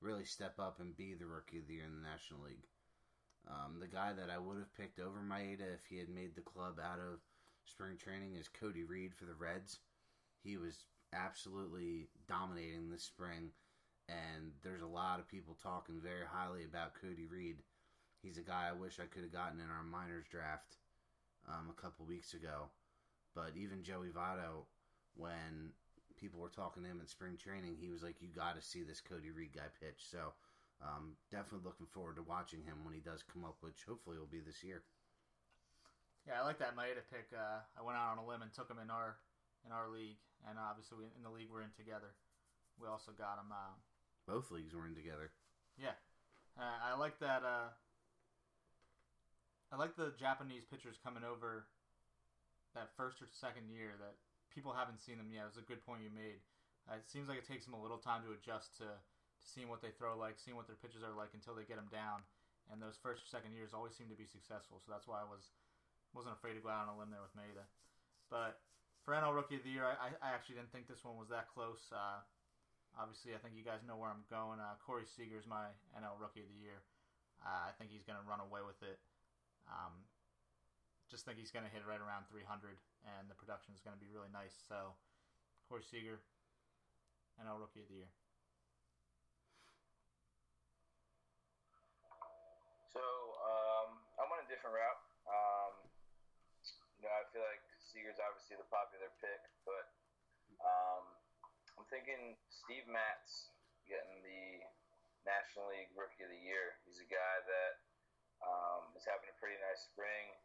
really 0.01 0.25
step 0.25 0.55
up 0.59 0.81
and 0.81 0.97
be 0.97 1.15
the 1.15 1.27
rookie 1.27 1.59
of 1.59 1.67
the 1.67 1.75
year 1.75 1.85
in 1.85 1.95
the 1.95 2.09
National 2.09 2.45
League. 2.45 2.69
Um, 3.49 3.81
the 3.81 3.89
guy 3.89 4.13
that 4.13 4.31
I 4.31 4.39
would 4.39 4.59
have 4.59 4.75
picked 4.75 5.01
over 5.01 5.21
Maeda 5.21 5.75
if 5.75 5.87
he 5.89 5.99
had 5.99 6.09
made 6.09 6.35
the 6.35 6.43
club 6.43 6.79
out 6.79 6.99
of 6.99 7.21
spring 7.65 7.97
training 7.97 8.35
is 8.35 8.49
Cody 8.49 8.85
Reed 8.85 9.15
for 9.15 9.25
the 9.25 9.35
Reds. 9.35 9.81
He 10.43 10.57
was 10.57 10.85
absolutely 11.13 12.09
dominating 12.29 12.91
this 12.91 13.05
spring, 13.05 13.53
and 14.09 14.53
there's 14.63 14.83
a 14.83 14.87
lot 14.87 15.21
of 15.21 15.29
people 15.29 15.57
talking 15.63 16.01
very 16.03 16.25
highly 16.31 16.65
about 16.65 17.01
Cody 17.01 17.27
Reed. 17.27 17.63
He's 18.23 18.39
a 18.39 18.43
guy 18.43 18.69
I 18.69 18.79
wish 18.79 19.01
I 19.01 19.09
could 19.09 19.23
have 19.23 19.33
gotten 19.33 19.61
in 19.61 19.71
our 19.71 19.85
minors 19.85 20.27
draft 20.31 20.77
um, 21.49 21.71
a 21.71 21.81
couple 21.81 22.05
weeks 22.07 22.35
ago. 22.35 22.69
But 23.35 23.53
even 23.57 23.83
Joey 23.83 24.09
Votto, 24.09 24.67
when 25.15 25.73
people 26.19 26.41
were 26.41 26.49
talking 26.51 26.83
to 26.83 26.89
him 26.89 27.01
in 27.01 27.07
spring 27.07 27.37
training, 27.37 27.77
he 27.81 27.89
was 27.89 28.03
like, 28.03 28.21
"You 28.21 28.29
got 28.29 28.57
to 28.57 28.63
see 28.63 28.83
this 28.83 29.01
Cody 29.01 29.31
Reed 29.31 29.55
guy 29.55 29.69
pitch." 29.81 30.03
So 30.11 30.33
um, 30.83 31.15
definitely 31.31 31.65
looking 31.65 31.87
forward 31.87 32.17
to 32.17 32.23
watching 32.23 32.63
him 32.63 32.85
when 32.85 32.95
he 32.95 33.01
does 33.01 33.23
come 33.23 33.45
up, 33.45 33.57
which 33.61 33.85
hopefully 33.87 34.19
will 34.19 34.27
be 34.31 34.41
this 34.41 34.63
year. 34.65 34.83
Yeah, 36.27 36.43
I 36.43 36.45
like 36.45 36.59
that 36.59 36.77
Maeda 36.77 37.01
pick. 37.09 37.33
Uh, 37.33 37.65
I 37.79 37.83
went 37.83 37.97
out 37.97 38.13
on 38.13 38.19
a 38.19 38.27
limb 38.27 38.43
and 38.43 38.53
took 38.53 38.69
him 38.69 38.79
in 38.83 38.91
our 38.91 39.17
in 39.65 39.73
our 39.73 39.89
league, 39.89 40.19
and 40.49 40.59
obviously 40.59 40.99
we, 40.99 41.05
in 41.17 41.23
the 41.23 41.31
league 41.31 41.49
we're 41.53 41.63
in 41.63 41.73
together. 41.77 42.13
We 42.81 42.89
also 42.89 43.13
got 43.13 43.39
him. 43.39 43.53
Uh, 43.53 43.77
Both 44.27 44.51
leagues 44.51 44.75
were 44.75 44.87
in 44.87 44.95
together. 44.95 45.31
yeah, 45.79 45.97
uh, 46.59 46.93
I 46.93 46.99
like 46.99 47.19
that. 47.21 47.43
I 49.71 49.79
like 49.79 49.95
the 49.95 50.11
Japanese 50.19 50.67
pitchers 50.67 50.99
coming 50.99 51.23
over 51.23 51.71
that 52.75 52.91
first 52.99 53.23
or 53.23 53.31
second 53.31 53.71
year 53.71 53.95
that 54.03 54.19
people 54.51 54.75
haven't 54.75 54.99
seen 54.99 55.19
them 55.19 55.31
yet. 55.31 55.47
It 55.47 55.55
was 55.55 55.63
a 55.63 55.71
good 55.71 55.83
point 55.87 56.03
you 56.03 56.11
made. 56.11 56.43
Uh, 56.91 56.99
it 56.99 57.07
seems 57.07 57.31
like 57.31 57.39
it 57.39 57.47
takes 57.47 57.67
them 57.67 57.79
a 57.79 57.83
little 57.83 58.03
time 58.03 58.27
to 58.27 58.35
adjust 58.35 58.75
to, 58.83 58.91
to 58.91 59.47
seeing 59.47 59.71
what 59.71 59.79
they 59.79 59.95
throw 59.95 60.19
like, 60.19 60.43
seeing 60.43 60.59
what 60.59 60.67
their 60.67 60.79
pitches 60.79 61.07
are 61.07 61.15
like 61.15 61.31
until 61.39 61.55
they 61.55 61.63
get 61.63 61.79
them 61.79 61.91
down. 61.91 62.27
And 62.71 62.83
those 62.83 62.99
first 62.99 63.23
or 63.23 63.29
second 63.31 63.55
years 63.55 63.71
always 63.71 63.95
seem 63.95 64.11
to 64.11 64.19
be 64.19 64.27
successful. 64.27 64.83
So 64.83 64.91
that's 64.91 65.07
why 65.07 65.23
I 65.23 65.27
was 65.27 65.55
wasn't 66.11 66.35
afraid 66.35 66.59
to 66.59 66.63
go 66.63 66.71
out 66.71 66.91
on 66.91 66.95
a 66.95 66.99
limb 66.99 67.15
there 67.15 67.23
with 67.23 67.35
Maeda. 67.39 67.63
But 68.27 68.59
for 69.07 69.15
NL 69.15 69.35
Rookie 69.35 69.63
of 69.63 69.65
the 69.67 69.71
Year, 69.71 69.87
I, 69.87 70.11
I 70.19 70.35
actually 70.35 70.59
didn't 70.59 70.75
think 70.75 70.91
this 70.91 71.07
one 71.07 71.15
was 71.15 71.31
that 71.31 71.47
close. 71.51 71.87
Uh, 71.95 72.23
obviously, 72.99 73.35
I 73.35 73.39
think 73.39 73.55
you 73.55 73.63
guys 73.63 73.87
know 73.87 73.95
where 73.95 74.11
I'm 74.11 74.27
going. 74.27 74.59
Uh, 74.59 74.75
Corey 74.83 75.07
is 75.07 75.47
my 75.47 75.71
NL 75.95 76.19
Rookie 76.19 76.43
of 76.43 76.51
the 76.51 76.59
Year. 76.59 76.83
Uh, 77.47 77.71
I 77.71 77.73
think 77.79 77.95
he's 77.95 78.03
going 78.03 78.19
to 78.19 78.27
run 78.27 78.43
away 78.43 78.63
with 78.67 78.83
it. 78.83 78.99
Um, 79.69 80.07
just 81.11 81.27
think 81.27 81.43
he's 81.43 81.51
going 81.51 81.67
to 81.67 81.73
hit 81.75 81.83
right 81.83 81.99
around 81.99 82.31
300, 82.31 82.47
and 83.03 83.27
the 83.27 83.35
production 83.35 83.75
is 83.75 83.83
going 83.83 83.99
to 83.99 84.03
be 84.03 84.07
really 84.07 84.31
nice. 84.31 84.55
So, 84.55 84.95
Corey 85.67 85.83
Seager, 85.83 86.23
NL 87.43 87.59
Rookie 87.59 87.83
of 87.83 87.91
the 87.91 88.07
Year. 88.07 88.13
So 92.95 93.03
um, 93.03 93.99
I 94.19 94.27
went 94.31 94.47
a 94.47 94.49
different 94.51 94.79
route. 94.79 95.03
Um, 95.27 95.73
you 96.99 97.07
know, 97.07 97.15
I 97.15 97.27
feel 97.35 97.43
like 97.43 97.63
Seager's 97.79 98.23
obviously 98.23 98.59
the 98.59 98.67
popular 98.71 99.11
pick, 99.19 99.43
but 99.67 99.91
um, 100.63 101.11
I'm 101.79 101.87
thinking 101.91 102.39
Steve 102.51 102.87
Matz 102.87 103.51
getting 103.89 104.23
the 104.23 104.63
National 105.27 105.71
League 105.75 105.91
Rookie 105.97 106.23
of 106.23 106.31
the 106.31 106.39
Year. 106.39 106.79
He's 106.87 107.03
a 107.03 107.09
guy 107.09 107.35
that 107.47 107.90
um, 108.45 108.93
is 108.97 109.05
having 109.05 109.29
a 109.29 109.37
pretty 109.41 109.59
nice 109.61 109.89
spring. 109.89 110.37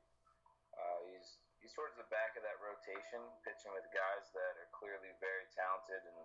Uh, 0.75 0.99
he's 1.11 1.39
he's 1.59 1.71
towards 1.71 1.95
the 1.95 2.07
back 2.11 2.35
of 2.35 2.43
that 2.43 2.59
rotation, 2.59 3.23
pitching 3.47 3.71
with 3.71 3.87
guys 3.95 4.29
that 4.35 4.53
are 4.59 4.69
clearly 4.75 5.11
very 5.23 5.47
talented, 5.55 6.03
and 6.03 6.19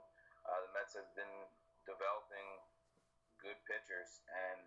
uh, 0.46 0.58
the 0.66 0.70
Mets 0.74 0.98
have 0.98 1.10
been 1.14 1.36
developing 1.86 2.48
good 3.40 3.56
pitchers, 3.64 4.20
and 4.28 4.60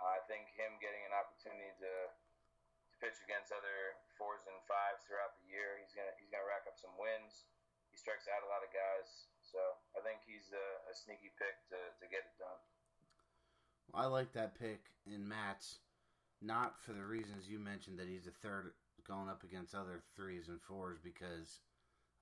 I 0.00 0.18
think 0.26 0.48
him 0.56 0.80
getting 0.80 1.04
an 1.06 1.14
opportunity 1.14 1.70
to, 1.84 1.92
to 2.10 2.94
pitch 2.98 3.20
against 3.22 3.52
other 3.52 4.00
fours 4.16 4.42
and 4.48 4.56
fives 4.64 5.04
throughout 5.04 5.36
the 5.40 5.46
year, 5.52 5.76
he's 5.78 5.92
gonna 5.92 6.12
he's 6.18 6.32
gonna 6.32 6.48
rack 6.48 6.64
up 6.66 6.80
some 6.80 6.92
wins. 6.96 7.44
He 7.92 7.98
strikes 7.98 8.30
out 8.30 8.46
a 8.46 8.48
lot 8.48 8.62
of 8.62 8.70
guys, 8.70 9.28
so 9.42 9.58
I 9.98 10.00
think 10.06 10.22
he's 10.22 10.54
a, 10.54 10.66
a 10.90 10.94
sneaky 10.94 11.34
pick 11.36 11.58
to, 11.74 11.78
to 11.78 12.04
get 12.06 12.22
it 12.22 12.34
done. 12.38 12.60
I 13.90 14.06
like 14.06 14.30
that 14.38 14.54
pick 14.54 14.86
in 15.10 15.26
Matz, 15.26 15.82
not 16.42 16.80
for 16.80 16.92
the 16.92 17.04
reasons 17.04 17.48
you 17.48 17.58
mentioned 17.58 17.98
that 17.98 18.08
he's 18.08 18.26
a 18.26 18.30
third 18.30 18.72
going 19.06 19.28
up 19.28 19.42
against 19.44 19.74
other 19.74 20.02
threes 20.16 20.48
and 20.48 20.60
fours 20.60 20.98
because 21.02 21.60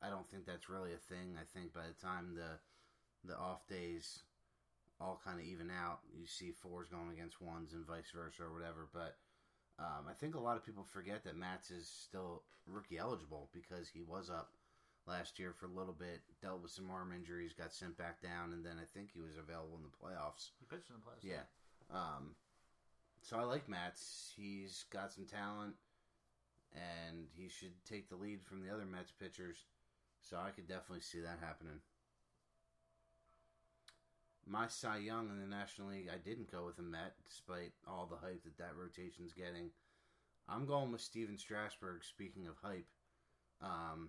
I 0.02 0.10
don't 0.10 0.28
think 0.30 0.46
that's 0.46 0.68
really 0.68 0.92
a 0.92 1.12
thing. 1.12 1.36
I 1.36 1.46
think 1.56 1.72
by 1.72 1.86
the 1.86 2.06
time 2.06 2.34
the 2.34 2.58
the 3.24 3.36
off 3.36 3.66
days 3.66 4.22
all 5.00 5.20
kind 5.24 5.38
of 5.38 5.46
even 5.46 5.70
out, 5.70 6.00
you 6.12 6.26
see 6.26 6.50
fours 6.50 6.88
going 6.88 7.10
against 7.12 7.40
ones 7.40 7.72
and 7.72 7.86
vice 7.86 8.10
versa 8.14 8.42
or 8.42 8.52
whatever. 8.52 8.88
But 8.92 9.16
um, 9.78 10.10
I 10.10 10.12
think 10.12 10.34
a 10.34 10.40
lot 10.40 10.56
of 10.56 10.66
people 10.66 10.82
forget 10.82 11.22
that 11.24 11.38
Matz 11.38 11.70
is 11.70 11.86
still 11.86 12.42
rookie 12.66 12.98
eligible 12.98 13.48
because 13.54 13.88
he 13.88 14.02
was 14.02 14.28
up 14.28 14.50
last 15.06 15.38
year 15.38 15.54
for 15.54 15.66
a 15.66 15.78
little 15.78 15.94
bit, 15.94 16.20
dealt 16.42 16.62
with 16.62 16.72
some 16.72 16.90
arm 16.90 17.12
injuries, 17.14 17.54
got 17.56 17.72
sent 17.72 17.96
back 17.96 18.20
down, 18.20 18.52
and 18.52 18.64
then 18.64 18.76
I 18.80 18.86
think 18.92 19.10
he 19.12 19.20
was 19.20 19.38
available 19.38 19.78
in 19.78 19.86
the 19.86 19.96
playoffs. 19.96 20.50
He 20.58 20.66
pitched 20.66 20.90
in 20.90 20.96
the 20.98 21.06
playoffs. 21.06 21.22
Yeah. 21.22 21.46
Um, 21.94 22.34
so 23.28 23.36
I 23.36 23.42
like 23.42 23.68
Matz. 23.68 24.32
He's 24.34 24.86
got 24.90 25.12
some 25.12 25.26
talent, 25.26 25.74
and 26.74 27.26
he 27.36 27.48
should 27.48 27.72
take 27.84 28.08
the 28.08 28.16
lead 28.16 28.42
from 28.42 28.62
the 28.62 28.72
other 28.72 28.86
Mets 28.86 29.12
pitchers. 29.12 29.66
So 30.22 30.38
I 30.38 30.50
could 30.50 30.66
definitely 30.66 31.02
see 31.02 31.20
that 31.20 31.38
happening. 31.40 31.80
My 34.46 34.66
Cy 34.66 34.98
Young 34.98 35.28
in 35.28 35.40
the 35.40 35.46
National 35.46 35.88
League, 35.88 36.08
I 36.12 36.16
didn't 36.16 36.50
go 36.50 36.64
with 36.64 36.78
a 36.78 36.82
Met, 36.82 37.16
despite 37.26 37.72
all 37.86 38.08
the 38.10 38.16
hype 38.16 38.44
that 38.44 38.56
that 38.56 38.76
rotation's 38.80 39.34
getting. 39.34 39.70
I'm 40.48 40.64
going 40.64 40.90
with 40.90 41.02
Steven 41.02 41.36
Strasburg. 41.36 42.04
Speaking 42.04 42.46
of 42.46 42.56
hype, 42.62 42.88
um, 43.60 44.08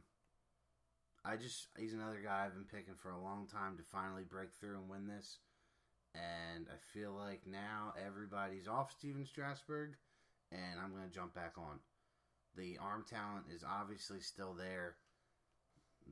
I 1.26 1.36
just 1.36 1.68
he's 1.78 1.94
another 1.94 2.22
guy 2.24 2.46
I've 2.46 2.54
been 2.54 2.64
picking 2.64 2.96
for 2.96 3.12
a 3.12 3.22
long 3.22 3.48
time 3.52 3.76
to 3.76 3.84
finally 3.84 4.24
break 4.24 4.54
through 4.54 4.78
and 4.78 4.90
win 4.90 5.08
this 5.08 5.40
and 6.16 6.66
I 6.70 6.78
feel 6.94 7.14
like 7.14 7.42
now 7.46 7.94
everybody's 8.06 8.68
off 8.68 8.92
Steven 8.92 9.26
Strasburg, 9.26 9.96
and 10.52 10.80
I'm 10.82 10.92
going 10.92 11.08
to 11.08 11.14
jump 11.16 11.34
back 11.36 11.54
on. 11.58 11.80
The 12.56 12.78
arm 12.82 13.06
talent 13.08 13.46
is 13.54 13.64
obviously 13.64 14.20
still 14.20 14.54
there. 14.54 14.96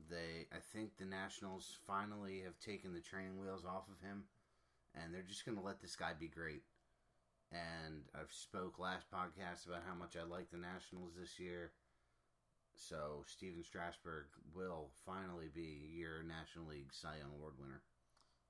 They, 0.08 0.46
I 0.54 0.60
think 0.72 0.96
the 0.96 1.04
Nationals 1.04 1.78
finally 1.86 2.42
have 2.44 2.58
taken 2.60 2.94
the 2.94 3.00
training 3.00 3.40
wheels 3.40 3.64
off 3.64 3.88
of 3.90 4.06
him, 4.06 4.24
and 4.94 5.12
they're 5.12 5.26
just 5.26 5.44
going 5.44 5.58
to 5.58 5.64
let 5.64 5.80
this 5.80 5.96
guy 5.96 6.12
be 6.18 6.28
great. 6.28 6.62
And 7.50 8.04
I've 8.14 8.32
spoke 8.32 8.78
last 8.78 9.10
podcast 9.10 9.66
about 9.66 9.82
how 9.88 9.94
much 9.94 10.16
I 10.16 10.22
like 10.22 10.50
the 10.50 10.58
Nationals 10.58 11.14
this 11.18 11.40
year. 11.40 11.72
So 12.76 13.24
Steven 13.26 13.64
Strasburg 13.64 14.26
will 14.54 14.90
finally 15.04 15.48
be 15.52 15.90
your 15.96 16.22
National 16.22 16.68
League 16.68 16.92
Cy 16.92 17.18
Young 17.18 17.32
Award 17.34 17.54
winner 17.58 17.82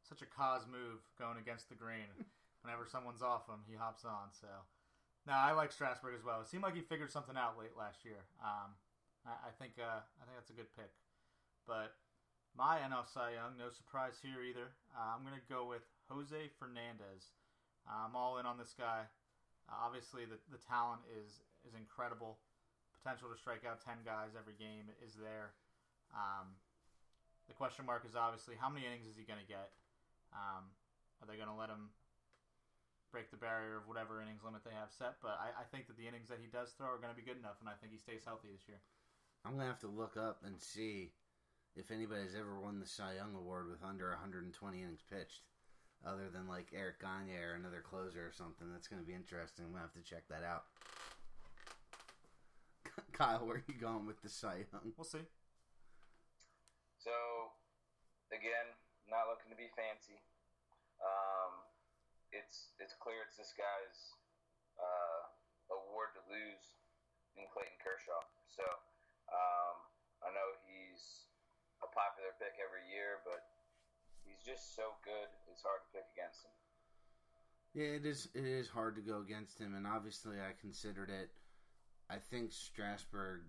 such 0.08 0.24
a 0.24 0.28
cause 0.28 0.64
move 0.64 1.04
going 1.20 1.36
against 1.36 1.68
the 1.68 1.76
grain. 1.76 2.08
Whenever 2.64 2.88
someone's 2.88 3.22
off 3.22 3.46
him, 3.46 3.62
he 3.68 3.76
hops 3.76 4.04
on. 4.04 4.34
So, 4.34 4.50
now 5.28 5.38
I 5.38 5.52
like 5.52 5.70
Strasburg 5.70 6.16
as 6.16 6.24
well. 6.24 6.40
It 6.40 6.48
seemed 6.48 6.64
like 6.64 6.74
he 6.74 6.82
figured 6.82 7.12
something 7.12 7.36
out 7.36 7.60
late 7.60 7.76
last 7.78 8.02
year. 8.04 8.26
Um, 8.42 8.74
I, 9.22 9.48
I, 9.48 9.50
think 9.54 9.78
uh, 9.78 10.02
I 10.02 10.22
think 10.26 10.34
that's 10.34 10.50
a 10.50 10.58
good 10.58 10.72
pick. 10.74 10.90
But 11.68 11.94
my 12.56 12.80
NL 12.80 13.06
Cy 13.06 13.36
Young, 13.36 13.60
no 13.60 13.70
surprise 13.70 14.18
here 14.18 14.42
either. 14.42 14.74
Uh, 14.90 15.14
I'm 15.14 15.22
gonna 15.22 15.44
go 15.46 15.68
with 15.68 15.84
Jose 16.10 16.50
Fernandez. 16.58 17.36
I'm 17.86 18.16
all 18.16 18.40
in 18.40 18.44
on 18.44 18.58
this 18.58 18.74
guy. 18.76 19.06
Uh, 19.68 19.76
obviously, 19.84 20.24
the 20.24 20.40
the 20.50 20.58
talent 20.58 21.04
is 21.12 21.44
is 21.62 21.76
incredible. 21.76 22.40
Potential 22.98 23.28
to 23.30 23.38
strike 23.38 23.62
out 23.68 23.84
ten 23.84 24.00
guys 24.02 24.34
every 24.34 24.56
game 24.56 24.90
is 25.04 25.14
there. 25.14 25.54
Um, 26.10 26.56
the 27.48 27.54
question 27.56 27.84
mark 27.84 28.04
is 28.04 28.16
obviously 28.16 28.56
how 28.56 28.68
many 28.68 28.84
innings 28.84 29.08
is 29.08 29.16
he 29.16 29.24
going 29.24 29.40
to 29.40 29.48
get? 29.48 29.72
Um, 30.32 30.68
are 31.20 31.26
they 31.26 31.36
going 31.36 31.50
to 31.50 31.58
let 31.58 31.68
him 31.68 31.90
break 33.10 33.30
the 33.30 33.40
barrier 33.40 33.80
of 33.80 33.88
whatever 33.88 34.20
innings 34.20 34.44
limit 34.44 34.62
they 34.62 34.76
have 34.76 34.92
set? 34.92 35.18
But 35.22 35.40
I, 35.40 35.62
I 35.62 35.64
think 35.70 35.88
that 35.88 35.96
the 35.96 36.06
innings 36.06 36.28
that 36.28 36.38
he 36.38 36.48
does 36.48 36.76
throw 36.76 36.92
are 36.92 37.00
going 37.00 37.12
to 37.12 37.18
be 37.18 37.26
good 37.26 37.38
enough, 37.40 37.58
and 37.60 37.68
I 37.68 37.74
think 37.80 37.92
he 37.92 37.98
stays 37.98 38.22
healthy 38.24 38.48
this 38.52 38.68
year. 38.68 38.80
I'm 39.44 39.54
going 39.56 39.66
to 39.66 39.72
have 39.72 39.82
to 39.86 39.92
look 39.92 40.16
up 40.16 40.42
and 40.44 40.60
see 40.60 41.14
if 41.76 41.90
anybody's 41.90 42.34
ever 42.34 42.58
won 42.58 42.80
the 42.80 42.86
Cy 42.86 43.14
Young 43.16 43.34
Award 43.34 43.70
with 43.70 43.82
under 43.82 44.10
120 44.10 44.50
innings 44.78 45.04
pitched, 45.06 45.46
other 46.04 46.28
than 46.32 46.48
like 46.48 46.74
Eric 46.74 47.00
Gagne 47.00 47.34
or 47.38 47.54
another 47.54 47.82
closer 47.82 48.26
or 48.26 48.32
something. 48.32 48.66
That's 48.70 48.88
going 48.88 49.00
to 49.00 49.06
be 49.06 49.14
interesting. 49.14 49.64
I'm 49.64 49.72
going 49.72 49.82
to 49.82 49.90
have 49.90 49.98
to 49.98 50.02
check 50.02 50.26
that 50.28 50.42
out. 50.42 50.64
Kyle, 53.12 53.46
where 53.46 53.56
are 53.56 53.64
you 53.66 53.74
going 53.74 54.06
with 54.06 54.22
the 54.22 54.28
Cy 54.28 54.66
Young? 54.72 54.92
We'll 54.96 55.04
see. 55.04 55.26
So, 56.98 57.14
again, 58.34 58.74
not 59.12 59.28
looking 59.28 59.50
to 59.52 59.58
be 59.58 59.72
fancy. 59.72 60.20
Um, 61.00 61.64
it's 62.32 62.76
it's 62.76 62.94
clear 63.00 63.24
it's 63.24 63.40
this 63.40 63.56
guy's 63.56 63.98
uh, 64.76 65.22
award 65.72 66.12
to 66.16 66.22
lose 66.28 66.64
in 67.40 67.48
Clayton 67.48 67.80
Kershaw. 67.80 68.20
So 68.52 68.64
um, 69.32 69.76
I 70.24 70.28
know 70.32 70.48
he's 70.68 71.28
a 71.80 71.88
popular 71.88 72.34
pick 72.36 72.60
every 72.60 72.84
year, 72.92 73.24
but 73.24 73.44
he's 74.26 74.40
just 74.44 74.76
so 74.76 74.98
good. 75.04 75.28
It's 75.48 75.64
hard 75.64 75.80
to 75.86 75.90
pick 75.94 76.06
against 76.12 76.44
him. 76.44 76.54
Yeah, 77.76 78.00
it 78.00 78.04
is. 78.04 78.28
It 78.34 78.44
is 78.44 78.68
hard 78.68 78.96
to 78.96 79.04
go 79.04 79.20
against 79.20 79.60
him, 79.60 79.74
and 79.76 79.86
obviously, 79.86 80.40
I 80.40 80.56
considered 80.60 81.10
it. 81.10 81.30
I 82.08 82.16
think 82.16 82.52
Strasburg 82.52 83.44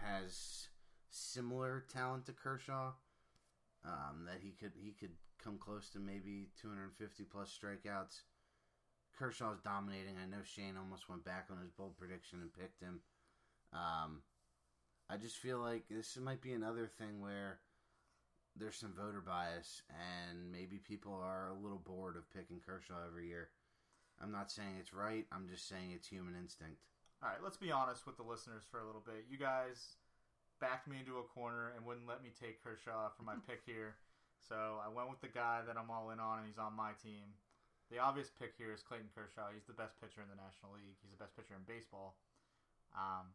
has 0.00 0.68
similar 1.10 1.84
talent 1.92 2.26
to 2.26 2.32
Kershaw 2.32 2.92
um, 3.84 4.24
that 4.26 4.40
he 4.40 4.52
could 4.52 4.72
he 4.76 4.92
could 4.92 5.12
come 5.42 5.58
close 5.58 5.88
to 5.90 5.98
maybe 5.98 6.48
250 6.60 7.24
plus 7.24 7.56
strikeouts. 7.56 8.22
Kershaw's 9.18 9.60
dominating. 9.60 10.16
I 10.20 10.26
know 10.26 10.42
Shane 10.42 10.76
almost 10.76 11.08
went 11.08 11.24
back 11.24 11.46
on 11.50 11.58
his 11.58 11.70
bold 11.70 11.96
prediction 11.96 12.40
and 12.40 12.52
picked 12.52 12.80
him. 12.80 13.00
Um, 13.72 14.22
I 15.08 15.16
just 15.16 15.36
feel 15.36 15.58
like 15.58 15.84
this 15.88 16.16
might 16.16 16.40
be 16.40 16.52
another 16.52 16.88
thing 16.98 17.20
where 17.20 17.60
there's 18.56 18.76
some 18.76 18.94
voter 18.94 19.20
bias 19.20 19.82
and 19.90 20.50
maybe 20.50 20.78
people 20.78 21.12
are 21.12 21.48
a 21.48 21.62
little 21.62 21.82
bored 21.84 22.16
of 22.16 22.32
picking 22.32 22.60
Kershaw 22.64 23.06
every 23.06 23.28
year. 23.28 23.50
I'm 24.22 24.32
not 24.32 24.50
saying 24.50 24.76
it's 24.80 24.94
right. 24.94 25.26
I'm 25.32 25.48
just 25.48 25.68
saying 25.68 25.90
it's 25.92 26.08
human 26.08 26.34
instinct. 26.34 26.80
All 27.22 27.28
right, 27.28 27.42
let's 27.42 27.56
be 27.56 27.72
honest 27.72 28.06
with 28.06 28.16
the 28.16 28.22
listeners 28.22 28.62
for 28.70 28.80
a 28.80 28.86
little 28.86 29.02
bit. 29.04 29.26
You 29.28 29.38
guys 29.38 29.96
backed 30.64 30.88
me 30.88 30.96
into 30.96 31.20
a 31.20 31.26
corner 31.28 31.76
and 31.76 31.84
wouldn't 31.84 32.08
let 32.08 32.24
me 32.24 32.32
take 32.32 32.64
Kershaw 32.64 33.12
for 33.12 33.22
my 33.28 33.36
pick 33.44 33.60
here. 33.68 34.00
So 34.40 34.80
I 34.80 34.88
went 34.88 35.12
with 35.12 35.20
the 35.20 35.28
guy 35.28 35.60
that 35.68 35.76
I'm 35.76 35.92
all 35.92 36.08
in 36.08 36.20
on, 36.20 36.40
and 36.40 36.46
he's 36.48 36.56
on 36.60 36.72
my 36.72 36.96
team. 37.04 37.36
The 37.92 38.00
obvious 38.00 38.32
pick 38.32 38.56
here 38.56 38.72
is 38.72 38.80
Clayton 38.80 39.12
Kershaw. 39.12 39.52
He's 39.52 39.68
the 39.68 39.76
best 39.76 40.00
pitcher 40.00 40.24
in 40.24 40.28
the 40.32 40.40
National 40.40 40.72
League. 40.72 40.96
He's 41.04 41.12
the 41.12 41.20
best 41.20 41.36
pitcher 41.36 41.52
in 41.52 41.68
baseball. 41.68 42.16
Um, 42.96 43.28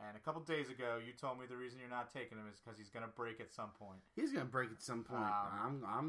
And 0.00 0.16
a 0.16 0.22
couple 0.22 0.40
days 0.46 0.70
ago, 0.70 0.96
you 1.02 1.12
told 1.12 1.36
me 1.38 1.44
the 1.50 1.58
reason 1.58 1.76
you're 1.82 1.90
not 1.92 2.08
taking 2.14 2.38
him 2.38 2.46
is 2.48 2.56
because 2.62 2.78
he's 2.78 2.88
going 2.88 3.04
to 3.04 3.12
break 3.12 3.42
at 3.42 3.52
some 3.52 3.70
point. 3.76 4.00
He's 4.16 4.32
gonna 4.32 4.48
break 4.48 4.70
at 4.70 4.80
some 4.80 5.02
point. 5.04 5.20
Um, 5.20 5.50
I'm 5.52 5.76
I'm 5.84 6.08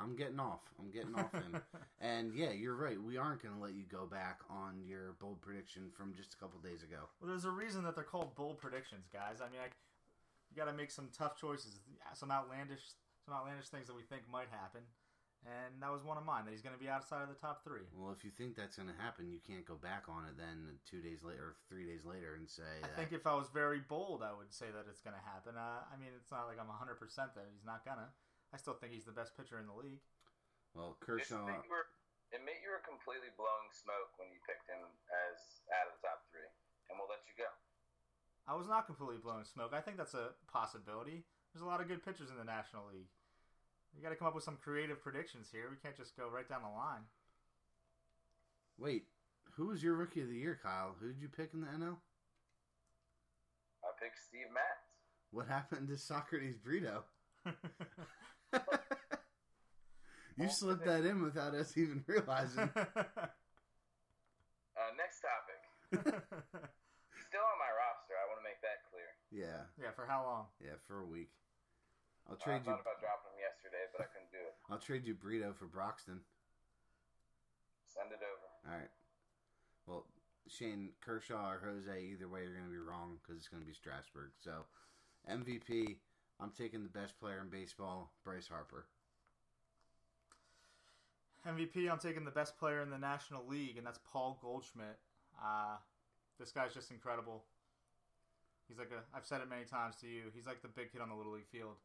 I'm 0.00 0.14
getting 0.16 0.38
off. 0.38 0.60
I'm 0.78 0.90
getting 0.90 1.14
off 1.14 1.32
him. 1.32 1.60
and 2.00 2.32
yeah, 2.34 2.50
you're 2.50 2.74
right. 2.76 3.00
We 3.00 3.16
aren't 3.16 3.42
gonna 3.42 3.60
let 3.60 3.74
you 3.74 3.84
go 3.90 4.06
back 4.06 4.40
on 4.48 4.82
your 4.86 5.14
bold 5.20 5.40
prediction 5.40 5.90
from 5.96 6.14
just 6.14 6.34
a 6.34 6.36
couple 6.36 6.60
days 6.60 6.82
ago. 6.82 7.08
Well, 7.20 7.28
there's 7.28 7.44
a 7.44 7.50
reason 7.50 7.82
that 7.84 7.94
they're 7.94 8.04
called 8.04 8.34
bold 8.34 8.58
predictions, 8.58 9.08
guys. 9.12 9.40
I 9.40 9.50
mean, 9.50 9.60
I, 9.60 9.68
you 10.50 10.56
got 10.56 10.70
to 10.70 10.76
make 10.76 10.90
some 10.90 11.08
tough 11.16 11.36
choices, 11.36 11.80
some 12.14 12.30
outlandish, 12.30 12.80
some 13.24 13.34
outlandish 13.34 13.68
things 13.68 13.86
that 13.88 13.96
we 13.96 14.02
think 14.02 14.22
might 14.30 14.48
happen, 14.50 14.80
and 15.44 15.82
that 15.82 15.90
was 15.92 16.04
one 16.04 16.16
of 16.16 16.24
mine. 16.24 16.44
That 16.46 16.52
he's 16.52 16.62
going 16.62 16.74
to 16.78 16.80
be 16.80 16.88
outside 16.88 17.22
of 17.22 17.28
the 17.28 17.36
top 17.36 17.64
three. 17.64 17.84
Well, 17.92 18.14
if 18.16 18.24
you 18.24 18.30
think 18.30 18.54
that's 18.54 18.76
gonna 18.78 18.96
happen, 18.96 19.28
you 19.28 19.40
can't 19.42 19.66
go 19.66 19.74
back 19.74 20.06
on 20.08 20.24
it 20.30 20.38
then 20.38 20.78
two 20.88 21.02
days 21.02 21.26
later 21.26 21.52
or 21.52 21.56
three 21.68 21.84
days 21.84 22.06
later 22.06 22.38
and 22.38 22.48
say 22.48 22.62
I 22.82 22.86
that. 22.86 22.96
think 22.96 23.10
if 23.12 23.26
I 23.26 23.34
was 23.34 23.50
very 23.52 23.82
bold, 23.82 24.22
I 24.22 24.30
would 24.32 24.54
say 24.54 24.66
that 24.72 24.86
it's 24.88 25.02
going 25.02 25.18
to 25.18 25.24
happen. 25.26 25.58
Uh, 25.58 25.82
I 25.90 25.98
mean, 25.98 26.14
it's 26.16 26.30
not 26.30 26.46
like 26.46 26.56
I'm 26.62 26.70
100 26.70 26.96
percent 27.02 27.34
that 27.34 27.44
he's 27.50 27.66
not 27.66 27.84
gonna. 27.84 28.08
I 28.52 28.56
still 28.56 28.74
think 28.74 28.92
he's 28.92 29.04
the 29.04 29.12
best 29.16 29.36
pitcher 29.36 29.58
in 29.60 29.66
the 29.68 29.76
league. 29.76 30.00
well, 30.74 30.96
It 31.00 31.04
Kershaw. 31.04 31.44
made 31.44 31.60
you 31.64 31.72
were, 31.72 31.88
admit 32.32 32.60
you 32.64 32.70
were 32.72 32.80
completely 32.84 33.28
blowing 33.36 33.68
smoke 33.72 34.16
when 34.16 34.32
you 34.32 34.40
picked 34.48 34.68
him 34.68 34.80
as 35.28 35.64
out 35.72 35.88
of 35.92 36.00
the 36.00 36.02
top 36.08 36.24
three, 36.32 36.48
and 36.88 36.96
we'll 36.96 37.08
let 37.12 37.20
you 37.28 37.36
go. 37.36 37.48
I 38.48 38.56
was 38.56 38.64
not 38.68 38.88
completely 38.88 39.20
blowing 39.20 39.44
smoke. 39.44 39.76
I 39.76 39.80
think 39.84 39.96
that's 40.00 40.16
a 40.16 40.32
possibility. 40.48 41.24
There's 41.52 41.60
a 41.62 41.68
lot 41.68 41.80
of 41.84 41.88
good 41.88 42.00
pitchers 42.04 42.30
in 42.32 42.36
the 42.40 42.48
National 42.48 42.88
League. 42.88 43.12
You 43.96 44.00
got 44.02 44.10
to 44.10 44.16
come 44.16 44.28
up 44.28 44.34
with 44.34 44.44
some 44.44 44.56
creative 44.56 45.02
predictions 45.02 45.48
here. 45.52 45.68
We 45.68 45.76
can't 45.76 45.96
just 45.96 46.16
go 46.16 46.28
right 46.28 46.48
down 46.48 46.62
the 46.62 46.72
line. 46.72 47.04
Wait, 48.78 49.04
who 49.56 49.66
was 49.68 49.82
your 49.82 49.94
rookie 49.96 50.20
of 50.22 50.28
the 50.28 50.36
year, 50.36 50.58
Kyle? 50.62 50.94
Who 51.00 51.08
did 51.12 51.20
you 51.20 51.28
pick 51.28 51.50
in 51.52 51.60
the 51.60 51.66
NL? 51.66 51.96
I 53.84 53.90
picked 54.00 54.18
Steve 54.28 54.48
Matz. 54.52 54.88
What 55.30 55.48
happened 55.48 55.88
to 55.88 55.98
Socrates 55.98 56.56
Brito? 56.56 57.04
you 60.36 60.48
slipped 60.48 60.84
that 60.86 61.04
in 61.04 61.22
without 61.22 61.54
us 61.54 61.76
even 61.76 62.04
realizing. 62.06 62.70
Uh, 64.78 64.94
next 64.94 65.18
topic. 65.26 65.58
Still 65.90 67.42
on 67.42 67.58
my 67.58 67.72
roster. 67.74 68.14
I 68.14 68.24
want 68.30 68.38
to 68.38 68.46
make 68.46 68.62
that 68.62 68.86
clear. 68.86 69.10
Yeah, 69.34 69.66
yeah, 69.74 69.90
for 69.90 70.06
how 70.06 70.22
long? 70.22 70.44
yeah, 70.62 70.78
for 70.86 71.02
a 71.02 71.04
week. 71.04 71.34
I'll 72.30 72.38
I 72.38 72.44
trade 72.46 72.62
you. 72.62 72.70
thought 72.70 72.86
about 72.86 73.02
dropping 73.02 73.34
him 73.34 73.42
yesterday, 73.42 73.90
but 73.90 74.06
I 74.06 74.08
couldn't 74.14 74.30
do 74.30 74.38
it. 74.38 74.54
I'll 74.70 74.78
trade 74.78 75.02
you 75.02 75.18
Brito 75.18 75.50
for 75.50 75.66
Broxton. 75.66 76.22
Send 77.90 78.14
it 78.14 78.22
over. 78.22 78.46
All 78.70 78.78
right. 78.78 78.92
Well, 79.90 80.06
Shane 80.46 80.94
Kershaw 81.02 81.50
or 81.50 81.58
Jose, 81.58 81.90
either 81.98 82.28
way, 82.30 82.46
you're 82.46 82.54
going 82.54 82.70
to 82.70 82.72
be 82.72 82.78
wrong 82.78 83.18
because 83.18 83.34
it's 83.42 83.50
going 83.50 83.62
to 83.62 83.66
be 83.66 83.74
Strasburg. 83.74 84.30
So, 84.38 84.62
MVP, 85.26 85.98
I'm 86.40 86.50
taking 86.56 86.82
the 86.82 86.88
best 86.88 87.18
player 87.18 87.40
in 87.42 87.48
baseball, 87.50 88.12
Bryce 88.24 88.48
Harper. 88.48 88.86
MVP, 91.46 91.90
I'm 91.90 91.98
taking 91.98 92.24
the 92.24 92.30
best 92.30 92.58
player 92.58 92.82
in 92.82 92.90
the 92.90 92.98
National 92.98 93.46
League, 93.46 93.76
and 93.76 93.86
that's 93.86 93.98
Paul 94.12 94.38
Goldschmidt. 94.42 94.98
Uh, 95.38 95.78
this 96.38 96.52
guy's 96.52 96.74
just 96.74 96.90
incredible. 96.90 97.44
He's 98.68 98.78
like 98.78 98.92
a, 98.92 99.00
I've 99.16 99.24
said 99.24 99.40
it 99.40 99.48
many 99.48 99.64
times 99.64 99.96
to 100.02 100.06
you, 100.06 100.30
he's 100.34 100.46
like 100.46 100.62
the 100.62 100.68
big 100.68 100.92
kid 100.92 101.00
on 101.00 101.08
the 101.08 101.16
Little 101.16 101.32
League 101.32 101.48
field. 101.48 101.80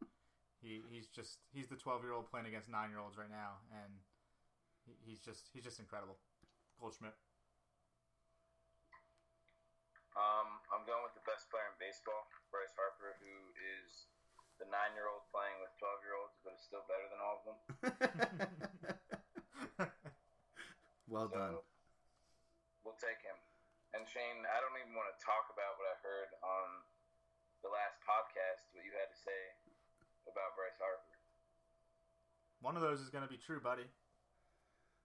He, 0.61 0.81
he's 0.91 1.07
just, 1.07 1.39
he's 1.51 1.67
the 1.67 1.75
12 1.79 2.03
year 2.03 2.13
old 2.13 2.29
playing 2.29 2.45
against 2.45 2.69
nine 2.69 2.89
year 2.89 2.99
olds 2.99 3.17
right 3.17 3.31
now, 3.31 3.63
and 3.71 3.91
he, 4.85 4.93
he's 5.01 5.19
just, 5.19 5.49
he's 5.53 5.63
just 5.63 5.79
incredible. 5.79 6.17
Goldschmidt. 6.79 7.15
Um, 10.13 10.61
I'm 10.69 10.85
going 10.85 11.01
with 11.01 11.17
the 11.17 11.25
best 11.25 11.49
player 11.49 11.65
in 11.73 11.75
baseball, 11.81 12.29
Bryce 12.53 12.75
Harper, 12.77 13.17
who 13.17 13.33
is 13.57 14.12
the 14.63 14.71
nine-year-old 14.71 15.27
playing 15.27 15.59
with 15.59 15.75
twelve-year-olds, 15.75 16.39
but 16.39 16.55
is 16.55 16.63
still 16.63 16.87
better 16.87 17.07
than 17.11 17.19
all 17.19 17.35
of 17.35 17.43
them. 17.43 17.59
well 21.11 21.27
So, 21.27 21.35
done. 21.35 21.59
We'll 22.87 22.95
take 22.95 23.19
him. 23.19 23.35
And 23.91 24.07
Shane, 24.07 24.47
I 24.47 24.63
don't 24.63 24.79
even 24.79 24.95
want 24.95 25.11
to 25.11 25.19
talk 25.19 25.51
about 25.51 25.75
what 25.75 25.91
I 25.91 25.99
heard 25.99 26.31
on 26.39 26.67
the 27.59 27.71
last 27.75 27.99
podcast. 28.07 28.71
What 28.71 28.87
you 28.87 28.95
had 28.95 29.11
to 29.11 29.19
say 29.19 29.41
about 30.31 30.55
Bryce 30.55 30.79
Harper. 30.79 31.11
One 32.63 32.79
of 32.79 32.81
those 32.81 33.03
is 33.03 33.11
going 33.11 33.27
to 33.27 33.29
be 33.29 33.37
true, 33.37 33.59
buddy. 33.59 33.91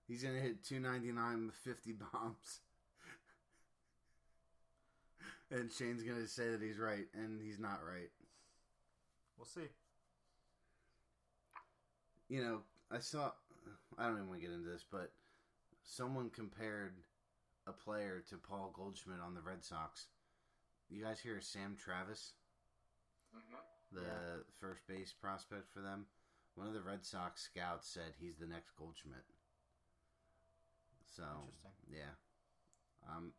He's 0.07 0.23
going 0.23 0.39
to 0.39 0.41
hit 0.41 0.63
299 0.65 1.51
with 1.51 1.59
50 1.67 1.99
bombs. 1.99 2.63
and 5.51 5.67
Shane's 5.69 6.07
going 6.07 6.23
to 6.23 6.31
say 6.31 6.49
that 6.55 6.63
he's 6.63 6.79
right, 6.79 7.11
and 7.13 7.43
he's 7.43 7.59
not 7.59 7.83
right. 7.85 8.15
We'll 9.39 9.47
see. 9.47 9.69
you 12.29 12.43
know, 12.43 12.59
I 12.91 12.99
saw. 12.99 13.31
I 13.97 14.05
don't 14.05 14.15
even 14.17 14.29
want 14.29 14.41
to 14.41 14.47
get 14.47 14.55
into 14.55 14.69
this, 14.69 14.85
but 14.91 15.13
someone 15.85 16.31
compared 16.31 16.95
a 17.67 17.73
player 17.73 18.23
to 18.29 18.37
Paul 18.37 18.73
Goldschmidt 18.75 19.21
on 19.25 19.35
the 19.35 19.41
Red 19.41 19.65
Sox. 19.65 20.07
You 20.91 21.03
guys 21.05 21.21
hear 21.21 21.41
Sam 21.41 21.77
Travis, 21.77 22.33
hmm 23.33 23.57
the 23.93 24.03
Yeah. 24.03 24.43
first 24.61 24.87
base 24.87 25.13
prospect 25.13 25.71
for 25.73 25.81
them? 25.81 26.07
One 26.55 26.67
of 26.67 26.75
the 26.75 26.83
Red 26.83 27.05
Sox 27.07 27.43
scouts 27.43 27.89
said 27.89 28.15
he's 28.19 28.39
the 28.39 28.47
next 28.47 28.73
Goldschmidt. 28.77 29.25
So, 31.07 31.25
Interesting. 31.25 31.95
yeah, 31.95 32.15
I'm 33.09 33.33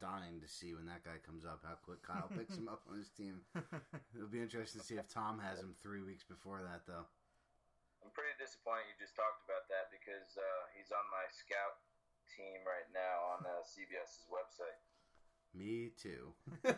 dying 0.00 0.40
to 0.40 0.48
see 0.48 0.74
when 0.74 0.86
that 0.86 1.04
guy 1.04 1.18
comes 1.22 1.44
up 1.44 1.60
how 1.62 1.76
quick 1.82 2.02
Kyle 2.02 2.30
picks 2.38 2.56
him 2.56 2.70
up 2.70 2.82
on 2.90 2.98
his 2.98 3.10
team. 3.10 3.42
It'll 4.14 4.30
be 4.30 4.42
interesting 4.42 4.80
to 4.80 4.86
see 4.86 4.96
if 4.96 5.06
Tom 5.10 5.38
has 5.38 5.60
him 5.60 5.74
three 5.82 6.02
weeks 6.02 6.24
before 6.24 6.62
that, 6.62 6.86
though. 6.86 7.06
I'm 8.02 8.14
pretty 8.14 8.38
disappointed 8.38 8.88
you 8.88 8.96
just 8.96 9.18
talked 9.18 9.42
about 9.44 9.66
that 9.68 9.90
because 9.90 10.38
uh, 10.38 10.62
he's 10.72 10.94
on 10.94 11.04
my 11.10 11.26
scout 11.28 11.82
team 12.30 12.62
right 12.64 12.88
now 12.94 13.36
on 13.36 13.44
uh, 13.44 13.60
CBS's 13.66 14.30
website. 14.30 14.78
Me 15.52 15.90
too. 15.98 16.32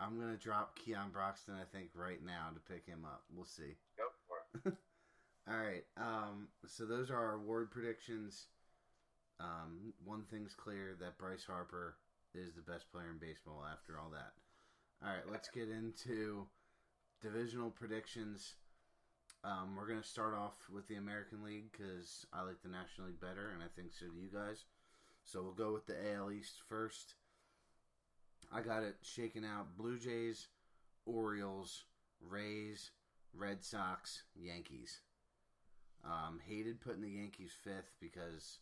I'm 0.00 0.18
gonna 0.18 0.36
drop 0.36 0.78
Keon 0.78 1.10
Broxton. 1.12 1.54
I 1.54 1.64
think 1.76 1.90
right 1.94 2.24
now 2.24 2.48
to 2.54 2.60
pick 2.72 2.86
him 2.86 3.04
up. 3.04 3.24
We'll 3.34 3.44
see. 3.44 3.76
Go 3.96 4.04
for 4.26 4.70
it. 4.70 4.76
All 5.50 5.58
right. 5.58 5.84
Um. 5.96 6.48
So 6.66 6.86
those 6.86 7.10
are 7.10 7.16
our 7.16 7.34
award 7.34 7.70
predictions. 7.70 8.46
Um. 9.40 9.92
One 10.04 10.24
thing's 10.30 10.54
clear 10.54 10.96
that 11.00 11.18
Bryce 11.18 11.44
Harper 11.44 11.96
is 12.34 12.54
the 12.54 12.62
best 12.62 12.90
player 12.92 13.10
in 13.10 13.18
baseball. 13.18 13.64
After 13.70 13.98
all 13.98 14.10
that. 14.10 14.32
All 15.02 15.12
right. 15.12 15.30
Let's 15.30 15.48
get 15.48 15.68
into 15.68 16.46
divisional 17.22 17.70
predictions. 17.70 18.54
Um, 19.44 19.76
we're 19.76 19.86
gonna 19.86 20.02
start 20.02 20.34
off 20.34 20.54
with 20.72 20.88
the 20.88 20.96
American 20.96 21.44
League 21.44 21.70
because 21.70 22.26
I 22.32 22.42
like 22.42 22.60
the 22.62 22.68
National 22.68 23.06
League 23.06 23.20
better, 23.20 23.50
and 23.54 23.62
I 23.62 23.66
think 23.76 23.92
so 23.92 24.06
do 24.06 24.20
you 24.20 24.28
guys. 24.32 24.64
So 25.24 25.42
we'll 25.42 25.52
go 25.52 25.72
with 25.72 25.86
the 25.86 26.14
AL 26.14 26.32
East 26.32 26.62
first. 26.68 27.14
I 28.52 28.62
got 28.62 28.82
it 28.82 28.96
shaken 29.02 29.44
out 29.44 29.76
Blue 29.76 29.98
Jays, 29.98 30.48
Orioles, 31.04 31.84
Rays, 32.20 32.90
Red 33.34 33.62
Sox, 33.62 34.22
Yankees. 34.34 35.00
Um, 36.04 36.40
hated 36.46 36.80
putting 36.80 37.02
the 37.02 37.10
Yankees 37.10 37.52
fifth 37.62 37.92
because 38.00 38.58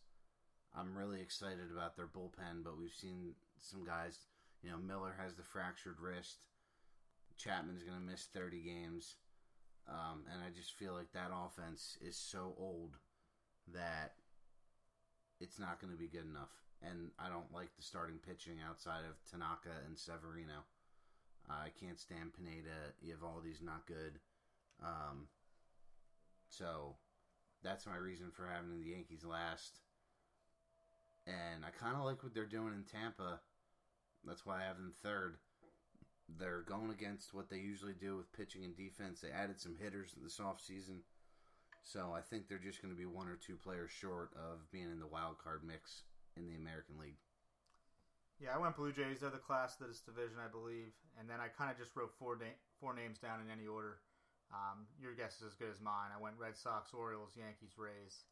I'm 0.77 0.95
really 0.95 1.21
excited 1.21 1.71
about 1.73 1.95
their 1.95 2.07
bullpen, 2.07 2.63
but 2.63 2.77
we've 2.77 2.93
seen 2.93 3.33
some 3.57 3.83
guys. 3.83 4.19
You 4.61 4.69
know, 4.69 4.77
Miller 4.77 5.15
has 5.19 5.33
the 5.33 5.43
fractured 5.43 5.99
wrist. 5.99 6.45
Chapman's 7.37 7.83
going 7.83 7.97
to 7.97 8.11
miss 8.11 8.27
30 8.33 8.61
games. 8.61 9.15
Um, 9.89 10.23
and 10.31 10.41
I 10.43 10.49
just 10.55 10.73
feel 10.73 10.93
like 10.93 11.11
that 11.13 11.31
offense 11.33 11.97
is 12.01 12.17
so 12.17 12.53
old 12.59 12.97
that 13.73 14.13
it's 15.39 15.59
not 15.59 15.79
going 15.79 15.91
to 15.91 15.99
be 15.99 16.07
good 16.07 16.25
enough. 16.29 16.51
And 16.83 17.09
I 17.17 17.29
don't 17.29 17.53
like 17.53 17.75
the 17.75 17.83
starting 17.83 18.17
pitching 18.17 18.57
outside 18.67 19.05
of 19.09 19.17
Tanaka 19.29 19.81
and 19.87 19.97
Severino. 19.97 20.65
Uh, 21.49 21.65
I 21.65 21.69
can't 21.79 21.99
stand 21.99 22.33
Pineda. 22.33 22.93
Eovaldi's 23.01 23.61
not 23.61 23.87
good. 23.87 24.19
Um, 24.83 25.27
so 26.49 26.95
that's 27.63 27.87
my 27.87 27.95
reason 27.95 28.27
for 28.31 28.45
having 28.45 28.79
the 28.79 28.91
Yankees 28.91 29.23
last. 29.25 29.79
And 31.27 31.65
I 31.65 31.69
kind 31.69 31.97
of 31.97 32.05
like 32.05 32.23
what 32.23 32.33
they're 32.33 32.45
doing 32.45 32.73
in 32.73 32.83
Tampa. 32.83 33.39
That's 34.23 34.45
why 34.45 34.61
I 34.61 34.67
have 34.67 34.77
them 34.77 34.93
third. 35.03 35.37
They're 36.39 36.63
going 36.63 36.89
against 36.91 37.33
what 37.33 37.49
they 37.49 37.57
usually 37.57 37.93
do 37.93 38.15
with 38.15 38.31
pitching 38.31 38.63
and 38.63 38.75
defense. 38.75 39.19
They 39.19 39.31
added 39.31 39.59
some 39.59 39.75
hitters 39.75 40.15
this 40.21 40.39
offseason. 40.39 41.03
So 41.83 42.11
I 42.15 42.21
think 42.21 42.47
they're 42.47 42.57
just 42.57 42.81
going 42.81 42.93
to 42.93 42.99
be 42.99 43.05
one 43.05 43.27
or 43.27 43.35
two 43.35 43.55
players 43.55 43.91
short 43.91 44.31
of 44.35 44.69
being 44.71 44.91
in 44.91 44.99
the 44.99 45.07
wild 45.07 45.37
card 45.39 45.61
mix 45.63 46.03
in 46.35 46.47
the 46.47 46.55
American 46.55 46.99
League. 46.99 47.19
Yeah, 48.39 48.53
I 48.53 48.59
went 48.59 48.75
Blue 48.75 48.91
Jays. 48.91 49.19
They're 49.21 49.31
the 49.31 49.41
class 49.41 49.79
of 49.79 49.87
this 49.87 50.03
division, 50.03 50.37
I 50.37 50.51
believe. 50.51 50.93
And 51.19 51.29
then 51.29 51.39
I 51.39 51.47
kind 51.47 51.71
of 51.71 51.77
just 51.79 51.95
wrote 51.95 52.13
four 52.19 52.35
na- 52.35 52.59
four 52.79 52.93
names 52.93 53.17
down 53.17 53.39
in 53.41 53.49
any 53.49 53.67
order. 53.67 54.03
Um, 54.53 54.87
your 55.01 55.15
guess 55.15 55.41
is 55.41 55.51
as 55.51 55.55
good 55.55 55.71
as 55.71 55.81
mine. 55.81 56.13
I 56.13 56.21
went 56.21 56.37
Red 56.37 56.55
Sox, 56.55 56.93
Orioles, 56.93 57.35
Yankees, 57.35 57.75
Rays. 57.75 58.23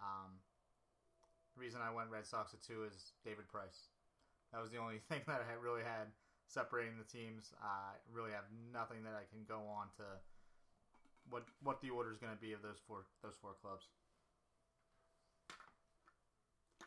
Um, 0.00 0.40
reason 1.60 1.84
I 1.84 1.92
went 1.92 2.08
Red 2.08 2.24
Sox 2.24 2.56
at 2.56 2.64
two 2.64 2.88
is 2.88 3.12
David 3.20 3.44
Price. 3.44 3.92
That 4.56 4.64
was 4.64 4.72
the 4.72 4.80
only 4.80 5.04
thing 5.12 5.20
that 5.28 5.44
I 5.44 5.54
really 5.60 5.84
had 5.84 6.08
separating 6.48 6.96
the 6.96 7.04
teams. 7.04 7.52
I 7.60 8.00
really 8.08 8.32
have 8.32 8.48
nothing 8.72 9.04
that 9.04 9.12
I 9.12 9.28
can 9.28 9.44
go 9.44 9.68
on 9.68 9.92
to 10.00 10.08
what 11.28 11.44
what 11.60 11.84
the 11.84 11.92
order 11.92 12.08
is 12.08 12.16
going 12.16 12.32
to 12.32 12.40
be 12.40 12.56
of 12.56 12.64
those 12.64 12.80
four 12.88 13.04
those 13.20 13.36
four 13.36 13.60
clubs. 13.60 13.92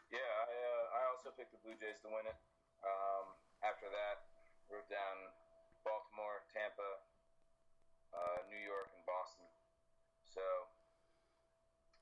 Yeah, 0.10 0.26
I 0.26 0.50
uh, 0.50 0.86
I 0.98 1.02
also 1.14 1.30
picked 1.38 1.54
the 1.54 1.62
Blue 1.62 1.78
Jays 1.78 2.02
to 2.02 2.10
win 2.10 2.26
it. 2.26 2.40
Um, 2.82 3.38
after 3.62 3.88
that, 3.94 4.28
wrote 4.68 4.90
down 4.90 5.16
Baltimore, 5.86 6.44
Tampa, 6.52 7.00
uh, 8.12 8.38
New 8.50 8.60
York, 8.60 8.92
and 8.92 9.06
Boston. 9.06 9.48
So 10.28 10.44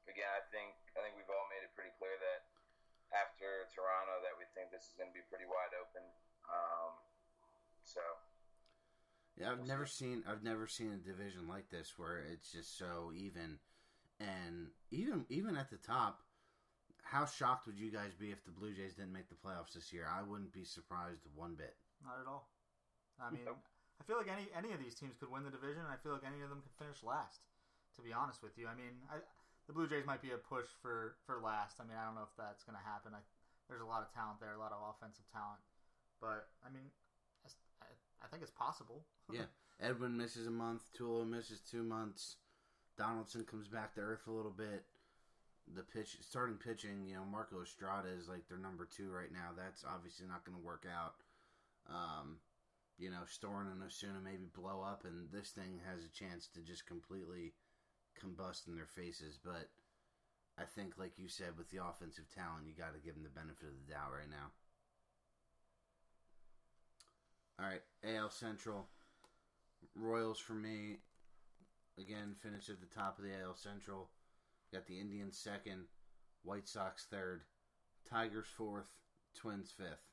again, 0.07 0.31
I 0.33 0.41
think 0.49 0.73
I 0.97 1.03
think 1.03 1.19
we've 1.19 1.29
all 1.29 1.45
made 1.51 1.61
it 1.61 1.75
pretty 1.77 1.93
clear 1.99 2.15
that 2.15 2.50
Toronto, 3.73 4.19
that 4.23 4.35
we 4.37 4.45
think 4.53 4.69
this 4.71 4.87
is 4.91 4.95
going 4.99 5.09
to 5.09 5.15
be 5.15 5.23
pretty 5.31 5.47
wide 5.47 5.73
open. 5.79 6.03
Um, 6.47 6.91
so 7.83 8.01
Yeah, 9.39 9.51
I've 9.51 9.65
never 9.65 9.85
seen 9.85 10.23
I've 10.27 10.43
never 10.43 10.67
seen 10.67 10.91
a 10.93 10.99
division 11.01 11.47
like 11.47 11.69
this 11.69 11.95
where 11.97 12.19
it's 12.19 12.51
just 12.51 12.77
so 12.77 13.11
even, 13.15 13.59
and 14.19 14.69
even 14.91 15.25
even 15.29 15.55
at 15.57 15.69
the 15.71 15.79
top, 15.79 16.21
how 17.01 17.25
shocked 17.25 17.65
would 17.67 17.79
you 17.79 17.91
guys 17.91 18.13
be 18.13 18.31
if 18.31 18.43
the 18.45 18.51
Blue 18.51 18.73
Jays 18.73 18.93
didn't 18.95 19.13
make 19.15 19.29
the 19.29 19.39
playoffs 19.39 19.73
this 19.73 19.91
year? 19.91 20.05
I 20.07 20.21
wouldn't 20.21 20.53
be 20.53 20.63
surprised 20.63 21.25
one 21.35 21.55
bit. 21.55 21.75
Not 22.03 22.19
at 22.21 22.27
all. 22.27 22.49
I 23.19 23.29
mean, 23.31 23.45
Nope. 23.45 23.59
I 23.99 24.03
feel 24.03 24.17
like 24.17 24.29
any 24.31 24.49
any 24.57 24.73
of 24.73 24.79
these 24.81 24.95
teams 24.95 25.15
could 25.19 25.29
win 25.31 25.43
the 25.43 25.51
division. 25.53 25.81
and 25.85 25.91
I 25.93 25.97
feel 26.01 26.13
like 26.13 26.25
any 26.25 26.41
of 26.41 26.49
them 26.49 26.61
could 26.61 26.73
finish 26.77 27.03
last. 27.03 27.41
To 27.97 28.01
be 28.01 28.13
honest 28.13 28.41
with 28.41 28.57
you, 28.57 28.67
I 28.67 28.75
mean, 28.75 28.95
I, 29.11 29.19
the 29.67 29.73
Blue 29.73 29.85
Jays 29.87 30.05
might 30.07 30.21
be 30.23 30.31
a 30.31 30.39
push 30.39 30.67
for 30.81 31.15
for 31.25 31.39
last. 31.43 31.77
I 31.79 31.83
mean, 31.83 31.97
I 31.99 32.05
don't 32.05 32.15
know 32.15 32.25
if 32.25 32.35
that's 32.37 32.63
going 32.63 32.77
to 32.77 32.85
happen. 32.87 33.11
I, 33.13 33.21
there's 33.71 33.81
a 33.81 33.87
lot 33.87 34.03
of 34.03 34.11
talent 34.11 34.43
there, 34.43 34.51
a 34.51 34.59
lot 34.59 34.75
of 34.75 34.83
offensive 34.83 35.23
talent, 35.31 35.63
but 36.19 36.51
I 36.59 36.67
mean, 36.67 36.91
I, 38.19 38.27
think 38.27 38.43
it's 38.43 38.51
possible. 38.51 39.07
Yeah, 39.33 39.47
Edwin 39.79 40.17
misses 40.17 40.45
a 40.45 40.51
month, 40.51 40.91
Tulo 40.91 41.25
misses 41.25 41.61
two 41.61 41.83
months, 41.83 42.35
Donaldson 42.97 43.45
comes 43.45 43.67
back 43.67 43.95
to 43.95 44.01
earth 44.01 44.27
a 44.27 44.31
little 44.31 44.51
bit. 44.51 44.83
The 45.73 45.83
pitch 45.83 46.17
starting 46.19 46.57
pitching, 46.57 47.07
you 47.07 47.15
know, 47.15 47.23
Marco 47.23 47.61
Estrada 47.61 48.09
is 48.09 48.27
like 48.27 48.47
their 48.47 48.57
number 48.57 48.85
two 48.85 49.09
right 49.09 49.31
now. 49.31 49.55
That's 49.55 49.85
obviously 49.87 50.27
not 50.27 50.43
going 50.43 50.57
to 50.57 50.63
work 50.63 50.85
out. 50.85 51.15
Um, 51.87 52.37
you 52.97 53.09
know, 53.09 53.23
Storen 53.25 53.71
and 53.71 53.81
Osuna 53.81 54.19
maybe 54.23 54.45
blow 54.53 54.83
up, 54.85 55.05
and 55.05 55.31
this 55.31 55.49
thing 55.49 55.79
has 55.89 56.03
a 56.03 56.11
chance 56.11 56.47
to 56.53 56.61
just 56.61 56.85
completely 56.85 57.53
combust 58.19 58.67
in 58.67 58.75
their 58.75 58.85
faces. 58.85 59.39
But 59.41 59.69
I 60.61 60.65
think, 60.65 60.93
like 60.97 61.17
you 61.17 61.27
said, 61.27 61.57
with 61.57 61.69
the 61.71 61.83
offensive 61.83 62.29
talent, 62.29 62.67
you 62.67 62.73
got 62.77 62.93
to 62.93 62.99
give 62.99 63.15
them 63.15 63.23
the 63.23 63.29
benefit 63.29 63.69
of 63.69 63.75
the 63.81 63.91
doubt 63.91 64.13
right 64.13 64.29
now. 64.29 64.53
All 67.59 67.65
right, 67.65 67.81
AL 68.03 68.29
Central. 68.29 68.85
Royals 69.95 70.39
for 70.39 70.53
me. 70.53 70.97
Again, 71.97 72.35
finish 72.41 72.69
at 72.69 72.79
the 72.79 72.95
top 72.95 73.17
of 73.17 73.23
the 73.23 73.31
AL 73.41 73.55
Central. 73.55 74.09
Got 74.71 74.85
the 74.85 74.99
Indians 74.99 75.37
second, 75.37 75.85
White 76.43 76.67
Sox 76.67 77.07
third, 77.09 77.41
Tigers 78.09 78.47
fourth, 78.55 78.89
Twins 79.35 79.71
fifth. 79.75 80.05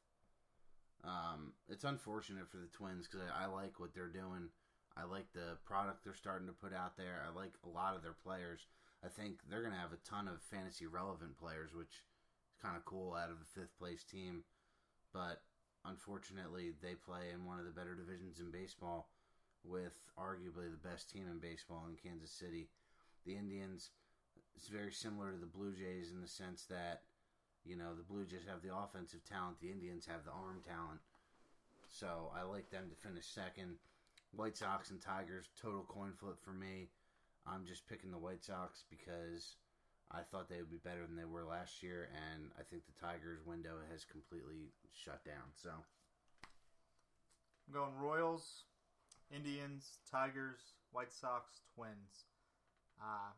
Um, 1.05 1.53
it's 1.69 1.85
unfortunate 1.85 2.51
for 2.51 2.57
the 2.57 2.67
Twins 2.73 3.07
because 3.07 3.27
I, 3.39 3.45
I 3.45 3.47
like 3.47 3.79
what 3.79 3.95
they're 3.95 4.09
doing. 4.09 4.49
I 4.97 5.05
like 5.05 5.33
the 5.33 5.57
product 5.65 6.03
they're 6.03 6.15
starting 6.15 6.49
to 6.49 6.53
put 6.53 6.75
out 6.75 6.97
there. 6.97 7.23
I 7.25 7.39
like 7.39 7.53
a 7.65 7.69
lot 7.69 7.95
of 7.95 8.03
their 8.03 8.17
players. 8.25 8.67
I 9.05 9.09
think 9.09 9.41
they're 9.47 9.63
going 9.63 9.75
to 9.75 9.81
have 9.81 9.93
a 9.93 10.09
ton 10.09 10.27
of 10.27 10.43
fantasy 10.43 10.87
relevant 10.87 11.39
players, 11.39 11.71
which 11.73 12.03
is 12.51 12.63
kind 12.63 12.77
of 12.77 12.85
cool 12.85 13.15
out 13.15 13.31
of 13.31 13.39
the 13.39 13.47
fifth 13.47 13.79
place 13.79 14.03
team. 14.03 14.43
But 15.13 15.43
unfortunately, 15.85 16.73
they 16.83 16.95
play 16.95 17.31
in 17.33 17.47
one 17.47 17.59
of 17.59 17.65
the 17.65 17.71
better 17.71 17.95
divisions 17.95 18.41
in 18.41 18.51
baseball 18.51 19.09
with 19.65 19.99
arguably 20.19 20.71
the 20.71 20.89
best 20.89 21.11
team 21.11 21.27
in 21.31 21.39
baseball 21.39 21.87
in 21.89 21.97
Kansas 21.97 22.31
City. 22.31 22.69
The 23.25 23.37
Indians 23.37 23.91
is 24.57 24.69
very 24.69 24.93
similar 24.93 25.31
to 25.31 25.39
the 25.39 25.47
Blue 25.47 25.73
Jays 25.73 26.11
in 26.11 26.21
the 26.21 26.29
sense 26.29 26.65
that, 26.67 27.03
you 27.65 27.77
know, 27.77 27.95
the 27.95 28.03
Blue 28.03 28.25
Jays 28.25 28.47
have 28.49 28.63
the 28.63 28.75
offensive 28.75 29.25
talent, 29.25 29.61
the 29.61 29.71
Indians 29.71 30.07
have 30.07 30.25
the 30.25 30.33
arm 30.33 30.61
talent. 30.67 31.01
So 31.89 32.31
I 32.35 32.43
like 32.43 32.71
them 32.71 32.91
to 32.91 33.09
finish 33.09 33.27
second. 33.27 33.77
White 34.35 34.57
Sox 34.57 34.91
and 34.91 35.01
Tigers, 35.01 35.49
total 35.61 35.87
coin 35.89 36.13
flip 36.19 36.37
for 36.43 36.53
me. 36.53 36.89
I'm 37.47 37.65
just 37.65 37.87
picking 37.89 38.11
the 38.11 38.19
White 38.19 38.45
Sox 38.45 38.85
because 38.91 39.57
I 40.11 40.21
thought 40.23 40.49
they 40.49 40.57
would 40.57 40.71
be 40.71 40.81
better 40.81 41.07
than 41.07 41.17
they 41.17 41.29
were 41.29 41.45
last 41.45 41.83
year, 41.83 42.09
and 42.17 42.51
I 42.59 42.63
think 42.63 42.85
the 42.87 42.97
Tigers' 43.01 43.45
window 43.45 43.77
has 43.93 44.05
completely 44.05 44.73
shut 44.93 45.25
down. 45.25 45.53
So 45.55 45.71
I'm 47.69 47.75
going 47.75 47.93
Royals, 48.01 48.65
Indians, 49.29 50.01
Tigers, 50.11 50.73
White 50.93 51.13
Sox, 51.13 51.61
Twins. 51.75 52.25
Uh, 52.97 53.37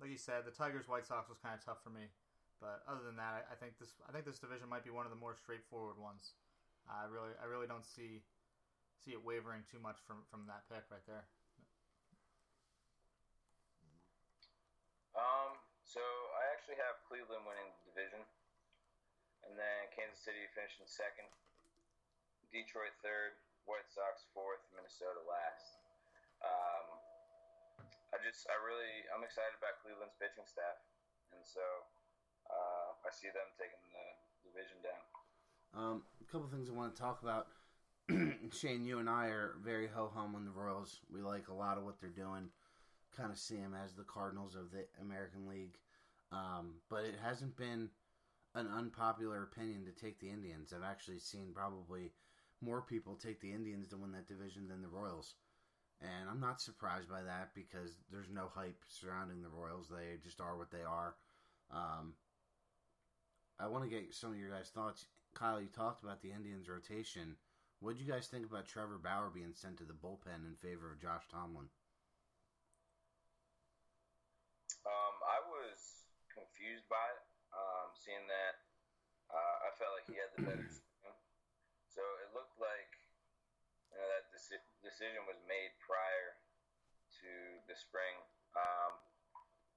like 0.00 0.10
you 0.10 0.18
said, 0.20 0.46
the 0.46 0.54
Tigers 0.54 0.86
White 0.86 1.06
Sox 1.06 1.28
was 1.28 1.38
kind 1.42 1.58
of 1.58 1.64
tough 1.64 1.82
for 1.82 1.90
me, 1.90 2.06
but 2.60 2.86
other 2.86 3.02
than 3.02 3.16
that, 3.16 3.42
I, 3.42 3.54
I 3.54 3.56
think 3.58 3.78
this 3.82 3.98
I 4.06 4.12
think 4.12 4.24
this 4.24 4.38
division 4.38 4.70
might 4.70 4.84
be 4.84 4.94
one 4.94 5.04
of 5.04 5.12
the 5.12 5.18
more 5.18 5.34
straightforward 5.34 5.98
ones. 5.98 6.38
I 6.86 7.10
really 7.10 7.34
I 7.42 7.50
really 7.50 7.66
don't 7.66 7.84
see 7.84 8.22
see 9.02 9.10
it 9.10 9.22
wavering 9.24 9.66
too 9.66 9.82
much 9.82 9.98
from 10.06 10.22
from 10.30 10.46
that 10.46 10.70
pick 10.70 10.86
right 10.86 11.02
there. 11.10 11.26
Um, 15.16 15.56
so 15.86 16.02
I 16.34 16.50
actually 16.50 16.82
have 16.82 16.98
Cleveland 17.06 17.46
winning 17.46 17.70
the 17.70 17.94
division, 17.94 18.22
and 19.46 19.54
then 19.54 19.86
Kansas 19.94 20.18
City 20.18 20.42
finishing 20.50 20.84
second, 20.90 21.30
Detroit 22.50 22.92
third, 23.06 23.38
White 23.70 23.86
Sox 23.86 24.26
fourth, 24.34 24.62
Minnesota 24.74 25.22
last. 25.30 25.78
Um, 26.42 26.98
I 28.10 28.18
just, 28.18 28.50
I 28.50 28.58
really, 28.66 29.06
I'm 29.14 29.22
excited 29.22 29.54
about 29.54 29.78
Cleveland's 29.86 30.18
pitching 30.18 30.46
staff, 30.46 30.78
and 31.30 31.42
so 31.46 31.62
uh, 32.50 32.98
I 33.06 33.10
see 33.14 33.30
them 33.30 33.46
taking 33.54 33.82
the 33.94 34.06
division 34.42 34.82
down. 34.82 35.02
Um, 35.74 35.96
a 36.18 36.26
couple 36.26 36.50
things 36.50 36.66
I 36.66 36.74
want 36.74 36.94
to 36.94 36.98
talk 36.98 37.22
about. 37.22 37.46
Shane, 38.54 38.86
you 38.86 38.98
and 38.98 39.10
I 39.10 39.30
are 39.34 39.54
very 39.62 39.86
ho 39.86 40.10
hum 40.14 40.34
on 40.34 40.44
the 40.44 40.50
Royals. 40.50 41.00
We 41.12 41.22
like 41.22 41.48
a 41.48 41.54
lot 41.54 41.78
of 41.78 41.84
what 41.84 42.00
they're 42.00 42.10
doing. 42.10 42.50
Kind 43.16 43.30
of 43.30 43.38
see 43.38 43.56
them 43.56 43.74
as 43.74 43.94
the 43.94 44.04
Cardinals 44.04 44.54
of 44.54 44.70
the 44.70 44.84
American 45.00 45.48
League. 45.48 45.78
Um, 46.32 46.74
but 46.90 47.04
it 47.04 47.14
hasn't 47.22 47.56
been 47.56 47.88
an 48.54 48.68
unpopular 48.68 49.42
opinion 49.42 49.84
to 49.84 49.92
take 49.92 50.18
the 50.18 50.30
Indians. 50.30 50.72
I've 50.72 50.88
actually 50.88 51.18
seen 51.18 51.52
probably 51.54 52.12
more 52.60 52.82
people 52.82 53.14
take 53.14 53.40
the 53.40 53.52
Indians 53.52 53.88
to 53.88 53.96
win 53.96 54.12
that 54.12 54.28
division 54.28 54.68
than 54.68 54.82
the 54.82 54.88
Royals. 54.88 55.34
And 56.00 56.28
I'm 56.30 56.40
not 56.40 56.60
surprised 56.60 57.08
by 57.08 57.22
that 57.22 57.50
because 57.54 57.96
there's 58.10 58.28
no 58.30 58.48
hype 58.54 58.82
surrounding 58.88 59.42
the 59.42 59.48
Royals. 59.48 59.88
They 59.88 60.18
just 60.22 60.40
are 60.40 60.56
what 60.56 60.70
they 60.70 60.82
are. 60.82 61.14
Um, 61.70 62.14
I 63.58 63.68
want 63.68 63.84
to 63.84 63.90
get 63.90 64.12
some 64.14 64.32
of 64.32 64.38
your 64.38 64.50
guys' 64.50 64.68
thoughts. 64.68 65.06
Kyle, 65.34 65.60
you 65.60 65.68
talked 65.68 66.02
about 66.02 66.22
the 66.22 66.32
Indians' 66.32 66.68
rotation. 66.68 67.36
What 67.80 67.96
did 67.96 68.06
you 68.06 68.12
guys 68.12 68.26
think 68.26 68.46
about 68.46 68.66
Trevor 68.66 68.98
Bauer 69.02 69.30
being 69.32 69.54
sent 69.54 69.78
to 69.78 69.84
the 69.84 69.92
bullpen 69.92 70.44
in 70.46 70.56
favor 70.60 70.92
of 70.92 71.00
Josh 71.00 71.24
Tomlin? 71.30 71.68
Um, 74.86 75.14
I 75.26 75.38
was 75.50 76.06
confused 76.30 76.86
by 76.86 77.02
it, 77.16 77.22
um, 77.54 77.90
seeing 77.96 78.24
that 78.28 78.54
uh, 79.30 79.56
I 79.66 79.70
felt 79.78 79.92
like 79.98 80.06
he 80.06 80.16
had 80.18 80.30
the 80.36 80.42
better 80.46 80.68
swing. 80.70 81.18
So 81.90 82.02
it 82.22 82.30
looked 82.36 82.56
like 82.60 82.92
you 83.90 83.98
know, 83.98 84.06
that 84.12 84.28
deci- 84.30 84.70
decision 84.84 85.24
was 85.26 85.40
made 85.48 85.72
prior 85.82 86.36
to 87.22 87.32
the 87.66 87.76
spring. 87.76 88.14
Um, 88.54 88.92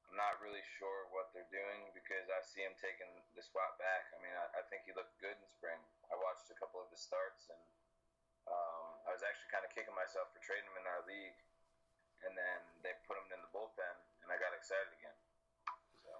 I'm 0.09 0.17
not 0.17 0.41
really 0.41 0.65
sure 0.81 1.05
what 1.13 1.29
they're 1.37 1.49
doing 1.53 1.93
because 1.93 2.25
I 2.33 2.41
see 2.41 2.65
him 2.65 2.73
taking 2.81 3.09
the 3.37 3.45
spot 3.45 3.77
back. 3.77 4.09
I 4.09 4.17
mean, 4.17 4.33
I, 4.33 4.45
I 4.57 4.61
think 4.65 4.89
he 4.89 4.93
looked 4.97 5.13
good 5.21 5.37
in 5.37 5.47
spring. 5.53 5.77
I 6.09 6.17
watched 6.17 6.49
a 6.49 6.57
couple 6.57 6.81
of 6.81 6.89
his 6.89 6.97
starts, 6.97 7.45
and 7.53 7.61
um, 8.49 8.97
I 9.05 9.13
was 9.13 9.21
actually 9.21 9.53
kind 9.53 9.61
of 9.61 9.69
kicking 9.69 9.93
myself 9.93 10.33
for 10.33 10.41
trading 10.41 10.65
him 10.65 10.81
in 10.81 10.89
our 10.89 11.05
league. 11.05 11.37
And 12.25 12.35
then 12.35 12.59
they 12.83 12.91
put 13.07 13.15
him 13.15 13.29
in 13.31 13.39
the 13.39 13.51
bullpen, 13.53 13.95
and 14.25 14.27
I 14.27 14.35
got 14.41 14.51
excited 14.51 14.91
again. 14.97 15.15
So 16.03 16.11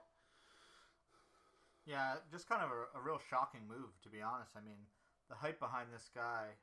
Yeah, 1.89 2.21
just 2.29 2.45
kind 2.45 2.61
of 2.61 2.69
a, 2.69 2.85
a 2.93 3.01
real 3.01 3.17
shocking 3.17 3.65
move, 3.65 3.97
to 4.05 4.13
be 4.13 4.21
honest. 4.21 4.53
I 4.53 4.61
mean, 4.61 4.77
the 5.25 5.33
hype 5.33 5.57
behind 5.57 5.89
this 5.89 6.05
guy 6.13 6.53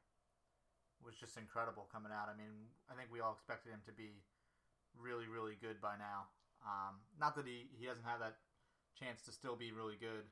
was 1.02 1.18
just 1.18 1.34
incredible 1.34 1.90
coming 1.90 2.14
out. 2.14 2.30
I 2.30 2.38
mean, 2.38 2.70
I 2.86 2.94
think 2.94 3.10
we 3.10 3.18
all 3.18 3.34
expected 3.34 3.74
him 3.74 3.82
to 3.90 3.94
be 3.94 4.22
really, 4.94 5.26
really 5.26 5.58
good 5.58 5.82
by 5.82 5.98
now. 5.98 6.30
Um, 6.62 7.02
not 7.18 7.34
that 7.34 7.42
he, 7.42 7.66
he 7.74 7.90
doesn't 7.90 8.06
have 8.06 8.22
that 8.22 8.38
chance 8.94 9.18
to 9.26 9.34
still 9.34 9.58
be 9.58 9.74
really 9.74 9.98
good, 9.98 10.30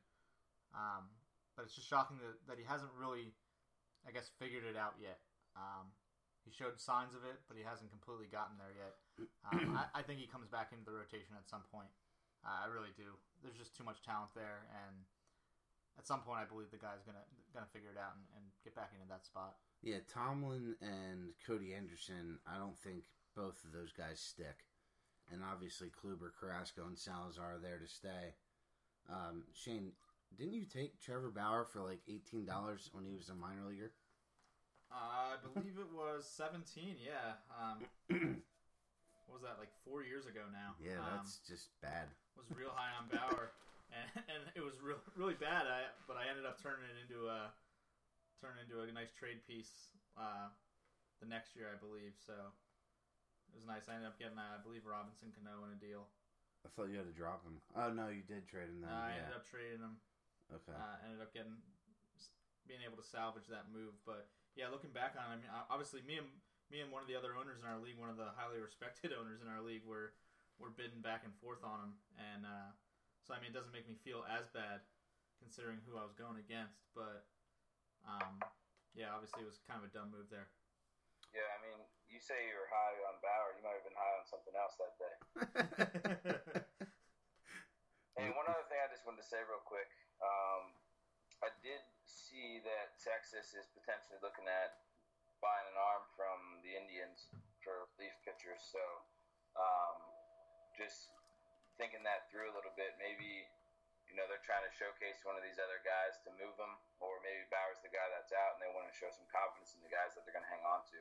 um, 0.71 1.11
but 1.59 1.67
it's 1.67 1.75
just 1.75 1.91
shocking 1.91 2.23
that, 2.23 2.39
that 2.47 2.57
he 2.63 2.65
hasn't 2.65 2.95
really, 2.95 3.35
I 4.07 4.15
guess, 4.15 4.31
figured 4.39 4.63
it 4.63 4.79
out 4.79 4.95
yet. 5.03 5.19
Um, 5.59 5.91
he 6.47 6.55
showed 6.55 6.79
signs 6.79 7.19
of 7.19 7.27
it, 7.27 7.43
but 7.51 7.59
he 7.59 7.67
hasn't 7.67 7.91
completely 7.91 8.31
gotten 8.31 8.63
there 8.63 8.75
yet. 8.79 8.95
Um, 9.43 9.75
I, 9.75 10.01
I 10.01 10.03
think 10.07 10.23
he 10.23 10.31
comes 10.31 10.47
back 10.47 10.71
into 10.71 10.87
the 10.87 10.95
rotation 10.95 11.35
at 11.35 11.51
some 11.51 11.67
point. 11.75 11.91
Uh, 12.47 12.63
I 12.63 12.71
really 12.71 12.95
do. 12.95 13.19
There's 13.45 13.61
just 13.61 13.77
too 13.77 13.85
much 13.85 14.01
talent 14.01 14.33
there, 14.33 14.65
and 14.73 15.05
at 16.01 16.09
some 16.09 16.25
point, 16.25 16.41
I 16.41 16.49
believe 16.49 16.73
the 16.73 16.81
guy's 16.81 17.05
gonna 17.05 17.23
gonna 17.53 17.71
figure 17.71 17.93
it 17.93 18.01
out 18.01 18.17
and, 18.17 18.25
and 18.41 18.45
get 18.65 18.75
back 18.75 18.91
into 18.97 19.07
that 19.13 19.29
spot. 19.29 19.61
Yeah, 19.85 20.01
Tomlin 20.09 20.75
and 20.81 21.37
Cody 21.47 21.77
Anderson, 21.77 22.41
I 22.49 22.57
don't 22.57 22.79
think 22.79 23.05
both 23.37 23.61
of 23.65 23.73
those 23.73 23.93
guys 23.93 24.19
stick. 24.19 24.65
And 25.33 25.43
obviously, 25.45 25.89
Kluber, 25.89 26.33
Carrasco, 26.39 26.87
and 26.87 26.99
Salazar 26.99 27.57
are 27.57 27.59
there 27.61 27.79
to 27.79 27.89
stay. 27.89 28.35
Um, 29.09 29.45
Shane, 29.53 29.93
didn't 30.37 30.55
you 30.55 30.65
take 30.65 31.01
Trevor 31.01 31.31
Bauer 31.31 31.65
for 31.65 31.81
like 31.81 32.01
$18 32.09 32.49
when 32.93 33.05
he 33.05 33.15
was 33.15 33.29
a 33.29 33.35
minor 33.35 33.69
leaguer? 33.69 33.93
Uh, 34.93 35.35
I 35.35 35.37
believe 35.53 35.79
it 35.79 35.93
was 35.93 36.27
17, 36.27 36.97
yeah. 37.05 37.35
Um, 37.51 37.79
what 38.09 38.21
was 39.35 39.43
that, 39.43 39.59
like 39.59 39.75
four 39.83 40.07
years 40.07 40.31
ago 40.31 40.47
now? 40.55 40.79
Yeah, 40.79 41.03
Um, 41.03 41.19
that's 41.19 41.43
just 41.43 41.75
bad. 41.83 42.07
was 42.39 42.47
real 42.55 42.71
high 42.71 42.95
on 42.95 43.11
Bauer, 43.11 43.51
and, 43.95 44.07
and 44.31 44.43
it 44.55 44.63
was 44.63 44.79
real, 44.79 45.03
really 45.19 45.35
bad. 45.35 45.67
I, 45.67 45.91
but 46.07 46.15
I 46.15 46.31
ended 46.31 46.47
up 46.47 46.63
turning 46.63 46.87
it 46.87 46.97
into 47.03 47.27
a 47.27 47.51
turning 48.39 48.63
into 48.63 48.79
a 48.79 48.87
nice 48.95 49.11
trade 49.11 49.43
piece 49.47 49.91
uh, 50.15 50.51
the 51.19 51.27
next 51.27 51.59
year, 51.59 51.67
I 51.73 51.79
believe. 51.79 52.15
So 52.23 52.35
it 53.51 53.55
was 53.59 53.67
nice. 53.67 53.91
I 53.91 53.99
ended 53.99 54.11
up 54.11 54.19
getting, 54.21 54.39
uh, 54.39 54.59
I 54.59 54.61
believe, 54.63 54.87
Robinson 54.87 55.35
Cano 55.35 55.67
in 55.67 55.75
a 55.75 55.81
deal. 55.81 56.07
I 56.63 56.71
thought 56.73 56.89
you 56.89 56.97
had 56.97 57.11
to 57.11 57.17
drop 57.17 57.45
him. 57.45 57.61
Oh, 57.77 57.93
no, 57.93 58.09
you 58.09 58.25
did 58.25 58.49
trade 58.49 58.71
him 58.73 58.81
then. 58.81 58.93
I 58.93 59.17
yeah. 59.17 59.29
ended 59.29 59.37
up 59.37 59.45
trading 59.45 59.83
him. 59.85 60.01
okay. 60.49 60.73
Uh, 60.77 60.97
ended 61.05 61.21
up 61.21 61.35
getting 61.35 61.59
being 62.65 62.81
able 62.85 62.97
to 62.97 63.05
salvage 63.05 63.45
that 63.53 63.69
move. 63.69 63.93
But 64.09 64.29
yeah, 64.57 64.73
looking 64.73 64.93
back 64.93 65.17
on, 65.17 65.29
it, 65.29 65.37
I 65.37 65.37
mean, 65.41 65.53
obviously 65.69 66.01
me 66.05 66.21
and 66.21 66.29
me 66.75 66.83
and 66.83 66.91
one 66.91 67.07
of 67.07 67.07
the 67.07 67.15
other 67.15 67.39
owners 67.39 67.63
in 67.63 67.67
our 67.71 67.79
league, 67.79 67.95
one 67.95 68.11
of 68.11 68.19
the 68.19 68.35
highly 68.35 68.59
respected 68.59 69.15
owners 69.19 69.39
in 69.39 69.47
our 69.47 69.63
league, 69.63 69.87
were 69.87 70.19
were 70.59 70.75
bidding 70.75 71.03
back 71.03 71.23
and 71.23 71.35
forth 71.39 71.63
on 71.63 71.79
him, 71.87 71.93
and 72.19 72.43
uh, 72.43 72.71
so 73.23 73.35
I 73.35 73.39
mean, 73.39 73.55
it 73.55 73.57
doesn't 73.57 73.75
make 73.75 73.87
me 73.87 73.95
feel 74.03 74.27
as 74.27 74.51
bad 74.51 74.83
considering 75.39 75.79
who 75.87 75.95
I 75.95 76.03
was 76.03 76.19
going 76.19 76.43
against. 76.43 76.83
But 76.99 77.31
um, 78.03 78.43
yeah, 78.99 79.15
obviously 79.15 79.47
it 79.47 79.51
was 79.51 79.63
kind 79.71 79.79
of 79.79 79.87
a 79.87 79.93
dumb 79.95 80.11
move 80.11 80.27
there. 80.35 80.51
Yeah, 81.31 81.47
I 81.47 81.59
mean, 81.67 81.79
you 82.07 82.23
say 82.23 82.47
you 82.47 82.55
were 82.55 82.71
high 82.71 82.95
on 83.11 83.19
Bauer. 83.19 83.51
You 83.59 83.63
might 83.67 83.75
have 83.79 83.87
been 83.87 83.99
high 83.99 84.15
on 84.19 84.27
something 84.27 84.55
else 84.55 84.75
that 84.79 84.95
day. 84.99 85.15
And 88.15 88.31
one 88.39 88.47
other 88.47 88.63
thing 88.71 88.79
I 88.79 88.87
just 88.87 89.03
wanted 89.03 89.27
to 89.27 89.29
say 89.29 89.43
real 89.43 89.63
quick. 89.67 89.91
Um, 90.23 90.71
I 91.43 91.51
did 91.67 91.83
see 92.07 92.63
that 92.63 92.95
Texas 93.03 93.59
is 93.59 93.67
potentially 93.75 94.23
looking 94.23 94.47
at 94.47 94.87
buying 95.45 95.69
an 95.69 95.77
arm 95.77 96.05
from 96.17 96.39
the 96.65 96.73
Indians 96.73 97.29
for 97.61 97.85
relief 98.01 98.17
pitchers. 98.25 98.65
So 98.73 98.81
um, 99.61 99.97
just 100.81 101.13
thinking 101.77 102.01
that 102.09 102.27
through 102.33 102.49
a 102.49 102.57
little 102.57 102.73
bit. 102.81 102.97
Maybe, 102.97 103.45
you 104.09 104.17
know, 104.17 104.25
they're 104.31 104.43
trying 104.49 104.65
to 104.65 104.73
showcase 104.73 105.21
one 105.29 105.37
of 105.37 105.45
these 105.45 105.61
other 105.61 105.85
guys 105.85 106.17
to 106.25 106.33
move 106.41 106.57
them, 106.57 106.73
or 107.05 107.21
maybe 107.21 107.45
Bauer's 107.53 107.83
the 107.85 107.93
guy 107.93 108.09
that's 108.15 108.33
out 108.33 108.57
and 108.57 108.65
they 108.65 108.73
want 108.73 108.89
to 108.89 108.97
show 108.97 109.11
some 109.13 109.29
confidence 109.29 109.77
in 109.77 109.85
the 109.85 109.93
guys 109.93 110.17
that 110.17 110.25
they're 110.25 110.35
going 110.37 110.47
to 110.49 110.55
hang 110.55 110.65
on 110.65 110.81
to. 110.89 111.01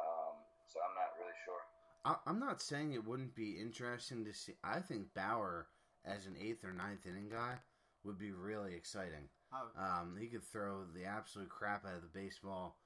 Um, 0.00 0.34
so 0.70 0.80
I'm 0.80 0.96
not 0.96 1.12
really 1.20 1.36
sure. 1.44 1.62
I- 2.06 2.22
I'm 2.30 2.38
not 2.40 2.62
saying 2.62 2.94
it 2.94 3.04
wouldn't 3.04 3.34
be 3.34 3.58
interesting 3.60 4.24
to 4.24 4.32
see. 4.32 4.54
I 4.62 4.80
think 4.80 5.12
Bauer 5.12 5.68
as 6.06 6.24
an 6.30 6.38
eighth 6.40 6.62
or 6.64 6.72
ninth 6.72 7.04
inning 7.06 7.28
guy 7.28 7.58
would 8.06 8.18
be 8.18 8.30
really 8.30 8.74
exciting. 8.74 9.28
Oh, 9.52 9.68
Um, 9.74 10.16
he 10.20 10.28
could 10.28 10.44
throw 10.44 10.84
the 10.94 11.04
absolute 11.04 11.48
crap 11.50 11.84
out 11.84 11.96
of 11.96 12.02
the 12.02 12.14
baseball, 12.14 12.78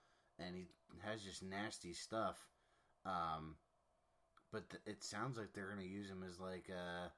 and 0.47 0.57
he 0.57 0.67
has 1.01 1.23
just 1.23 1.43
nasty 1.43 1.93
stuff. 1.93 2.37
Um, 3.05 3.57
but 4.53 4.69
th- 4.71 4.83
it 4.87 5.03
sounds 5.03 5.39
like 5.39 5.53
they're 5.53 5.73
going 5.73 5.87
to 5.87 5.93
use 5.93 6.09
him 6.09 6.23
as 6.29 6.39
like 6.39 6.69
a 6.69 7.11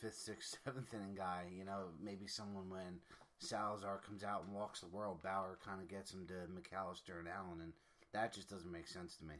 fifth, 0.00 0.16
sixth, 0.18 0.58
seventh 0.64 0.92
inning 0.92 1.14
guy. 1.16 1.44
You 1.56 1.64
know, 1.64 1.90
maybe 2.02 2.26
someone 2.26 2.68
when 2.68 3.00
Salazar 3.38 4.00
comes 4.04 4.24
out 4.24 4.44
and 4.44 4.54
walks 4.54 4.80
the 4.80 4.88
world, 4.88 5.22
Bauer 5.22 5.58
kind 5.64 5.80
of 5.80 5.88
gets 5.88 6.12
him 6.12 6.26
to 6.28 6.34
McAllister 6.50 7.18
and 7.18 7.28
Allen, 7.28 7.60
and 7.62 7.72
that 8.12 8.32
just 8.32 8.50
doesn't 8.50 8.70
make 8.72 8.88
sense 8.88 9.16
to 9.16 9.24
me. 9.24 9.34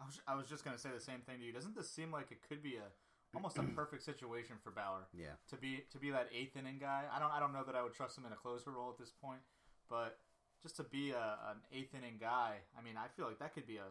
I 0.00 0.04
was, 0.06 0.20
I 0.28 0.34
was 0.36 0.46
just 0.46 0.64
gonna 0.64 0.78
say 0.78 0.90
the 0.94 1.00
same 1.00 1.20
thing 1.26 1.40
to 1.40 1.44
you. 1.44 1.52
Doesn't 1.52 1.74
this 1.74 1.90
seem 1.90 2.12
like 2.12 2.30
it 2.30 2.38
could 2.48 2.62
be 2.62 2.76
a 2.76 2.86
almost 3.34 3.58
a 3.58 3.62
perfect 3.76 4.04
situation 4.04 4.56
for 4.62 4.70
Bauer? 4.70 5.08
Yeah. 5.12 5.34
to 5.50 5.56
be 5.56 5.84
to 5.90 5.98
be 5.98 6.10
that 6.10 6.28
eighth 6.32 6.56
inning 6.56 6.78
guy. 6.78 7.04
I 7.12 7.18
don't 7.18 7.32
I 7.32 7.40
don't 7.40 7.52
know 7.52 7.64
that 7.66 7.74
I 7.74 7.82
would 7.82 7.94
trust 7.94 8.16
him 8.16 8.24
in 8.24 8.32
a 8.32 8.36
closer 8.36 8.70
role 8.70 8.90
at 8.90 8.98
this 8.98 9.10
point, 9.10 9.40
but 9.90 10.18
just 10.62 10.76
to 10.76 10.84
be 10.84 11.10
a, 11.10 11.38
an 11.50 11.58
eighth 11.72 11.94
inning 11.94 12.18
guy, 12.20 12.62
I 12.76 12.82
mean, 12.82 12.94
I 12.98 13.06
feel 13.16 13.26
like 13.26 13.38
that 13.38 13.54
could 13.54 13.66
be 13.66 13.76
a 13.76 13.88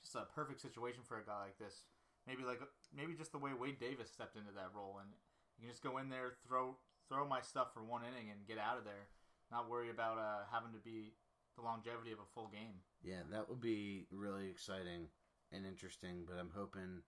just 0.00 0.16
a 0.16 0.24
perfect 0.32 0.60
situation 0.60 1.04
for 1.04 1.20
a 1.20 1.24
guy 1.24 1.40
like 1.40 1.58
this. 1.58 1.84
Maybe 2.26 2.44
like 2.44 2.60
maybe 2.94 3.14
just 3.14 3.32
the 3.32 3.38
way 3.40 3.52
Wade 3.56 3.80
Davis 3.80 4.10
stepped 4.10 4.36
into 4.36 4.52
that 4.56 4.72
role, 4.74 5.00
and 5.00 5.08
you 5.56 5.66
can 5.66 5.72
just 5.72 5.82
go 5.82 5.98
in 5.98 6.08
there, 6.08 6.36
throw 6.46 6.76
throw 7.08 7.26
my 7.26 7.40
stuff 7.40 7.72
for 7.72 7.82
one 7.82 8.02
inning, 8.04 8.30
and 8.30 8.46
get 8.46 8.58
out 8.58 8.78
of 8.78 8.84
there. 8.84 9.08
Not 9.50 9.68
worry 9.68 9.90
about 9.90 10.18
uh, 10.18 10.46
having 10.52 10.72
to 10.72 10.82
be 10.82 11.12
the 11.56 11.62
longevity 11.62 12.12
of 12.12 12.20
a 12.20 12.28
full 12.34 12.48
game. 12.48 12.80
Yeah, 13.02 13.26
that 13.32 13.48
would 13.48 13.60
be 13.60 14.06
really 14.12 14.48
exciting 14.48 15.10
and 15.50 15.66
interesting, 15.66 16.22
but 16.28 16.38
I'm 16.38 16.52
hoping 16.54 17.02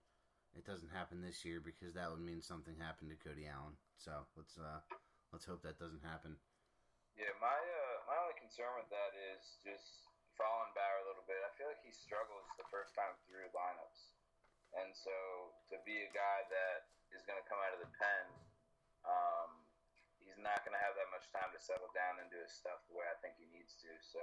it 0.57 0.65
doesn't 0.65 0.91
happen 0.91 1.21
this 1.21 1.45
year 1.45 1.61
because 1.63 1.93
that 1.95 2.11
would 2.11 2.21
mean 2.21 2.41
something 2.41 2.75
happened 2.77 3.09
to 3.09 3.17
Cody 3.17 3.47
Allen. 3.47 3.77
So 3.97 4.11
let's 4.37 4.57
uh 4.57 4.81
let's 5.31 5.45
hope 5.45 5.63
that 5.63 5.79
doesn't 5.79 6.03
happen. 6.03 6.37
Yeah, 7.17 7.33
my 7.37 7.53
uh, 7.53 7.82
my 8.07 8.15
only 8.19 8.35
concern 8.37 8.71
with 8.75 8.89
that 8.91 9.11
is 9.33 9.59
just 9.63 10.07
following 10.35 10.71
Bauer 10.73 10.99
a 11.03 11.07
little 11.07 11.25
bit. 11.29 11.39
I 11.45 11.51
feel 11.55 11.69
like 11.69 11.81
he 11.85 11.93
struggles 11.93 12.43
the 12.57 12.67
first 12.73 12.97
time 12.97 13.13
through 13.29 13.47
lineups, 13.53 14.17
and 14.75 14.89
so 14.91 15.13
to 15.69 15.77
be 15.85 16.03
a 16.03 16.11
guy 16.11 16.45
that 16.49 16.89
is 17.13 17.21
going 17.23 17.37
to 17.37 17.45
come 17.45 17.61
out 17.61 17.77
of 17.77 17.81
the 17.81 17.91
pen, 17.93 18.25
um, 19.05 19.49
he's 20.17 20.39
not 20.41 20.65
going 20.65 20.73
to 20.73 20.81
have 20.81 20.97
that 20.97 21.09
much 21.13 21.29
time 21.29 21.53
to 21.53 21.59
settle 21.61 21.91
down 21.93 22.17
and 22.17 22.27
do 22.33 22.39
his 22.41 22.51
stuff 22.51 22.81
the 22.89 22.97
way 22.97 23.05
I 23.05 23.17
think 23.21 23.37
he 23.37 23.45
needs 23.53 23.77
to. 23.85 23.89
So 24.01 24.19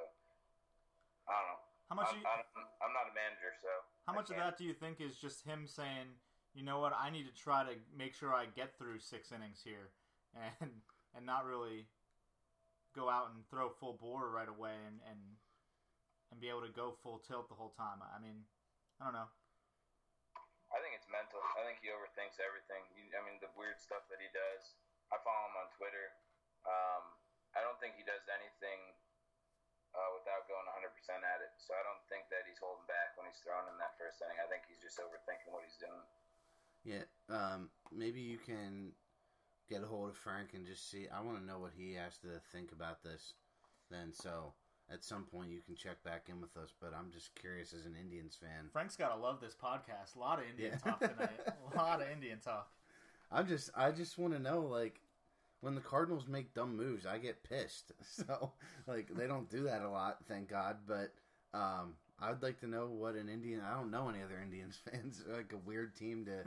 I 1.30 1.34
don't 1.38 1.48
know. 1.54 1.60
How 1.90 1.96
much? 1.98 2.10
I'm, 2.10 2.18
you, 2.18 2.26
I'm, 2.26 2.42
I'm 2.82 2.94
not 2.94 3.10
a 3.10 3.14
manager, 3.14 3.50
so 3.58 3.70
How 4.06 4.14
I 4.14 4.18
much 4.18 4.30
of 4.30 4.38
that 4.38 4.54
do 4.58 4.62
you 4.66 4.74
think 4.74 5.02
is 5.02 5.18
just 5.18 5.42
him 5.42 5.66
saying, 5.66 6.14
you 6.54 6.62
know 6.62 6.78
what, 6.78 6.94
I 6.94 7.10
need 7.10 7.26
to 7.26 7.34
try 7.34 7.62
to 7.66 7.74
make 7.90 8.14
sure 8.14 8.34
I 8.34 8.46
get 8.46 8.78
through 8.78 8.98
six 8.98 9.30
innings 9.30 9.62
here, 9.62 9.90
and 10.34 10.70
and 11.14 11.26
not 11.26 11.46
really 11.46 11.86
go 12.94 13.08
out 13.08 13.30
and 13.34 13.46
throw 13.48 13.70
full 13.78 13.98
bore 13.98 14.30
right 14.30 14.48
away 14.48 14.74
and 14.86 14.98
and 15.06 15.20
and 16.30 16.38
be 16.38 16.46
able 16.46 16.62
to 16.62 16.70
go 16.70 16.94
full 17.02 17.18
tilt 17.26 17.50
the 17.50 17.58
whole 17.58 17.74
time. 17.74 17.98
I 18.02 18.22
mean, 18.22 18.46
I 19.02 19.10
don't 19.10 19.18
know. 19.18 19.30
I 20.70 20.78
think 20.78 20.94
it's 20.94 21.10
mental. 21.10 21.42
I 21.58 21.66
think 21.66 21.82
he 21.82 21.90
overthinks 21.90 22.38
everything. 22.38 22.86
He, 22.94 23.10
I 23.10 23.20
mean, 23.26 23.42
the 23.42 23.50
weird 23.58 23.82
stuff 23.82 24.06
that 24.06 24.22
he 24.22 24.30
does. 24.30 24.78
I 25.10 25.18
follow 25.26 25.50
him 25.50 25.58
on 25.58 25.68
Twitter. 25.74 26.14
Um, 26.62 27.02
I 27.58 27.66
don't 27.66 27.74
think 27.82 27.98
he 27.98 28.06
does 28.06 28.22
anything 28.30 28.94
uh, 29.90 30.10
without 30.14 30.46
going 30.46 30.62
100% 30.70 30.86
at 31.26 31.42
it. 31.42 31.52
So 31.58 31.74
I 31.74 31.82
don't 31.82 32.02
think 32.06 32.30
that 32.30 32.46
he's 32.46 32.62
holding 32.62 32.86
back 32.86 33.18
when 33.18 33.26
he's 33.26 33.42
throwing 33.42 33.66
in 33.66 33.74
that 33.82 33.98
first 33.98 34.22
inning. 34.22 34.38
I 34.38 34.46
think 34.46 34.62
he's 34.70 34.78
just 34.78 35.02
overthinking 35.02 35.50
what 35.50 35.66
he's 35.66 35.78
doing. 35.82 36.06
Yeah, 36.86 37.04
um, 37.28 37.68
maybe 37.90 38.22
you 38.22 38.38
can 38.38 38.94
get 39.70 39.82
a 39.82 39.86
hold 39.86 40.10
of 40.10 40.16
Frank 40.16 40.48
and 40.54 40.66
just 40.66 40.90
see. 40.90 41.06
I 41.14 41.22
want 41.22 41.38
to 41.38 41.46
know 41.46 41.58
what 41.58 41.72
he 41.76 41.94
has 41.94 42.18
to 42.18 42.28
think 42.52 42.72
about 42.72 43.02
this. 43.02 43.34
Then, 43.90 44.12
so 44.12 44.52
at 44.92 45.04
some 45.04 45.24
point 45.24 45.50
you 45.50 45.60
can 45.64 45.76
check 45.76 46.02
back 46.04 46.26
in 46.28 46.40
with 46.40 46.56
us. 46.56 46.74
But 46.80 46.92
I'm 46.98 47.10
just 47.12 47.34
curious 47.34 47.72
as 47.72 47.86
an 47.86 47.94
Indians 48.00 48.36
fan. 48.40 48.68
Frank's 48.72 48.96
gotta 48.96 49.20
love 49.20 49.40
this 49.40 49.54
podcast. 49.54 50.16
A 50.16 50.18
lot 50.18 50.38
of 50.40 50.44
Indian 50.50 50.72
Yeah. 50.84 50.90
talk 50.90 51.00
tonight. 51.00 51.40
A 51.72 51.76
lot 51.76 52.02
of 52.02 52.08
Indian 52.10 52.38
talk. 52.40 52.68
I'm 53.32 53.46
just, 53.46 53.70
I 53.76 53.92
just 53.92 54.18
want 54.18 54.32
to 54.34 54.40
know, 54.40 54.62
like, 54.62 55.00
when 55.60 55.76
the 55.76 55.80
Cardinals 55.80 56.26
make 56.26 56.52
dumb 56.54 56.76
moves, 56.76 57.06
I 57.06 57.18
get 57.18 57.44
pissed. 57.44 57.92
So, 58.04 58.52
like, 58.88 59.08
they 59.14 59.26
don't 59.28 59.48
do 59.48 59.62
that 59.64 59.82
a 59.82 59.88
lot, 59.88 60.18
thank 60.26 60.48
God. 60.48 60.78
But 60.86 61.12
um, 61.54 61.94
I'd 62.20 62.42
like 62.42 62.58
to 62.60 62.66
know 62.66 62.86
what 62.86 63.14
an 63.14 63.28
Indian. 63.28 63.60
I 63.60 63.74
don't 63.74 63.90
know 63.90 64.08
any 64.08 64.22
other 64.22 64.40
Indians 64.42 64.78
fans. 64.90 65.22
Like 65.28 65.52
a 65.52 65.56
weird 65.68 65.94
team 65.94 66.24
to 66.26 66.44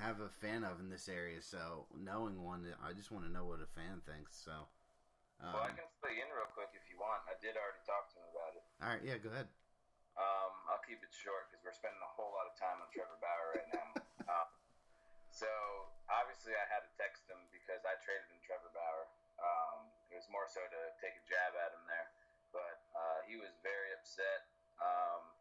have 0.00 0.20
a 0.20 0.30
fan 0.40 0.64
of 0.64 0.78
in 0.80 0.88
this 0.88 1.08
area. 1.08 1.40
So, 1.40 1.88
knowing 1.96 2.40
one, 2.42 2.64
I 2.84 2.92
just 2.92 3.10
want 3.10 3.24
to 3.24 3.32
know 3.32 3.44
what 3.44 3.64
a 3.64 3.70
fan 3.72 4.04
thinks. 4.04 4.36
So, 4.36 4.68
um, 5.40 5.52
well, 5.52 5.66
I 5.68 5.72
can 5.72 5.88
fill 6.00 6.12
you 6.12 6.24
in 6.24 6.30
real 6.32 6.48
quick 6.52 6.72
if 6.72 6.84
you 6.88 6.96
want. 6.96 7.24
I 7.28 7.36
did 7.40 7.56
already 7.56 7.82
talk 7.84 8.08
to 8.12 8.16
him 8.20 8.28
about 8.32 8.52
it. 8.56 8.64
all 8.80 8.88
right, 8.92 9.02
yeah, 9.04 9.18
go 9.20 9.32
ahead. 9.32 9.48
Um, 10.16 10.52
I'll 10.72 10.80
keep 10.80 11.04
it 11.04 11.12
short 11.12 11.52
because 11.52 11.60
we're 11.60 11.76
spending 11.76 12.00
a 12.00 12.12
whole 12.16 12.32
lot 12.32 12.48
of 12.48 12.56
time 12.56 12.80
on 12.80 12.88
Trevor 12.88 13.20
Bauer 13.20 13.48
right 13.52 13.68
now. 13.68 13.88
uh, 14.24 14.48
so 15.40 15.48
obviously, 16.08 16.56
I 16.56 16.64
had 16.72 16.88
to 16.88 16.92
text 16.96 17.28
him 17.28 17.36
because 17.52 17.84
I 17.84 18.00
traded 18.00 18.32
in 18.32 18.40
Trevor 18.40 18.72
Bauer. 18.72 19.04
Um, 19.36 19.92
it 20.08 20.16
was 20.16 20.24
more 20.32 20.48
so 20.48 20.64
to 20.64 20.80
take 20.96 21.12
a 21.20 21.24
jab 21.28 21.52
at 21.60 21.76
him 21.76 21.84
there, 21.84 22.08
but 22.56 22.80
uh, 22.96 23.18
he 23.28 23.36
was 23.36 23.52
very 23.60 23.92
upset. 23.92 24.48
Um, 24.80 25.36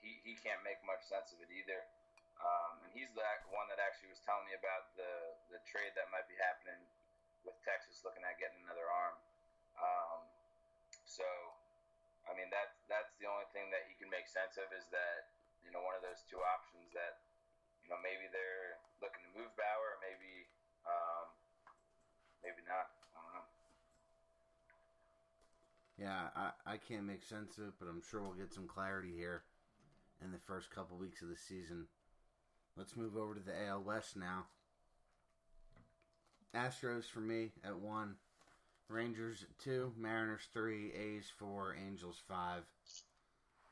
he 0.00 0.16
he 0.24 0.32
can't 0.40 0.64
make 0.64 0.80
much 0.88 1.04
sense 1.04 1.36
of 1.36 1.44
it 1.44 1.52
either. 1.52 1.84
Um, 2.44 2.76
and 2.84 2.92
he's 2.92 3.08
the 3.16 3.24
one 3.56 3.72
that 3.72 3.80
actually 3.80 4.12
was 4.12 4.20
telling 4.20 4.44
me 4.44 4.52
about 4.52 4.92
the 5.00 5.32
the 5.48 5.60
trade 5.64 5.96
that 5.96 6.12
might 6.12 6.28
be 6.28 6.36
happening 6.36 6.76
with 7.40 7.56
Texas, 7.64 8.04
looking 8.04 8.20
at 8.20 8.36
getting 8.36 8.60
another 8.68 8.84
arm. 8.84 9.16
Um, 9.80 10.20
so 11.08 11.24
I 12.28 12.36
mean, 12.36 12.48
that's 12.52 12.76
that's 12.88 13.12
the 13.16 13.28
only 13.28 13.48
thing 13.56 13.68
that 13.72 13.88
he 13.88 13.96
can 13.96 14.08
make 14.12 14.28
sense 14.28 14.60
of 14.60 14.68
is 14.76 14.84
that 14.92 15.28
you 15.64 15.72
know 15.72 15.80
one 15.80 15.96
of 15.96 16.04
those 16.04 16.20
two 16.28 16.40
options 16.40 16.92
that 16.92 17.20
you 17.84 17.88
know 17.88 18.00
maybe 18.00 18.28
they're 18.28 18.80
looking 19.00 19.24
to 19.24 19.32
move 19.32 19.52
Bauer, 19.56 19.96
or 19.96 19.98
maybe 20.04 20.48
um, 20.84 21.26
maybe 22.44 22.60
not. 22.68 22.92
I 23.12 23.18
don't 23.24 23.34
know. 23.40 23.48
Yeah, 25.96 26.28
I, 26.34 26.74
I 26.74 26.76
can't 26.76 27.06
make 27.06 27.22
sense 27.22 27.56
of 27.56 27.70
it, 27.70 27.76
but 27.78 27.86
I'm 27.86 28.02
sure 28.02 28.20
we'll 28.20 28.36
get 28.36 28.52
some 28.52 28.66
clarity 28.66 29.14
here 29.14 29.46
in 30.24 30.32
the 30.32 30.42
first 30.42 30.68
couple 30.74 30.98
weeks 30.98 31.22
of 31.22 31.28
the 31.28 31.38
season. 31.38 31.86
Let's 32.76 32.96
move 32.96 33.16
over 33.16 33.34
to 33.34 33.40
the 33.40 33.66
AL 33.68 33.82
West 33.82 34.16
now. 34.16 34.46
Astros 36.54 37.04
for 37.04 37.20
me 37.20 37.52
at 37.64 37.78
one, 37.78 38.16
Rangers 38.88 39.42
at 39.42 39.58
two, 39.58 39.92
Mariners 39.96 40.48
three, 40.52 40.92
A's 40.92 41.30
four, 41.38 41.74
Angels 41.74 42.20
five. 42.28 42.62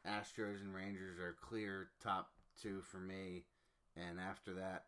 Astros 0.07 0.61
and 0.61 0.75
Rangers 0.75 1.19
are 1.19 1.37
clear 1.41 1.89
top 2.03 2.31
two 2.61 2.81
for 2.83 2.99
me, 2.99 3.45
and 3.97 4.19
after 4.19 4.55
that, 4.55 4.85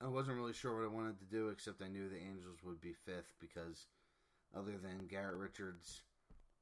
I 0.00 0.08
wasn't 0.08 0.36
really 0.36 0.52
sure 0.52 0.76
what 0.76 0.84
I 0.84 0.94
wanted 0.94 1.18
to 1.18 1.24
do, 1.24 1.48
except 1.48 1.82
I 1.82 1.88
knew 1.88 2.08
the 2.08 2.16
Angels 2.16 2.58
would 2.64 2.80
be 2.80 2.94
fifth 3.04 3.32
because, 3.40 3.86
other 4.54 4.76
than 4.82 5.06
Garrett 5.08 5.36
Richards, 5.36 6.02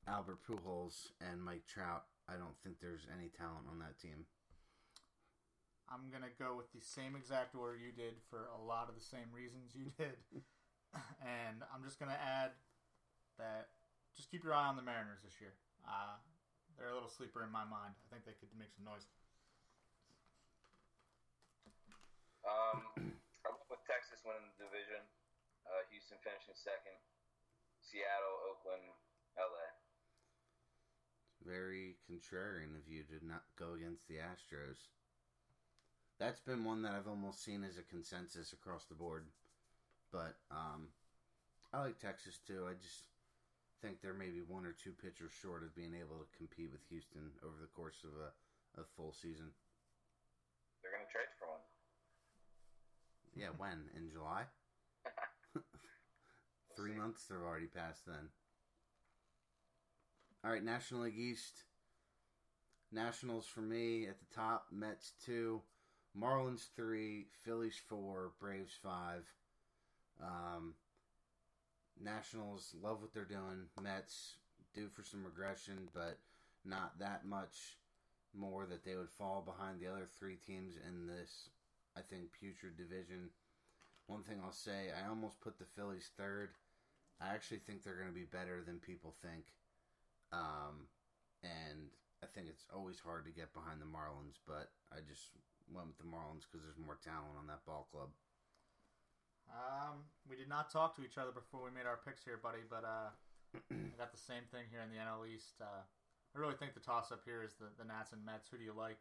Albert 0.07 0.39
Pujols, 0.49 1.09
and 1.21 1.43
Mike 1.43 1.67
Trout, 1.67 2.05
I 2.29 2.35
don't 2.35 2.57
think 2.63 2.77
there's 2.81 3.07
any 3.13 3.29
talent 3.29 3.67
on 3.71 3.79
that 3.81 3.99
team. 4.01 4.27
I'm 5.89 6.09
gonna 6.09 6.33
go 6.39 6.57
with 6.57 6.73
the 6.73 6.81
same 6.81 7.15
exact 7.15 7.55
order 7.55 7.77
you 7.77 7.93
did 7.93 8.17
for 8.31 8.49
a 8.51 8.61
lot 8.61 8.89
of 8.89 8.97
the 8.97 9.05
same 9.05 9.29
reasons 9.33 9.77
you 9.77 9.93
did, 10.01 10.17
and 11.21 11.61
I'm 11.69 11.85
just 11.85 12.01
gonna 12.01 12.19
add 12.19 12.57
that 13.39 13.69
just 14.17 14.31
keep 14.31 14.47
your 14.47 14.55
eye 14.55 14.71
on 14.71 14.79
the 14.79 14.87
Mariners 14.87 15.23
this 15.27 15.37
year. 15.43 15.55
Uh, 15.83 16.17
they're 16.79 16.91
a 16.91 16.97
little 16.97 17.11
sleeper 17.11 17.43
in 17.43 17.51
my 17.51 17.67
mind. 17.67 17.95
I 17.99 18.07
think 18.11 18.27
they 18.27 18.39
could 18.39 18.51
make 18.55 18.71
some 18.75 18.87
noise. 18.87 19.07
Um, 22.47 22.79
I 23.45 23.51
went 23.51 23.69
with 23.71 23.83
Texas 23.87 24.23
winning 24.23 24.47
the 24.55 24.71
division. 24.71 25.03
Uh, 25.67 25.83
Houston 25.91 26.19
finishing 26.23 26.55
second. 26.55 26.97
Seattle, 27.83 28.37
Oakland, 28.49 28.87
LA. 29.37 29.69
Very 31.45 32.01
contrarian 32.09 32.73
of 32.73 32.89
you 32.89 33.05
to 33.13 33.21
not 33.21 33.45
go 33.61 33.77
against 33.77 34.09
the 34.09 34.17
Astros. 34.17 34.89
That's 36.19 36.41
been 36.41 36.65
one 36.65 36.83
that 36.83 36.93
I've 36.93 37.09
almost 37.09 37.45
seen 37.45 37.65
as 37.65 37.77
a 37.77 37.83
consensus 37.83 38.53
across 38.53 38.85
the 38.85 38.95
board. 38.95 39.27
But 40.13 40.37
um, 40.51 40.89
I 41.73 41.81
like 41.81 41.99
Texas 41.99 42.39
too. 42.47 42.67
I 42.71 42.75
just 42.75 43.11
think 43.83 44.01
they're 44.01 44.15
maybe 44.15 44.41
one 44.47 44.65
or 44.65 44.73
two 44.73 44.93
pitchers 44.93 45.33
short 45.43 45.63
of 45.63 45.75
being 45.75 45.95
able 45.95 46.23
to 46.23 46.39
compete 46.39 46.71
with 46.71 46.87
Houston 46.89 47.35
over 47.43 47.59
the 47.61 47.75
course 47.75 47.99
of 48.05 48.15
a, 48.15 48.31
a 48.81 48.85
full 48.97 49.13
season. 49.13 49.51
They're 50.81 50.93
going 50.95 51.05
to 51.05 51.13
trade 51.13 51.35
for 51.39 51.51
one. 51.51 51.65
Yeah, 53.35 53.51
when? 53.59 53.91
In 53.99 54.11
July? 54.11 54.45
Three 56.77 56.93
see. 56.93 56.99
months 56.99 57.27
have 57.29 57.43
already 57.43 57.67
passed 57.67 58.07
then. 58.07 58.31
All 60.45 60.51
right, 60.51 60.63
National 60.63 61.03
League 61.03 61.19
East. 61.19 61.65
Nationals 62.93 63.47
for 63.47 63.61
me 63.61 64.07
at 64.07 64.21
the 64.21 64.35
top. 64.35 64.67
Mets 64.71 65.13
two, 65.25 65.63
Marlins 66.19 66.67
three, 66.77 67.27
Phillies 67.45 67.81
four, 67.89 68.33
Braves 68.41 68.75
five. 68.83 69.25
Um, 70.23 70.75
Nationals 72.03 72.75
love 72.83 73.01
what 73.01 73.13
they're 73.13 73.25
doing. 73.25 73.67
Mets 73.81 74.37
due 74.75 74.89
for 74.89 75.03
some 75.03 75.25
regression, 75.25 75.89
but 75.93 76.19
not 76.65 76.99
that 76.99 77.25
much 77.27 77.79
more 78.37 78.67
that 78.67 78.85
they 78.85 78.97
would 78.97 79.11
fall 79.11 79.43
behind 79.45 79.81
the 79.81 79.87
other 79.87 80.07
three 80.19 80.37
teams 80.37 80.75
in 80.89 81.07
this, 81.07 81.51
I 81.97 82.01
think, 82.01 82.33
putrid 82.33 82.77
division. 82.77 83.31
One 84.07 84.23
thing 84.23 84.41
I'll 84.45 84.53
say, 84.53 84.91
I 84.91 85.09
almost 85.09 85.41
put 85.41 85.59
the 85.59 85.71
Phillies 85.77 86.11
third. 86.19 86.51
I 87.21 87.33
actually 87.33 87.59
think 87.59 87.83
they're 87.83 87.97
going 87.97 88.09
to 88.09 88.15
be 88.15 88.27
better 88.27 88.63
than 88.67 88.79
people 88.79 89.15
think. 89.23 89.45
Um, 90.33 90.91
and 91.43 91.95
I 92.23 92.27
think 92.27 92.49
it's 92.49 92.67
always 92.75 92.99
hard 92.99 93.25
to 93.27 93.31
get 93.31 93.55
behind 93.55 93.81
the 93.81 93.87
Marlins, 93.87 94.43
but 94.47 94.71
I 94.93 94.99
just 95.09 95.31
went 95.71 95.89
with 95.89 95.99
the 96.01 96.09
Marlins 96.09 96.45
because 96.45 96.65
there's 96.65 96.81
more 96.81 96.99
talent 97.01 97.39
on 97.39 97.49
that 97.49 97.65
ball 97.65 97.89
club. 97.89 98.13
Um, 99.49 100.09
we 100.29 100.37
did 100.37 100.49
not 100.49 100.73
talk 100.73 100.97
to 100.97 101.05
each 101.05 101.21
other 101.21 101.33
before 101.33 101.65
we 101.65 101.73
made 101.73 101.85
our 101.85 102.01
picks 102.01 102.25
here, 102.25 102.41
buddy. 102.41 102.65
But 102.65 102.85
uh, 102.85 103.11
I 103.73 103.97
got 104.01 104.13
the 104.13 104.21
same 104.21 104.49
thing 104.49 104.69
here 104.73 104.81
in 104.81 104.91
the 104.91 105.01
NL 105.01 105.29
East. 105.29 105.61
Uh, 105.61 105.85
I 105.85 106.35
really 106.37 106.59
think 106.59 106.75
the 106.75 106.83
toss-up 106.83 107.23
here 107.23 107.45
is 107.45 107.55
the, 107.61 107.71
the 107.79 107.87
Nats 107.87 108.11
and 108.11 108.25
Mets. 108.25 108.51
Who 108.51 108.59
do 108.59 108.67
you 108.67 108.75
like? 108.75 108.99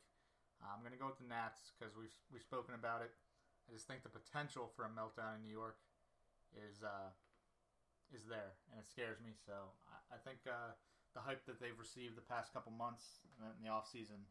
Uh, 0.61 0.69
I'm 0.69 0.85
going 0.85 0.93
to 0.93 1.01
go 1.01 1.09
with 1.09 1.17
the 1.17 1.27
Nats 1.27 1.73
because 1.73 1.95
we've 1.97 2.13
we've 2.29 2.45
spoken 2.45 2.75
about 2.75 3.01
it. 3.01 3.11
I 3.65 3.73
just 3.73 3.87
think 3.87 4.03
the 4.03 4.11
potential 4.11 4.69
for 4.75 4.83
a 4.83 4.91
meltdown 4.91 5.39
in 5.39 5.41
New 5.41 5.55
York 5.55 5.79
is 6.53 6.83
uh, 6.83 7.09
is 8.13 8.27
there, 8.29 8.59
and 8.69 8.77
it 8.77 8.87
scares 8.87 9.17
me. 9.23 9.33
So 9.33 9.73
I, 9.89 10.15
I 10.15 10.19
think 10.21 10.45
uh, 10.45 10.77
the 11.17 11.23
hype 11.23 11.45
that 11.49 11.57
they've 11.57 11.77
received 11.77 12.13
the 12.13 12.25
past 12.25 12.53
couple 12.53 12.69
months 12.75 13.25
in 13.41 13.65
the 13.65 13.71
off 13.73 13.89
season 13.89 14.29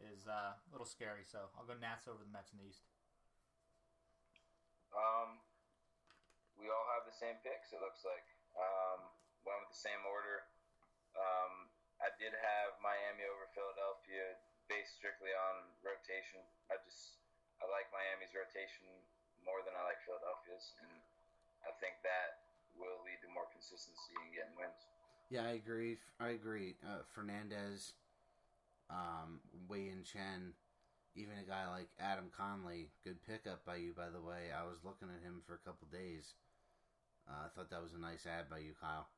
is 0.00 0.28
uh, 0.28 0.56
a 0.56 0.68
little 0.72 0.88
scary. 0.88 1.24
So 1.24 1.48
I'll 1.56 1.68
go 1.68 1.76
Nats 1.78 2.08
over 2.08 2.20
the 2.20 2.32
Mets 2.32 2.52
in 2.52 2.60
the 2.60 2.66
East. 2.68 2.84
Um, 4.92 5.40
we 6.56 6.72
all 6.72 6.86
have 6.96 7.04
the 7.04 7.16
same 7.16 7.36
picks. 7.44 7.72
It 7.72 7.80
looks 7.84 8.04
like. 8.04 8.24
Um, 8.56 9.12
went 9.44 9.62
with 9.62 9.72
the 9.76 9.84
same 9.84 10.02
order. 10.08 10.48
Um, 11.14 11.70
I 12.02 12.12
did 12.16 12.34
have 12.34 12.76
Miami 12.82 13.24
over 13.24 13.48
Philadelphia, 13.52 14.36
based 14.68 14.98
strictly 14.98 15.32
on 15.32 15.70
rotation. 15.80 16.42
I 16.68 16.76
just 16.82 17.22
I 17.62 17.70
like 17.70 17.88
Miami's 17.94 18.34
rotation 18.36 18.90
more 19.46 19.62
than 19.64 19.72
I 19.78 19.86
like 19.86 20.02
Philadelphia's, 20.04 20.76
and 20.82 20.92
I 21.64 21.72
think 21.78 22.02
that 22.04 22.52
will 22.76 23.00
lead 23.06 23.22
to 23.24 23.30
more 23.32 23.48
consistency 23.48 24.12
in 24.20 24.28
getting 24.34 24.56
wins. 24.58 24.82
Yeah, 25.32 25.48
I 25.48 25.56
agree. 25.56 25.96
I 26.20 26.36
agree. 26.36 26.76
Uh, 26.84 27.02
Fernandez, 27.14 27.96
um, 28.90 29.40
Wei-Yin 29.68 30.04
Chen, 30.04 30.54
even 31.16 31.38
a 31.40 31.48
guy 31.48 31.66
like 31.70 31.88
Adam 31.98 32.28
Conley, 32.30 32.92
good 33.02 33.18
pickup 33.24 33.64
by 33.64 33.76
you, 33.76 33.92
by 33.96 34.10
the 34.12 34.20
way. 34.20 34.52
I 34.52 34.68
was 34.68 34.84
looking 34.84 35.08
at 35.08 35.24
him 35.24 35.40
for 35.46 35.54
a 35.56 35.64
couple 35.64 35.88
days. 35.90 36.34
Uh, 37.26 37.46
I 37.46 37.48
thought 37.50 37.70
that 37.74 37.82
was 37.82 37.96
a 37.96 38.00
nice 38.00 38.28
add 38.28 38.46
by 38.46 38.62
you, 38.62 38.76
Kyle. 38.78 39.10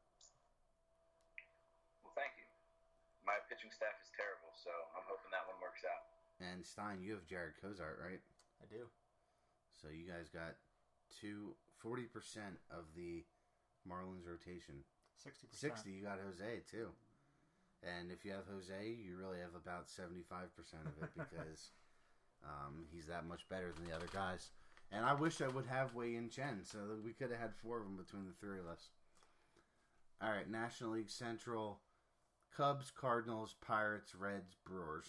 Well, 2.00 2.14
thank 2.16 2.32
you. 2.40 2.48
My 3.26 3.36
pitching 3.52 3.68
staff 3.74 3.98
is 4.00 4.08
terrible, 4.16 4.48
so 4.56 4.72
I'm 4.96 5.04
hoping 5.04 5.28
that 5.34 5.44
one 5.44 5.60
works 5.60 5.84
out. 5.84 6.08
And 6.40 6.64
Stein, 6.64 7.04
you 7.04 7.12
have 7.18 7.28
Jarred 7.28 7.58
Cosart, 7.60 8.00
right? 8.00 8.22
I 8.62 8.66
do. 8.70 8.88
So 9.76 9.92
you 9.92 10.08
guys 10.08 10.32
got 10.32 10.56
two, 11.12 11.52
40% 11.84 12.08
of 12.72 12.88
the 12.96 13.26
Marlins 13.84 14.24
rotation. 14.24 14.86
Sixty 15.18 15.46
percent. 15.50 15.74
60, 15.76 15.90
you 15.90 16.02
got 16.06 16.22
Jose, 16.22 16.62
too. 16.70 16.94
And 17.82 18.10
if 18.10 18.24
you 18.24 18.32
have 18.32 18.46
Jose, 18.52 18.74
you 18.74 19.16
really 19.16 19.38
have 19.38 19.54
about 19.54 19.86
75% 19.86 20.18
of 20.84 21.02
it 21.02 21.10
because 21.14 21.70
um, 22.44 22.86
he's 22.92 23.06
that 23.06 23.26
much 23.26 23.48
better 23.48 23.72
than 23.72 23.88
the 23.88 23.94
other 23.94 24.08
guys. 24.12 24.50
And 24.90 25.04
I 25.04 25.14
wish 25.14 25.40
I 25.40 25.48
would 25.48 25.66
have 25.66 25.94
Wei-Yin 25.94 26.30
Chen, 26.30 26.60
so 26.64 26.78
that 26.88 27.04
we 27.04 27.12
could 27.12 27.30
have 27.30 27.40
had 27.40 27.54
four 27.62 27.78
of 27.78 27.84
them 27.84 27.96
between 27.96 28.24
the 28.26 28.32
three 28.40 28.58
of 28.58 28.66
us. 28.66 28.88
All 30.22 30.30
right, 30.30 30.50
National 30.50 30.92
League 30.92 31.10
Central 31.10 31.80
Cubs, 32.56 32.90
Cardinals, 32.90 33.54
Pirates, 33.60 34.14
Reds, 34.14 34.56
Brewers. 34.66 35.06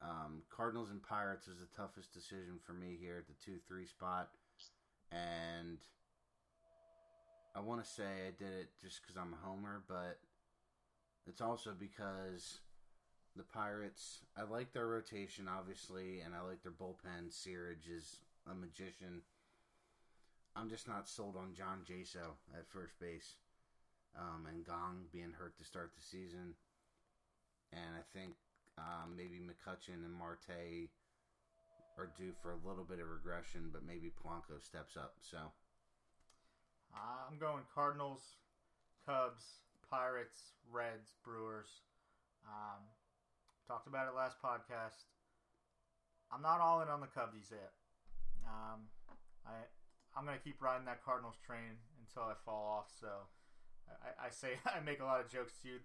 Um, 0.00 0.42
Cardinals 0.50 0.90
and 0.90 1.02
Pirates 1.02 1.48
is 1.48 1.58
the 1.58 1.76
toughest 1.76 2.14
decision 2.14 2.58
for 2.64 2.72
me 2.72 2.96
here 2.98 3.16
at 3.18 3.26
the 3.26 3.34
2 3.44 3.58
3 3.66 3.86
spot. 3.86 4.30
And 5.12 5.78
I 7.54 7.60
want 7.60 7.84
to 7.84 7.90
say 7.90 8.04
I 8.04 8.30
did 8.38 8.52
it 8.52 8.68
just 8.82 9.02
because 9.02 9.16
I'm 9.16 9.34
a 9.34 9.46
homer, 9.46 9.82
but 9.88 10.18
it's 11.28 11.40
also 11.40 11.70
because 11.78 12.60
the 13.36 13.42
Pirates, 13.42 14.20
I 14.36 14.42
like 14.42 14.72
their 14.72 14.86
rotation, 14.86 15.46
obviously, 15.48 16.20
and 16.24 16.34
I 16.34 16.40
like 16.40 16.62
their 16.62 16.72
bullpen. 16.72 17.30
Searage 17.30 17.88
is 17.94 18.20
a 18.50 18.54
magician. 18.54 19.22
I'm 20.56 20.68
just 20.68 20.88
not 20.88 21.08
sold 21.08 21.36
on 21.36 21.54
John 21.54 21.82
Jaso 21.88 22.34
at 22.56 22.68
first 22.68 22.98
base. 22.98 23.34
Um, 24.18 24.46
and 24.48 24.66
Kang 24.66 25.04
being 25.12 25.32
hurt 25.38 25.56
to 25.58 25.64
start 25.64 25.92
the 25.94 26.02
season. 26.02 26.54
And 27.72 27.94
I 27.94 28.02
think 28.18 28.32
um, 28.78 29.14
maybe 29.16 29.38
McCutcheon 29.38 30.04
and 30.04 30.12
Marte 30.14 30.88
are 31.98 32.10
due 32.16 32.32
for 32.42 32.52
a 32.52 32.68
little 32.68 32.84
bit 32.84 33.00
of 33.00 33.08
regression, 33.08 33.70
but 33.72 33.86
maybe 33.86 34.10
Polanco 34.10 34.64
steps 34.64 34.96
up. 34.96 35.14
So 35.20 35.38
Uh, 36.94 37.28
I'm 37.30 37.38
going 37.38 37.62
Cardinals, 37.74 38.22
Cubs, 39.06 39.60
Pirates, 39.90 40.52
Reds, 40.70 41.14
Brewers. 41.24 41.82
Um, 42.44 42.84
talked 43.66 43.86
about 43.86 44.08
it 44.08 44.16
last 44.16 44.40
podcast. 44.40 45.04
I'm 46.32 46.42
not 46.42 46.60
all 46.60 46.80
in 46.80 46.88
on 46.88 47.00
the 47.00 47.08
Cubbies 47.08 47.50
yet. 47.50 47.72
Um, 48.44 48.88
I 49.44 49.68
I'm 50.16 50.24
gonna 50.24 50.40
keep 50.42 50.60
riding 50.60 50.86
that 50.86 51.04
Cardinals 51.04 51.36
train 51.44 51.80
until 52.00 52.28
I 52.28 52.34
fall 52.44 52.64
off. 52.64 52.88
So 52.88 53.28
I, 53.88 54.28
I 54.28 54.30
say 54.30 54.60
I 54.66 54.80
make 54.80 55.00
a 55.00 55.08
lot 55.08 55.20
of 55.20 55.28
jokes 55.28 55.52
to 55.62 55.68
you. 55.68 55.78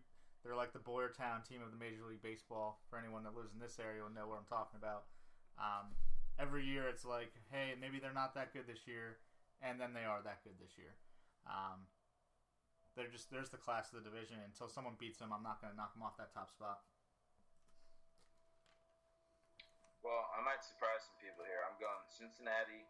They're 0.43 0.56
like 0.56 0.74
the 0.74 0.84
Boyertown 0.84 1.47
team 1.47 1.64
of 1.64 1.72
the 1.72 1.80
Major 1.80 2.04
League 2.04 2.24
Baseball. 2.24 2.84
For 2.89 2.99
anyone 2.99 3.24
that 3.24 3.36
lives 3.36 3.56
in 3.56 3.60
this 3.60 3.80
area 3.80 4.04
will 4.04 4.12
know 4.12 4.28
what 4.28 4.39
I'm 4.39 4.49
talking 4.49 4.80
about. 4.80 5.08
Um, 5.56 5.95
every 6.39 6.66
year 6.66 6.89
it's 6.89 7.06
like, 7.06 7.32
hey, 7.51 7.80
maybe 7.80 7.99
they're 7.99 8.16
not 8.16 8.36
that 8.36 8.51
good 8.51 8.68
this 8.68 8.84
year, 8.88 9.24
and 9.62 9.80
then 9.80 9.93
they 9.93 10.04
are 10.04 10.20
that 10.24 10.43
good 10.43 10.60
this 10.60 10.76
year. 10.76 10.99
Um, 11.47 11.88
they're 12.96 13.10
just 13.10 13.30
there's 13.34 13.50
the 13.50 13.62
class 13.62 13.89
of 13.94 14.02
the 14.02 14.06
division. 14.06 14.38
Until 14.46 14.70
someone 14.70 14.94
beats 15.00 15.18
them, 15.20 15.34
I'm 15.34 15.44
not 15.44 15.62
going 15.62 15.72
to 15.74 15.78
knock 15.78 15.94
them 15.94 16.04
off 16.06 16.18
that 16.22 16.34
top 16.34 16.50
spot. 16.54 16.82
Well, 20.04 20.28
I 20.36 20.44
might 20.44 20.60
surprise 20.62 21.08
some 21.08 21.16
people 21.24 21.48
here. 21.48 21.64
I'm 21.64 21.80
going 21.80 22.04
Cincinnati, 22.12 22.84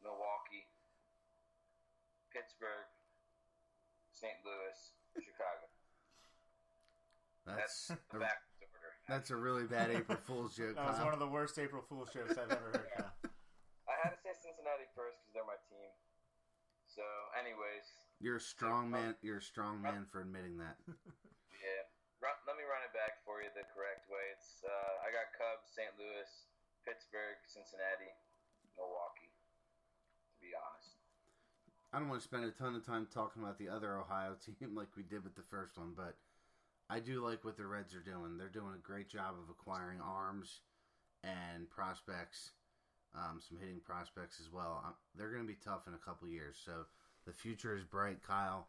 Milwaukee, 0.00 0.64
Pittsburgh, 2.32 2.88
St. 4.08 4.40
Louis, 4.40 4.78
Chicago. 5.20 5.68
That's 7.44 7.92
That's 7.92 8.00
the 8.08 8.16
a, 8.16 8.24
backwards 8.24 8.56
order. 8.72 8.92
that's 9.04 9.28
a 9.28 9.36
really 9.36 9.68
bad 9.68 9.92
April 9.92 10.16
Fool's 10.24 10.56
joke. 10.56 10.80
That 10.80 10.88
was 10.88 10.96
Kyle. 10.96 11.12
one 11.12 11.14
of 11.14 11.20
the 11.20 11.28
worst 11.28 11.60
April 11.60 11.84
Fool's 11.84 12.08
jokes 12.08 12.40
I've 12.40 12.48
ever 12.48 12.72
heard. 12.72 12.88
Kyle. 12.96 13.12
I 13.84 13.94
had 14.00 14.16
to 14.16 14.20
say 14.24 14.32
Cincinnati 14.32 14.88
first 14.96 15.20
because 15.20 15.36
they're 15.36 15.44
my 15.44 15.60
team. 15.68 15.92
So, 16.88 17.04
anyways, 17.36 17.84
You're 18.20 18.38
a 18.38 18.42
strong 18.42 18.90
man. 18.90 19.14
You're 19.22 19.42
a 19.42 19.44
strong 19.44 19.82
man 19.82 20.06
for 20.08 20.22
admitting 20.22 20.58
that. 20.58 20.78
yeah. 20.88 21.84
Run, 22.22 22.34
let 22.48 22.56
me 22.56 22.64
run 22.64 22.80
it 22.86 22.94
back 22.94 23.20
for 23.26 23.44
you 23.44 23.50
the 23.52 23.66
correct 23.74 24.08
way. 24.08 24.32
It's 24.32 24.64
uh, 24.64 25.04
I 25.04 25.12
got 25.12 25.34
Cubs, 25.36 25.68
St. 25.74 25.92
Louis, 26.00 26.30
Pittsburgh, 26.86 27.36
Cincinnati, 27.44 28.12
Milwaukee. 28.78 29.28
To 29.28 30.38
be 30.40 30.56
honest. 30.56 30.94
I 31.92 32.02
don't 32.02 32.10
want 32.10 32.22
to 32.22 32.26
spend 32.26 32.42
a 32.42 32.50
ton 32.50 32.74
of 32.74 32.82
time 32.82 33.06
talking 33.12 33.42
about 33.42 33.58
the 33.58 33.68
other 33.68 33.98
Ohio 33.98 34.34
team 34.44 34.74
like 34.74 34.90
we 34.96 35.04
did 35.04 35.22
with 35.22 35.36
the 35.36 35.46
first 35.46 35.78
one, 35.78 35.92
but 35.94 36.16
I 36.90 37.00
do 37.00 37.24
like 37.24 37.44
what 37.44 37.56
the 37.56 37.66
Reds 37.66 37.94
are 37.94 38.04
doing. 38.04 38.36
They're 38.36 38.48
doing 38.48 38.74
a 38.74 38.82
great 38.82 39.08
job 39.08 39.34
of 39.40 39.48
acquiring 39.48 40.00
arms 40.00 40.60
and 41.22 41.70
prospects, 41.70 42.52
um, 43.14 43.40
some 43.40 43.58
hitting 43.58 43.80
prospects 43.84 44.40
as 44.40 44.52
well. 44.52 44.82
Um, 44.84 44.94
they're 45.14 45.30
going 45.30 45.46
to 45.46 45.48
be 45.48 45.58
tough 45.64 45.86
in 45.86 45.94
a 45.94 46.04
couple 46.04 46.28
years, 46.28 46.60
so 46.62 46.84
the 47.26 47.32
future 47.32 47.76
is 47.76 47.84
bright. 47.84 48.22
Kyle, 48.22 48.68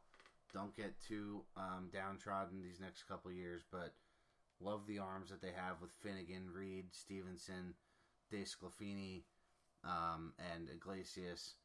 don't 0.53 0.76
get 0.76 0.93
too 1.01 1.43
um, 1.58 1.89
downtrodden 1.91 2.62
these 2.62 2.80
next 2.80 3.03
couple 3.03 3.32
years, 3.32 3.62
but 3.72 3.93
love 4.60 4.88
the 4.88 4.99
arms 4.99 5.30
that 5.30 5.41
they 5.41 5.51
have 5.56 5.82
with 5.82 5.91
Finnegan, 6.01 6.49
Reed, 6.53 6.86
Stephenson, 6.91 7.74
De 8.32 8.43
Sclafini, 8.43 9.24
um, 9.84 10.34
and 10.53 10.70
Iglesias 10.70 11.56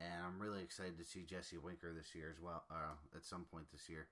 and 0.00 0.24
I'm 0.24 0.40
really 0.40 0.64
excited 0.64 0.96
to 0.96 1.04
see 1.04 1.28
Jesse 1.28 1.60
Winker 1.60 1.92
this 1.92 2.16
year 2.16 2.32
as 2.32 2.40
well. 2.40 2.64
Uh, 2.72 2.96
at 3.12 3.28
some 3.28 3.44
point 3.52 3.68
this 3.68 3.86
year. 3.86 4.08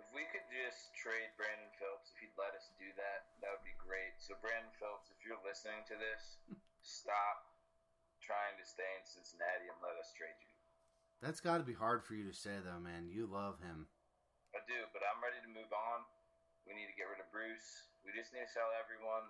If 0.00 0.08
we 0.16 0.24
could 0.32 0.44
just 0.48 0.92
trade 0.96 1.32
Brandon 1.36 1.68
Phillips, 1.76 2.12
if 2.12 2.20
he'd 2.24 2.36
let 2.40 2.56
us 2.56 2.72
do 2.80 2.88
that, 2.96 3.28
that 3.44 3.52
would 3.52 3.64
be 3.64 3.76
great. 3.80 4.16
So, 4.20 4.36
Brandon 4.40 4.72
Phillips, 4.80 5.12
if 5.12 5.20
you're 5.24 5.40
listening 5.44 5.84
to 5.92 5.96
this, 5.96 6.40
stop 6.80 7.52
trying 8.24 8.56
to 8.56 8.64
stay 8.64 8.88
in 8.96 9.04
Cincinnati 9.04 9.68
and 9.68 9.78
let 9.84 9.96
us 10.00 10.12
trade 10.16 10.36
you. 10.40 10.55
That's 11.22 11.40
got 11.40 11.58
to 11.58 11.66
be 11.66 11.74
hard 11.74 12.04
for 12.04 12.14
you 12.14 12.28
to 12.28 12.36
say, 12.36 12.60
though, 12.60 12.78
man. 12.78 13.08
You 13.08 13.26
love 13.26 13.58
him. 13.64 13.88
I 14.54 14.60
do, 14.68 14.78
but 14.92 15.02
I'm 15.04 15.20
ready 15.24 15.40
to 15.42 15.50
move 15.50 15.72
on. 15.72 16.04
We 16.68 16.76
need 16.76 16.88
to 16.88 16.98
get 16.98 17.08
rid 17.08 17.20
of 17.20 17.28
Bruce. 17.32 17.88
We 18.04 18.12
just 18.12 18.32
need 18.32 18.44
to 18.44 18.52
sell 18.52 18.68
everyone 18.76 19.26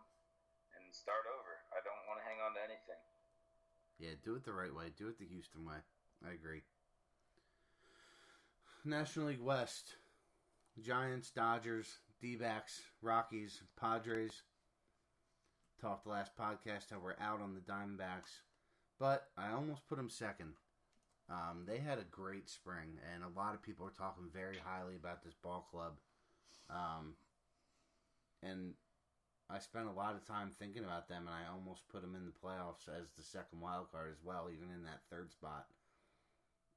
and 0.77 0.85
start 0.93 1.25
over. 1.31 1.53
I 1.73 1.81
don't 1.81 2.05
want 2.11 2.21
to 2.21 2.27
hang 2.27 2.43
on 2.43 2.55
to 2.59 2.63
anything. 2.63 3.01
Yeah, 3.99 4.19
do 4.25 4.37
it 4.37 4.45
the 4.45 4.53
right 4.53 4.75
way. 4.75 4.93
Do 4.93 5.09
it 5.09 5.19
the 5.19 5.27
Houston 5.27 5.65
way. 5.65 5.81
I 6.27 6.33
agree. 6.33 6.63
National 8.85 9.27
League 9.27 9.41
West: 9.41 9.97
Giants, 10.81 11.31
Dodgers, 11.31 11.99
D-backs, 12.21 12.83
Rockies, 13.03 13.63
Padres. 13.81 14.43
Talked 15.81 16.05
the 16.05 16.11
last 16.11 16.33
podcast 16.37 16.91
how 16.91 16.99
we're 16.99 17.21
out 17.21 17.41
on 17.41 17.55
the 17.55 17.61
Diamondbacks, 17.61 18.41
but 18.99 19.29
I 19.37 19.53
almost 19.53 19.87
put 19.89 19.97
them 19.97 20.11
second. 20.11 20.55
Um, 21.29 21.65
they 21.67 21.79
had 21.79 21.99
a 21.99 22.05
great 22.05 22.49
spring, 22.49 22.99
and 23.13 23.25
a 23.25 23.39
lot 23.39 23.55
of 23.55 23.63
people 23.63 23.87
are 23.87 23.91
talking 23.91 24.31
very 24.33 24.59
highly 24.63 24.95
about 24.95 25.25
this 25.25 25.35
ball 25.35 25.67
club. 25.71 25.95
Um, 26.71 27.15
and 28.43 28.75
I 29.51 29.59
spent 29.59 29.89
a 29.89 29.93
lot 29.93 30.15
of 30.15 30.25
time 30.25 30.51
thinking 30.51 30.85
about 30.85 31.09
them, 31.09 31.27
and 31.27 31.35
I 31.35 31.51
almost 31.51 31.89
put 31.89 32.03
them 32.03 32.15
in 32.15 32.27
the 32.27 32.35
playoffs 32.35 32.87
as 32.87 33.11
the 33.17 33.23
second 33.23 33.61
wild 33.61 33.91
card 33.91 34.11
as 34.11 34.23
well, 34.23 34.49
even 34.51 34.71
in 34.71 34.85
that 34.85 35.03
third 35.11 35.33
spot. 35.33 35.67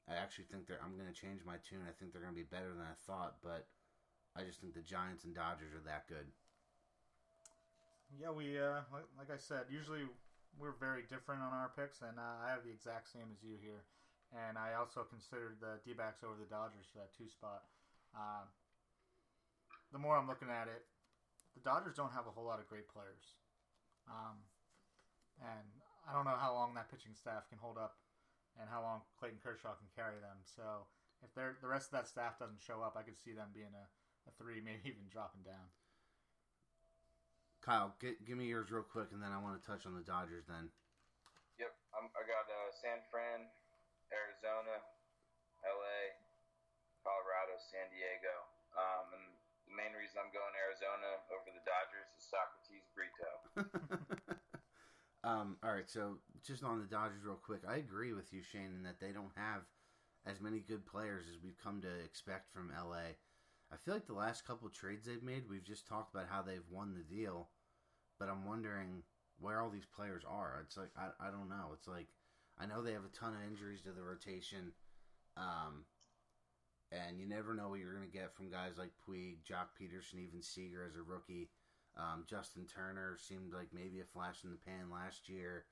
I 0.09 0.15
actually 0.15 0.45
think 0.49 0.65
they're. 0.65 0.81
I'm 0.81 0.97
going 0.97 1.11
to 1.11 1.13
change 1.13 1.45
my 1.45 1.61
tune. 1.61 1.85
I 1.85 1.93
think 1.93 2.11
they're 2.11 2.21
going 2.21 2.33
to 2.33 2.41
be 2.41 2.49
better 2.49 2.73
than 2.73 2.81
I 2.81 2.97
thought, 3.05 3.37
but 3.43 3.69
I 4.35 4.41
just 4.41 4.61
think 4.61 4.73
the 4.73 4.81
Giants 4.81 5.23
and 5.25 5.35
Dodgers 5.35 5.73
are 5.77 5.85
that 5.85 6.09
good. 6.09 6.25
Yeah, 8.17 8.31
we 8.33 8.57
uh, 8.57 8.81
like, 9.17 9.29
I 9.29 9.37
said, 9.37 9.69
usually 9.69 10.09
we're 10.57 10.73
very 10.73 11.05
different 11.05 11.45
on 11.45 11.53
our 11.53 11.69
picks, 11.69 12.01
and 12.01 12.17
uh, 12.17 12.41
I 12.41 12.49
have 12.49 12.65
the 12.65 12.73
exact 12.73 13.13
same 13.13 13.29
as 13.29 13.43
you 13.45 13.53
here. 13.61 13.85
And 14.29 14.61
I 14.61 14.77
also 14.77 15.01
considered 15.09 15.57
the 15.57 15.81
D-backs 15.81 16.21
over 16.21 16.37
the 16.37 16.45
Dodgers 16.45 16.85
for 16.85 17.01
that 17.01 17.17
two 17.17 17.25
spot. 17.25 17.65
Uh, 18.13 18.45
the 19.89 19.97
more 19.97 20.13
I'm 20.13 20.29
looking 20.29 20.53
at 20.53 20.69
it, 20.69 20.85
the 21.57 21.65
Dodgers 21.65 21.97
don't 21.97 22.13
have 22.13 22.29
a 22.29 22.33
whole 22.33 22.45
lot 22.45 22.61
of 22.61 22.69
great 22.69 22.85
players, 22.85 23.41
um, 24.05 24.37
and 25.41 25.65
I 26.05 26.13
don't 26.13 26.29
know 26.29 26.37
how 26.37 26.53
long 26.53 26.77
that 26.77 26.93
pitching 26.93 27.17
staff 27.17 27.49
can 27.49 27.57
hold 27.57 27.81
up, 27.81 27.97
and 28.61 28.69
how 28.69 28.85
long 28.85 29.01
Clayton 29.17 29.41
Kershaw 29.41 29.73
can 29.73 29.89
carry 29.97 30.21
them. 30.21 30.45
So 30.45 30.85
if 31.25 31.33
they're, 31.33 31.57
the 31.57 31.69
rest 31.69 31.89
of 31.89 31.97
that 31.97 32.07
staff 32.07 32.37
doesn't 32.37 32.61
show 32.61 32.85
up, 32.85 32.93
I 32.93 33.01
could 33.01 33.17
see 33.17 33.33
them 33.33 33.49
being 33.49 33.73
a, 33.73 33.85
a 34.29 34.31
three, 34.37 34.61
maybe 34.65 34.85
even 34.85 35.09
dropping 35.09 35.41
down. 35.41 35.73
Kyle, 37.65 37.97
get, 37.99 38.23
give 38.29 38.37
me 38.37 38.45
yours 38.45 38.69
real 38.69 38.85
quick, 38.85 39.09
and 39.11 39.21
then 39.21 39.33
I 39.33 39.41
want 39.41 39.57
to 39.57 39.65
touch 39.65 39.89
on 39.89 39.97
the 39.97 40.05
Dodgers. 40.05 40.45
Then 40.45 40.69
Yep, 41.59 41.75
I'm, 41.91 42.07
I 42.15 42.23
got 42.23 42.47
uh, 42.47 42.71
San 42.71 43.03
Fran, 43.11 43.43
Arizona, 44.13 44.81
LA, 45.65 46.17
Colorado, 47.01 47.55
San 47.57 47.87
Diego. 47.93 48.35
Um, 48.75 49.05
and 49.15 49.25
the 49.69 49.75
main 49.75 49.93
reason 49.97 50.21
I'm 50.21 50.33
going 50.33 50.53
to 50.53 50.61
Arizona 50.61 51.09
over 51.33 51.49
the 51.49 51.63
Dodgers 51.65 52.09
is 52.17 52.23
Socrates 52.25 52.87
Brito. 52.93 53.31
um, 55.27 55.57
all 55.61 55.73
right, 55.73 55.89
so 55.89 56.21
just 56.41 56.63
on 56.63 56.81
the 56.81 56.89
Dodgers, 56.89 57.25
real 57.25 57.39
quick, 57.39 57.61
I 57.67 57.77
agree 57.77 58.13
with 58.13 58.33
you, 58.33 58.41
Shane, 58.41 58.73
in 58.73 58.83
that 58.83 58.99
they 58.99 59.11
don't 59.11 59.33
have 59.37 59.65
as 60.25 60.41
many 60.41 60.59
good 60.59 60.85
players 60.85 61.25
as 61.29 61.41
we've 61.41 61.57
come 61.57 61.81
to 61.81 61.91
expect 62.03 62.53
from 62.53 62.73
LA. 62.73 63.17
I 63.71 63.77
feel 63.77 63.93
like 63.93 64.07
the 64.07 64.13
last 64.13 64.45
couple 64.45 64.69
trades 64.69 65.05
they've 65.05 65.23
made, 65.23 65.49
we've 65.49 65.63
just 65.63 65.87
talked 65.87 66.13
about 66.13 66.27
how 66.29 66.41
they've 66.41 66.65
won 66.69 66.95
the 66.95 67.05
deal, 67.05 67.49
but 68.17 68.29
I'm 68.29 68.45
wondering 68.45 69.03
where 69.39 69.61
all 69.61 69.69
these 69.69 69.85
players 69.85 70.23
are. 70.27 70.63
It's 70.65 70.77
like 70.77 70.89
I, 70.97 71.27
I 71.27 71.31
don't 71.31 71.49
know. 71.49 71.71
It's 71.73 71.87
like 71.87 72.07
I 72.59 72.65
know 72.65 72.81
they 72.81 72.93
have 72.93 73.05
a 73.05 73.17
ton 73.17 73.33
of 73.33 73.47
injuries 73.47 73.81
to 73.83 73.91
the 73.91 74.03
rotation, 74.03 74.73
um, 75.37 75.85
and 76.91 77.19
you 77.19 77.27
never 77.27 77.53
know 77.53 77.69
what 77.69 77.79
you're 77.79 77.95
going 77.95 78.09
to 78.09 78.17
get 78.17 78.33
from 78.33 78.49
guys 78.49 78.77
like 78.77 78.91
Puig, 79.07 79.37
Joc 79.47 79.71
Pederson, 79.79 80.19
even 80.19 80.41
Seager 80.41 80.83
as 80.83 80.97
a 80.97 81.01
rookie. 81.01 81.49
Um, 81.95 82.25
Justin 82.27 82.65
Turner 82.65 83.17
seemed 83.17 83.53
like 83.53 83.69
maybe 83.73 84.01
a 84.01 84.11
flash 84.11 84.43
in 84.43 84.51
the 84.51 84.57
pan 84.57 84.91
last 84.91 85.29
year. 85.29 85.65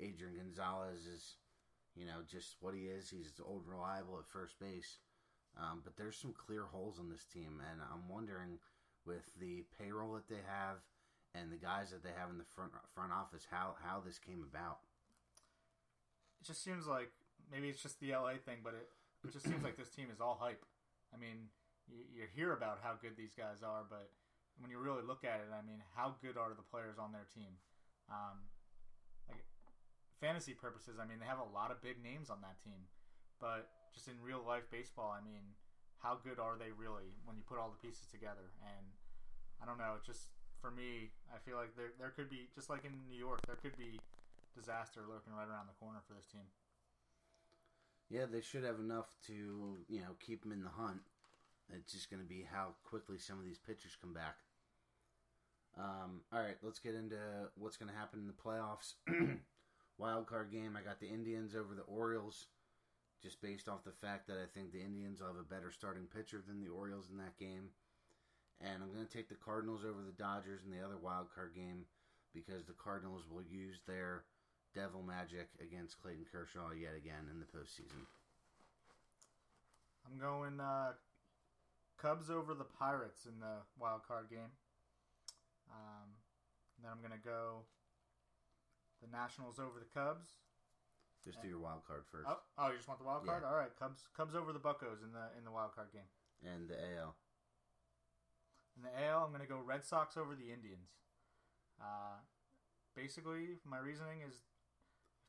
Adrian 0.00 0.36
Gonzalez 0.36 1.06
is, 1.06 1.36
you 1.94 2.06
know, 2.06 2.24
just 2.26 2.56
what 2.60 2.74
he 2.74 2.88
is. 2.88 3.10
He's 3.10 3.32
old 3.44 3.64
reliable 3.66 4.18
at 4.18 4.28
first 4.28 4.58
base. 4.58 4.98
Um, 5.58 5.80
but 5.84 5.96
there's 5.96 6.16
some 6.16 6.32
clear 6.32 6.64
holes 6.64 6.98
in 6.98 7.10
this 7.10 7.24
team, 7.24 7.60
and 7.70 7.80
I'm 7.82 8.08
wondering 8.08 8.58
with 9.04 9.28
the 9.38 9.64
payroll 9.78 10.14
that 10.14 10.28
they 10.28 10.40
have 10.46 10.78
and 11.34 11.50
the 11.50 11.56
guys 11.56 11.90
that 11.90 12.02
they 12.02 12.14
have 12.16 12.30
in 12.30 12.38
the 12.38 12.48
front 12.54 12.72
front 12.94 13.12
office 13.12 13.46
how 13.50 13.74
how 13.82 14.00
this 14.04 14.18
came 14.18 14.44
about. 14.48 14.78
It 16.40 16.46
just 16.46 16.64
seems 16.64 16.86
like 16.86 17.12
maybe 17.52 17.68
it's 17.68 17.82
just 17.82 18.00
the 18.00 18.12
LA 18.12 18.40
thing, 18.40 18.64
but 18.64 18.74
it, 18.74 18.88
it 19.24 19.32
just 19.32 19.44
seems 19.44 19.62
like 19.62 19.76
this 19.76 19.90
team 19.90 20.08
is 20.12 20.20
all 20.20 20.38
hype. 20.40 20.64
I 21.12 21.20
mean, 21.20 21.52
you, 21.88 22.00
you 22.08 22.24
hear 22.34 22.52
about 22.52 22.80
how 22.82 22.96
good 22.96 23.16
these 23.16 23.36
guys 23.36 23.60
are, 23.60 23.84
but 23.88 24.10
when 24.58 24.70
you 24.70 24.78
really 24.78 25.04
look 25.04 25.24
at 25.24 25.40
it, 25.44 25.52
I 25.52 25.60
mean, 25.64 25.84
how 25.96 26.16
good 26.22 26.36
are 26.40 26.52
the 26.56 26.64
players 26.64 26.96
on 26.96 27.12
their 27.12 27.28
team? 27.32 27.60
Um, 28.08 28.48
like 29.28 29.44
fantasy 30.20 30.56
purposes, 30.56 30.96
I 30.96 31.04
mean, 31.04 31.20
they 31.20 31.28
have 31.28 31.42
a 31.42 31.52
lot 31.52 31.70
of 31.70 31.84
big 31.84 32.00
names 32.00 32.30
on 32.30 32.40
that 32.40 32.60
team, 32.64 32.88
but 33.40 33.68
just 33.92 34.08
in 34.08 34.16
real 34.22 34.40
life 34.40 34.64
baseball, 34.72 35.12
I 35.12 35.20
mean, 35.20 35.56
how 36.00 36.16
good 36.16 36.40
are 36.40 36.56
they 36.56 36.72
really 36.72 37.12
when 37.28 37.36
you 37.36 37.44
put 37.44 37.60
all 37.60 37.68
the 37.68 37.80
pieces 37.80 38.08
together? 38.08 38.56
And 38.64 38.86
I 39.60 39.68
don't 39.68 39.76
know, 39.76 40.00
just 40.00 40.32
for 40.60 40.70
me, 40.70 41.12
I 41.28 41.36
feel 41.44 41.56
like 41.56 41.76
there 41.76 41.92
there 42.00 42.12
could 42.12 42.28
be 42.28 42.48
just 42.54 42.68
like 42.68 42.84
in 42.84 42.92
New 43.08 43.18
York, 43.18 43.40
there 43.44 43.60
could 43.60 43.76
be 43.76 44.00
disaster 44.60 45.00
lurking 45.08 45.32
right 45.32 45.48
around 45.48 45.72
the 45.72 45.80
corner 45.80 46.04
for 46.06 46.12
this 46.12 46.28
team. 46.28 46.44
Yeah, 48.12 48.26
they 48.28 48.44
should 48.44 48.64
have 48.64 48.78
enough 48.78 49.08
to 49.26 49.80
you 49.88 50.00
know 50.00 50.20
keep 50.20 50.42
them 50.42 50.52
in 50.52 50.62
the 50.62 50.76
hunt. 50.76 51.00
It's 51.72 51.92
just 51.92 52.10
going 52.10 52.22
to 52.22 52.28
be 52.28 52.44
how 52.44 52.74
quickly 52.84 53.18
some 53.18 53.38
of 53.38 53.44
these 53.44 53.58
pitchers 53.58 53.96
come 54.00 54.12
back. 54.12 54.36
Um, 55.78 56.26
all 56.32 56.42
right, 56.42 56.58
let's 56.62 56.80
get 56.80 56.94
into 56.94 57.16
what's 57.54 57.76
going 57.76 57.90
to 57.90 57.96
happen 57.96 58.18
in 58.18 58.26
the 58.26 58.34
playoffs. 58.34 58.98
Wild 59.98 60.26
card 60.26 60.50
game. 60.50 60.76
I 60.76 60.82
got 60.82 60.98
the 60.98 61.08
Indians 61.08 61.54
over 61.54 61.74
the 61.74 61.86
Orioles, 61.86 62.46
just 63.22 63.40
based 63.40 63.68
off 63.68 63.84
the 63.84 63.94
fact 63.94 64.26
that 64.26 64.38
I 64.42 64.50
think 64.52 64.72
the 64.72 64.82
Indians 64.82 65.20
will 65.20 65.28
have 65.28 65.36
a 65.36 65.46
better 65.46 65.70
starting 65.70 66.10
pitcher 66.10 66.42
than 66.44 66.60
the 66.60 66.72
Orioles 66.72 67.08
in 67.10 67.18
that 67.18 67.38
game. 67.38 67.70
And 68.60 68.82
I'm 68.82 68.92
going 68.92 69.06
to 69.06 69.12
take 69.12 69.28
the 69.28 69.38
Cardinals 69.38 69.84
over 69.84 70.02
the 70.02 70.16
Dodgers 70.20 70.62
in 70.64 70.72
the 70.72 70.84
other 70.84 70.98
wild 71.00 71.28
card 71.32 71.54
game 71.54 71.86
because 72.34 72.66
the 72.66 72.76
Cardinals 72.76 73.24
will 73.30 73.42
use 73.42 73.80
their 73.86 74.24
devil 74.74 75.02
magic 75.02 75.48
against 75.60 76.00
Clayton 76.00 76.26
Kershaw 76.30 76.70
yet 76.72 76.94
again 76.96 77.26
in 77.30 77.40
the 77.40 77.46
postseason. 77.46 78.06
I'm 80.06 80.18
going 80.18 80.60
uh, 80.60 80.92
Cubs 82.00 82.30
over 82.30 82.54
the 82.54 82.64
Pirates 82.64 83.26
in 83.26 83.40
the 83.40 83.62
wild 83.78 84.02
card 84.06 84.30
game. 84.30 84.54
Um, 85.70 86.16
then 86.82 86.90
I'm 86.90 87.02
gonna 87.02 87.20
go 87.22 87.66
the 89.02 89.08
Nationals 89.10 89.58
over 89.58 89.78
the 89.78 89.90
Cubs. 89.92 90.40
Just 91.24 91.42
do 91.42 91.48
your 91.48 91.60
wild 91.60 91.84
card 91.86 92.08
first. 92.10 92.26
Oh, 92.28 92.40
oh, 92.56 92.68
you 92.72 92.76
just 92.76 92.88
want 92.88 92.98
the 92.98 93.04
wild 93.04 93.26
card? 93.26 93.42
Yeah. 93.44 93.50
All 93.50 93.56
right, 93.56 93.70
Cubs 93.78 94.08
Cubs 94.16 94.34
over 94.34 94.52
the 94.52 94.62
Buccos 94.62 95.04
in 95.04 95.12
the 95.12 95.28
in 95.36 95.44
the 95.44 95.52
wild 95.52 95.74
card 95.74 95.88
game. 95.92 96.08
And 96.40 96.68
the 96.68 96.80
AL. 96.96 97.14
In 98.76 98.82
the 98.88 98.94
AL, 99.04 99.24
I'm 99.28 99.32
gonna 99.32 99.46
go 99.46 99.60
Red 99.60 99.84
Sox 99.84 100.16
over 100.16 100.34
the 100.34 100.48
Indians. 100.48 100.96
Uh, 101.80 102.24
basically, 102.96 103.60
my 103.68 103.78
reasoning 103.78 104.24
is 104.26 104.40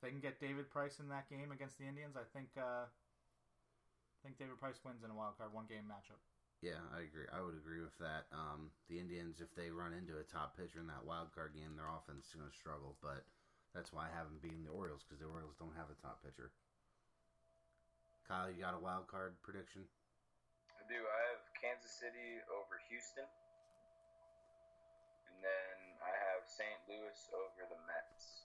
if 0.01 0.09
they 0.09 0.17
can 0.17 0.25
get 0.25 0.41
David 0.41 0.65
Price 0.73 0.97
in 0.97 1.13
that 1.13 1.29
game 1.29 1.53
against 1.53 1.77
the 1.77 1.85
Indians, 1.85 2.17
I 2.17 2.25
think 2.33 2.49
uh, 2.57 2.89
I 2.89 4.19
think 4.25 4.41
David 4.41 4.57
Price 4.57 4.81
wins 4.81 5.05
in 5.05 5.13
a 5.13 5.17
wild 5.17 5.37
card 5.37 5.53
one 5.53 5.69
game 5.69 5.85
matchup. 5.85 6.17
Yeah, 6.65 6.81
I 6.89 7.05
agree. 7.05 7.29
I 7.29 7.37
would 7.37 7.53
agree 7.53 7.85
with 7.85 7.93
that. 8.01 8.25
Um, 8.33 8.73
the 8.89 8.97
Indians, 8.97 9.45
if 9.45 9.53
they 9.53 9.69
run 9.69 9.93
into 9.93 10.17
a 10.17 10.25
top 10.25 10.57
pitcher 10.57 10.81
in 10.81 10.89
that 10.89 11.05
wild 11.05 11.29
card 11.37 11.53
game, 11.53 11.77
their 11.77 11.89
offense 11.89 12.29
is 12.29 12.33
going 12.33 12.49
to 12.49 12.57
struggle. 12.57 12.97
But 12.97 13.29
that's 13.77 13.93
why 13.93 14.09
I 14.09 14.13
haven't 14.13 14.41
beaten 14.41 14.65
the 14.65 14.73
Orioles 14.73 15.05
because 15.05 15.21
the 15.21 15.29
Orioles 15.29 15.57
don't 15.61 15.77
have 15.77 15.93
a 15.93 15.97
top 16.01 16.25
pitcher. 16.25 16.49
Kyle, 18.25 18.49
you 18.49 18.57
got 18.57 18.73
a 18.73 18.81
wild 18.81 19.05
card 19.05 19.37
prediction? 19.45 19.85
I 20.77 20.81
do. 20.89 20.97
I 20.97 21.19
have 21.29 21.45
Kansas 21.61 21.93
City 21.93 22.41
over 22.49 22.81
Houston. 22.89 23.29
And 25.29 25.37
then 25.45 25.77
I 26.01 26.09
have 26.09 26.49
St. 26.49 26.77
Louis 26.89 27.17
over 27.37 27.69
the 27.69 27.77
Mets. 27.85 28.40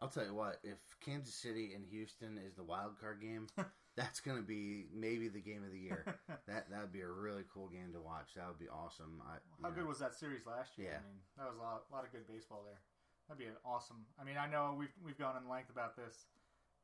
I'll 0.00 0.08
tell 0.08 0.24
you 0.24 0.34
what. 0.34 0.60
If 0.62 0.78
Kansas 1.04 1.34
City 1.34 1.72
and 1.74 1.84
Houston 1.90 2.38
is 2.38 2.54
the 2.54 2.64
wild 2.64 3.00
card 3.00 3.20
game, 3.20 3.48
that's 3.96 4.20
going 4.20 4.36
to 4.36 4.44
be 4.44 4.86
maybe 4.92 5.28
the 5.28 5.40
game 5.40 5.64
of 5.64 5.72
the 5.72 5.78
year. 5.78 6.04
that 6.46 6.68
that 6.68 6.80
would 6.80 6.92
be 6.92 7.00
a 7.00 7.08
really 7.08 7.44
cool 7.52 7.68
game 7.68 7.92
to 7.96 8.00
watch. 8.00 8.36
That 8.36 8.46
would 8.46 8.60
be 8.60 8.68
awesome. 8.68 9.22
I, 9.24 9.40
How 9.64 9.72
good 9.72 9.84
know, 9.84 9.88
was 9.88 9.98
that 10.00 10.14
series 10.14 10.44
last 10.44 10.76
year? 10.76 10.92
Yeah. 10.92 11.00
I 11.00 11.04
mean, 11.08 11.20
that 11.40 11.46
was 11.48 11.56
a 11.56 11.64
lot, 11.64 11.88
a 11.88 11.92
lot 11.94 12.04
of 12.04 12.12
good 12.12 12.28
baseball 12.28 12.60
there. 12.68 12.80
That'd 13.26 13.40
be 13.40 13.48
an 13.48 13.58
awesome. 13.64 14.04
I 14.20 14.22
mean, 14.22 14.36
I 14.36 14.46
know 14.46 14.76
we've 14.76 14.94
we've 15.02 15.18
gone 15.18 15.34
in 15.40 15.48
length 15.48 15.72
about 15.72 15.96
this, 15.96 16.28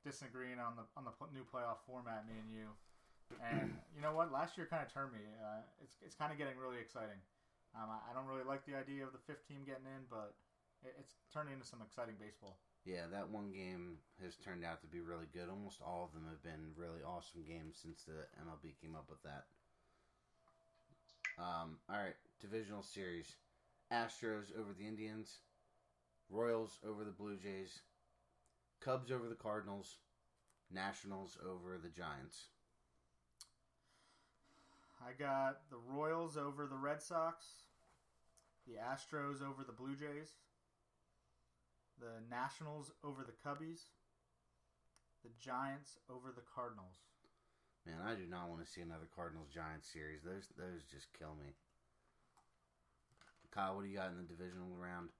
disagreeing 0.02 0.58
on 0.58 0.74
the 0.74 0.88
on 0.96 1.04
the 1.04 1.14
new 1.30 1.44
playoff 1.44 1.84
format, 1.86 2.24
me 2.26 2.34
and 2.40 2.50
you. 2.50 2.66
And 3.38 3.76
you 3.94 4.00
know 4.00 4.16
what? 4.16 4.32
Last 4.32 4.56
year 4.56 4.66
kind 4.66 4.82
of 4.82 4.88
turned 4.90 5.12
me. 5.12 5.22
Uh, 5.38 5.62
it's 5.84 6.00
it's 6.00 6.16
kind 6.16 6.32
of 6.32 6.40
getting 6.40 6.56
really 6.56 6.80
exciting. 6.80 7.20
Um, 7.76 7.92
I, 7.92 8.10
I 8.10 8.16
don't 8.16 8.26
really 8.26 8.44
like 8.44 8.64
the 8.64 8.74
idea 8.74 9.04
of 9.04 9.12
the 9.12 9.22
fifth 9.22 9.46
team 9.46 9.62
getting 9.68 9.86
in, 9.86 10.08
but 10.08 10.34
it, 10.82 10.96
it's 10.98 11.14
turning 11.30 11.54
into 11.54 11.68
some 11.68 11.84
exciting 11.84 12.16
baseball. 12.18 12.58
Yeah, 12.84 13.06
that 13.12 13.30
one 13.30 13.52
game 13.52 13.98
has 14.22 14.34
turned 14.36 14.64
out 14.64 14.80
to 14.80 14.88
be 14.88 15.00
really 15.00 15.26
good. 15.32 15.48
Almost 15.48 15.80
all 15.86 16.04
of 16.04 16.12
them 16.12 16.28
have 16.28 16.42
been 16.42 16.74
really 16.76 17.02
awesome 17.06 17.44
games 17.46 17.78
since 17.80 18.02
the 18.02 18.26
MLB 18.42 18.74
came 18.80 18.96
up 18.96 19.06
with 19.08 19.22
that. 19.22 19.44
Um, 21.38 21.78
all 21.88 21.96
right, 21.96 22.16
divisional 22.40 22.82
series: 22.82 23.36
Astros 23.92 24.50
over 24.58 24.74
the 24.76 24.86
Indians, 24.86 25.38
Royals 26.28 26.78
over 26.84 27.04
the 27.04 27.12
Blue 27.12 27.36
Jays, 27.36 27.82
Cubs 28.80 29.12
over 29.12 29.28
the 29.28 29.36
Cardinals, 29.36 29.98
Nationals 30.72 31.38
over 31.48 31.78
the 31.80 31.88
Giants. 31.88 32.46
I 35.00 35.12
got 35.18 35.60
the 35.70 35.78
Royals 35.88 36.36
over 36.36 36.66
the 36.66 36.76
Red 36.76 37.00
Sox, 37.00 37.46
the 38.66 38.74
Astros 38.74 39.40
over 39.42 39.64
the 39.64 39.72
Blue 39.72 39.94
Jays, 39.94 40.32
the 41.98 42.22
Nationals 42.30 42.92
over 43.04 43.24
the 43.24 43.36
Cubbies, 43.40 43.90
the 45.22 45.30
Giants 45.38 45.98
over 46.08 46.32
the 46.34 46.46
Cardinals. 46.54 47.02
Man, 47.86 47.98
I 47.98 48.14
do 48.14 48.26
not 48.30 48.48
want 48.48 48.62
to 48.64 48.70
see 48.70 48.80
another 48.80 49.10
Cardinals 49.10 49.50
Giants 49.50 49.90
series. 49.90 50.22
Those 50.22 50.46
those 50.54 50.86
just 50.86 51.10
kill 51.18 51.34
me. 51.34 51.54
Kyle, 53.50 53.76
what 53.76 53.84
do 53.84 53.90
you 53.90 53.98
got 53.98 54.08
in 54.08 54.16
the 54.16 54.24
divisional 54.24 54.72
round? 54.78 55.12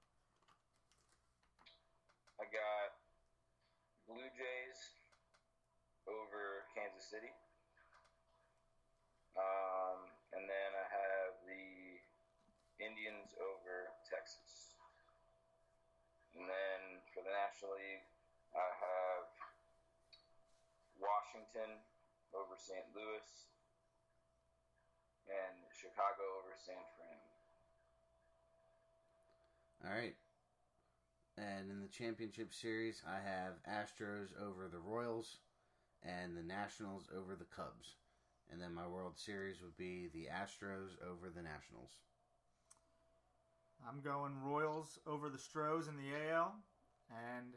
I 2.41 2.49
got 2.49 2.97
Blue 4.09 4.25
Jays 4.33 4.79
over 6.09 6.65
Kansas 6.73 7.05
City. 7.05 7.29
Um, 9.37 10.09
and 10.33 10.49
then 10.49 10.69
I 10.73 10.85
have 10.89 11.33
the 11.45 11.65
Indians 12.81 13.37
over 13.37 13.93
Texas. 14.09 14.52
And 16.33 16.49
then 16.49 16.81
for 17.13 17.21
the 17.21 17.33
National 17.33 17.77
League, 17.77 18.05
I 18.53 18.69
have 18.81 19.29
Washington 20.97 21.77
over 22.33 22.57
St. 22.57 22.85
Louis 22.97 23.27
and 25.29 25.57
Chicago 25.73 26.25
over 26.41 26.53
San 26.57 26.81
Fran. 26.97 27.21
All 29.85 29.93
right. 29.93 30.15
And 31.37 31.69
in 31.69 31.81
the 31.81 31.89
championship 31.89 32.53
series, 32.53 33.01
I 33.05 33.17
have 33.17 33.61
Astros 33.65 34.29
over 34.39 34.67
the 34.69 34.79
Royals 34.79 35.37
and 36.03 36.37
the 36.37 36.43
Nationals 36.43 37.09
over 37.15 37.35
the 37.35 37.49
Cubs. 37.49 37.97
And 38.51 38.61
then 38.61 38.73
my 38.73 38.87
World 38.87 39.17
Series 39.17 39.61
would 39.61 39.75
be 39.77 40.09
the 40.13 40.29
Astros 40.29 40.93
over 41.01 41.29
the 41.33 41.41
Nationals. 41.41 41.97
I'm 43.83 43.99
going 43.99 44.31
Royals 44.39 44.95
over 45.03 45.27
the 45.27 45.37
Stros 45.37 45.91
in 45.91 45.99
the 45.99 46.15
AL, 46.31 46.55
and 47.11 47.51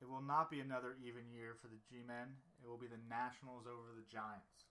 it 0.00 0.08
will 0.08 0.24
not 0.24 0.48
be 0.48 0.64
another 0.64 0.96
even 1.04 1.28
year 1.28 1.52
for 1.60 1.68
the 1.68 1.80
G-men. 1.84 2.32
It 2.64 2.68
will 2.68 2.80
be 2.80 2.88
the 2.88 3.00
Nationals 3.04 3.68
over 3.68 3.92
the 3.92 4.08
Giants. 4.08 4.64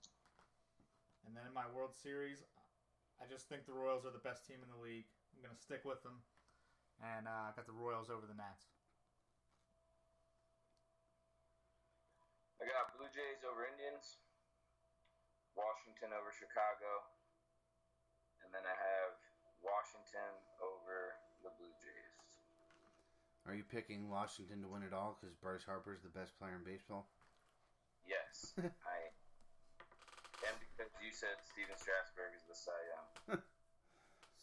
And 1.25 1.37
then 1.37 1.45
in 1.45 1.53
my 1.53 1.69
World 1.69 1.93
Series, 1.93 2.41
I 3.21 3.29
just 3.29 3.45
think 3.45 3.65
the 3.69 3.77
Royals 3.77 4.09
are 4.09 4.13
the 4.13 4.25
best 4.25 4.45
team 4.45 4.61
in 4.61 4.69
the 4.69 4.81
league. 4.81 5.05
I'm 5.33 5.45
going 5.45 5.53
to 5.53 5.61
stick 5.61 5.85
with 5.85 6.01
them, 6.01 6.21
and 6.97 7.29
uh, 7.29 7.49
I 7.49 7.53
got 7.53 7.69
the 7.69 7.77
Royals 7.77 8.09
over 8.09 8.25
the 8.25 8.37
Nats. 8.37 8.65
I 12.57 12.65
got 12.65 12.93
Blue 12.97 13.09
Jays 13.13 13.45
over 13.45 13.69
Indians, 13.69 14.17
Washington 15.53 16.09
over 16.15 16.33
Chicago, 16.33 17.05
and 18.41 18.49
then 18.49 18.63
I 18.63 18.73
have 18.73 19.24
Washington 19.65 20.31
over 20.61 21.17
the 21.41 21.51
Blue 21.57 21.73
Jays. 21.81 22.29
Are 23.49 23.53
you 23.57 23.65
picking 23.65 24.09
Washington 24.09 24.61
to 24.61 24.69
win 24.69 24.85
it 24.85 24.93
all 24.93 25.17
because 25.17 25.33
Bryce 25.37 25.65
Harper 25.65 25.93
is 25.93 26.01
the 26.01 26.13
best 26.13 26.37
player 26.37 26.57
in 26.57 26.63
baseball? 26.65 27.09
Yes, 28.05 28.53
I 28.61 28.97
am 30.45 30.55
because 30.61 30.93
you 31.01 31.09
said 31.09 31.41
Stephen 31.41 31.77
Strasburg 31.77 32.33
is 32.37 32.45
the 32.45 32.57
Cy 32.57 32.77
Young. 32.93 33.41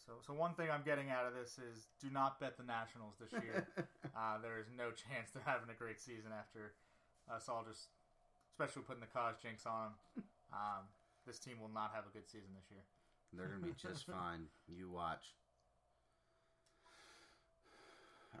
So, 0.03 0.19
so 0.19 0.35
one 0.35 0.51
thing 0.59 0.67
I'm 0.67 0.83
getting 0.83 1.07
out 1.07 1.23
of 1.23 1.31
this 1.31 1.55
is 1.55 1.87
do 2.03 2.11
not 2.11 2.35
bet 2.35 2.59
the 2.59 2.67
Nationals 2.67 3.15
this 3.23 3.31
year. 3.39 3.63
uh, 4.19 4.35
there 4.43 4.59
is 4.59 4.67
no 4.67 4.91
chance 4.91 5.31
they're 5.31 5.47
having 5.47 5.71
a 5.71 5.77
great 5.79 6.03
season 6.03 6.35
after 6.35 6.75
us 7.31 7.47
all 7.47 7.63
just, 7.63 7.87
especially 8.51 8.83
putting 8.83 8.99
the 8.99 9.11
cause 9.15 9.39
jinx 9.39 9.63
on 9.63 9.95
them. 9.95 10.27
Um, 10.51 10.91
this 11.23 11.39
team 11.39 11.55
will 11.63 11.71
not 11.71 11.95
have 11.95 12.03
a 12.03 12.11
good 12.11 12.27
season 12.27 12.51
this 12.51 12.67
year. 12.67 12.83
They're 13.35 13.47
going 13.47 13.61
to 13.61 13.67
be 13.67 13.73
just 13.73 14.05
fine. 14.11 14.47
You 14.67 14.89
watch. 14.89 15.33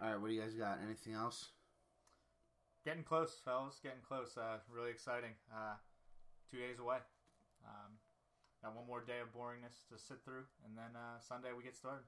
All 0.01 0.09
right, 0.09 0.19
what 0.19 0.27
do 0.29 0.33
you 0.33 0.41
guys 0.41 0.53
got? 0.53 0.79
Anything 0.85 1.13
else? 1.13 1.49
Getting 2.85 3.03
close, 3.03 3.39
fellas. 3.45 3.79
Getting 3.81 4.03
close. 4.05 4.37
Uh, 4.37 4.57
really 4.69 4.91
exciting. 4.91 5.37
Uh, 5.53 5.77
two 6.51 6.57
days 6.57 6.77
away. 6.81 6.97
Um, 7.63 7.95
got 8.61 8.75
one 8.75 8.85
more 8.85 9.01
day 9.01 9.23
of 9.23 9.31
boringness 9.31 9.87
to 9.87 9.95
sit 9.95 10.19
through, 10.25 10.43
and 10.67 10.75
then 10.75 10.91
uh, 10.97 11.17
Sunday 11.23 11.55
we 11.55 11.63
get 11.63 11.77
started. 11.77 12.03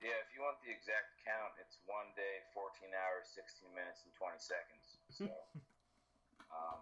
Yeah, 0.00 0.16
if 0.22 0.30
you 0.32 0.40
want 0.40 0.62
the 0.62 0.70
exact 0.70 1.18
count, 1.26 1.58
it's 1.58 1.82
one 1.88 2.08
day, 2.14 2.44
14 2.54 2.94
hours, 2.94 3.26
16 3.34 3.66
minutes, 3.74 4.06
and 4.06 4.12
20 4.14 4.38
seconds. 4.38 4.86
So 5.10 5.26
um, 6.56 6.80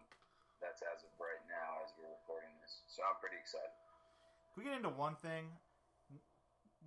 that's 0.65 0.81
as 0.81 1.05
of 1.05 1.13
right 1.21 1.45
now 1.45 1.85
as 1.85 1.93
we're 2.01 2.09
recording 2.09 2.49
this. 2.65 2.81
So 2.89 3.05
I'm 3.05 3.21
pretty 3.21 3.37
excited. 3.37 3.69
Can 4.57 4.57
we 4.57 4.65
get 4.65 4.81
into 4.81 4.89
one 4.89 5.21
thing? 5.21 5.53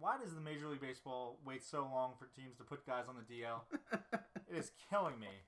Why 0.01 0.17
does 0.17 0.33
the 0.33 0.41
Major 0.41 0.65
League 0.65 0.81
Baseball 0.81 1.37
wait 1.45 1.61
so 1.61 1.85
long 1.85 2.17
for 2.17 2.25
teams 2.33 2.57
to 2.57 2.65
put 2.65 2.85
guys 2.89 3.05
on 3.05 3.17
the 3.17 3.25
DL? 3.29 3.61
it 4.49 4.57
is 4.57 4.73
killing 4.89 5.21
me 5.21 5.45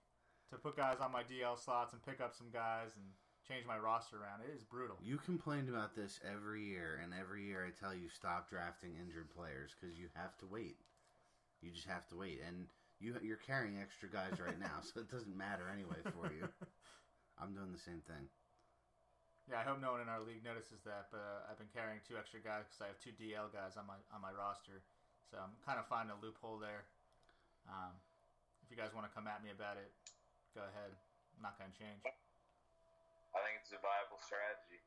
to 0.53 0.57
put 0.57 0.77
guys 0.77 1.01
on 1.01 1.09
my 1.11 1.25
DL 1.25 1.57
slots 1.57 1.93
and 1.93 2.05
pick 2.05 2.21
up 2.21 2.37
some 2.37 2.53
guys 2.53 2.93
and 2.97 3.05
change 3.49 3.65
my 3.65 3.77
roster 3.77 4.17
around. 4.17 4.41
It 4.45 4.53
is 4.53 4.63
brutal. 4.63 4.97
You 5.01 5.17
complained 5.17 5.69
about 5.69 5.95
this 5.95 6.19
every 6.21 6.65
year, 6.65 7.01
and 7.01 7.13
every 7.13 7.45
year 7.45 7.65
I 7.65 7.73
tell 7.73 7.93
you 7.93 8.09
stop 8.09 8.49
drafting 8.49 8.93
injured 9.01 9.29
players 9.33 9.73
because 9.73 9.97
you 9.97 10.07
have 10.13 10.37
to 10.39 10.45
wait. 10.45 10.77
You 11.61 11.71
just 11.71 11.87
have 11.87 12.07
to 12.09 12.15
wait, 12.15 12.41
and 12.45 12.67
you 12.99 13.15
you're 13.21 13.37
carrying 13.37 13.79
extra 13.81 14.09
guys 14.09 14.39
right 14.39 14.59
now, 14.59 14.81
so 14.81 15.01
it 15.01 15.11
doesn't 15.11 15.35
matter 15.35 15.65
anyway 15.73 15.97
for 16.03 16.31
you. 16.31 16.47
I'm 17.39 17.55
doing 17.55 17.71
the 17.71 17.79
same 17.79 18.03
thing. 18.03 18.27
Yeah, 19.47 19.63
I 19.63 19.65
hope 19.65 19.81
no 19.81 19.97
one 19.97 20.03
in 20.05 20.11
our 20.11 20.21
league 20.21 20.45
notices 20.45 20.85
that, 20.85 21.09
but 21.09 21.25
uh, 21.25 21.49
I've 21.49 21.57
been 21.57 21.73
carrying 21.73 21.97
two 22.05 22.21
extra 22.21 22.37
guys 22.37 22.69
because 22.69 22.85
I 22.85 22.87
have 22.93 23.01
two 23.01 23.15
DL 23.17 23.49
guys 23.49 23.81
on 23.81 23.89
my 23.89 23.97
on 24.13 24.21
my 24.21 24.29
roster, 24.29 24.85
so 25.25 25.41
I'm 25.41 25.57
kind 25.65 25.81
of 25.81 25.89
finding 25.89 26.13
a 26.13 26.19
loophole 26.21 26.61
there. 26.61 26.85
Um, 27.65 27.97
if 28.61 28.69
you 28.69 28.77
guys 28.77 28.93
want 28.93 29.09
to 29.09 29.13
come 29.15 29.25
at 29.25 29.41
me 29.41 29.49
about 29.49 29.81
it, 29.81 29.89
go 30.53 30.61
ahead. 30.69 30.93
not 31.41 31.57
going 31.57 31.73
to 31.73 31.77
change. 31.81 32.05
I 33.33 33.39
think 33.41 33.57
it's 33.65 33.73
a 33.73 33.81
viable 33.81 34.21
strategy. 34.21 34.85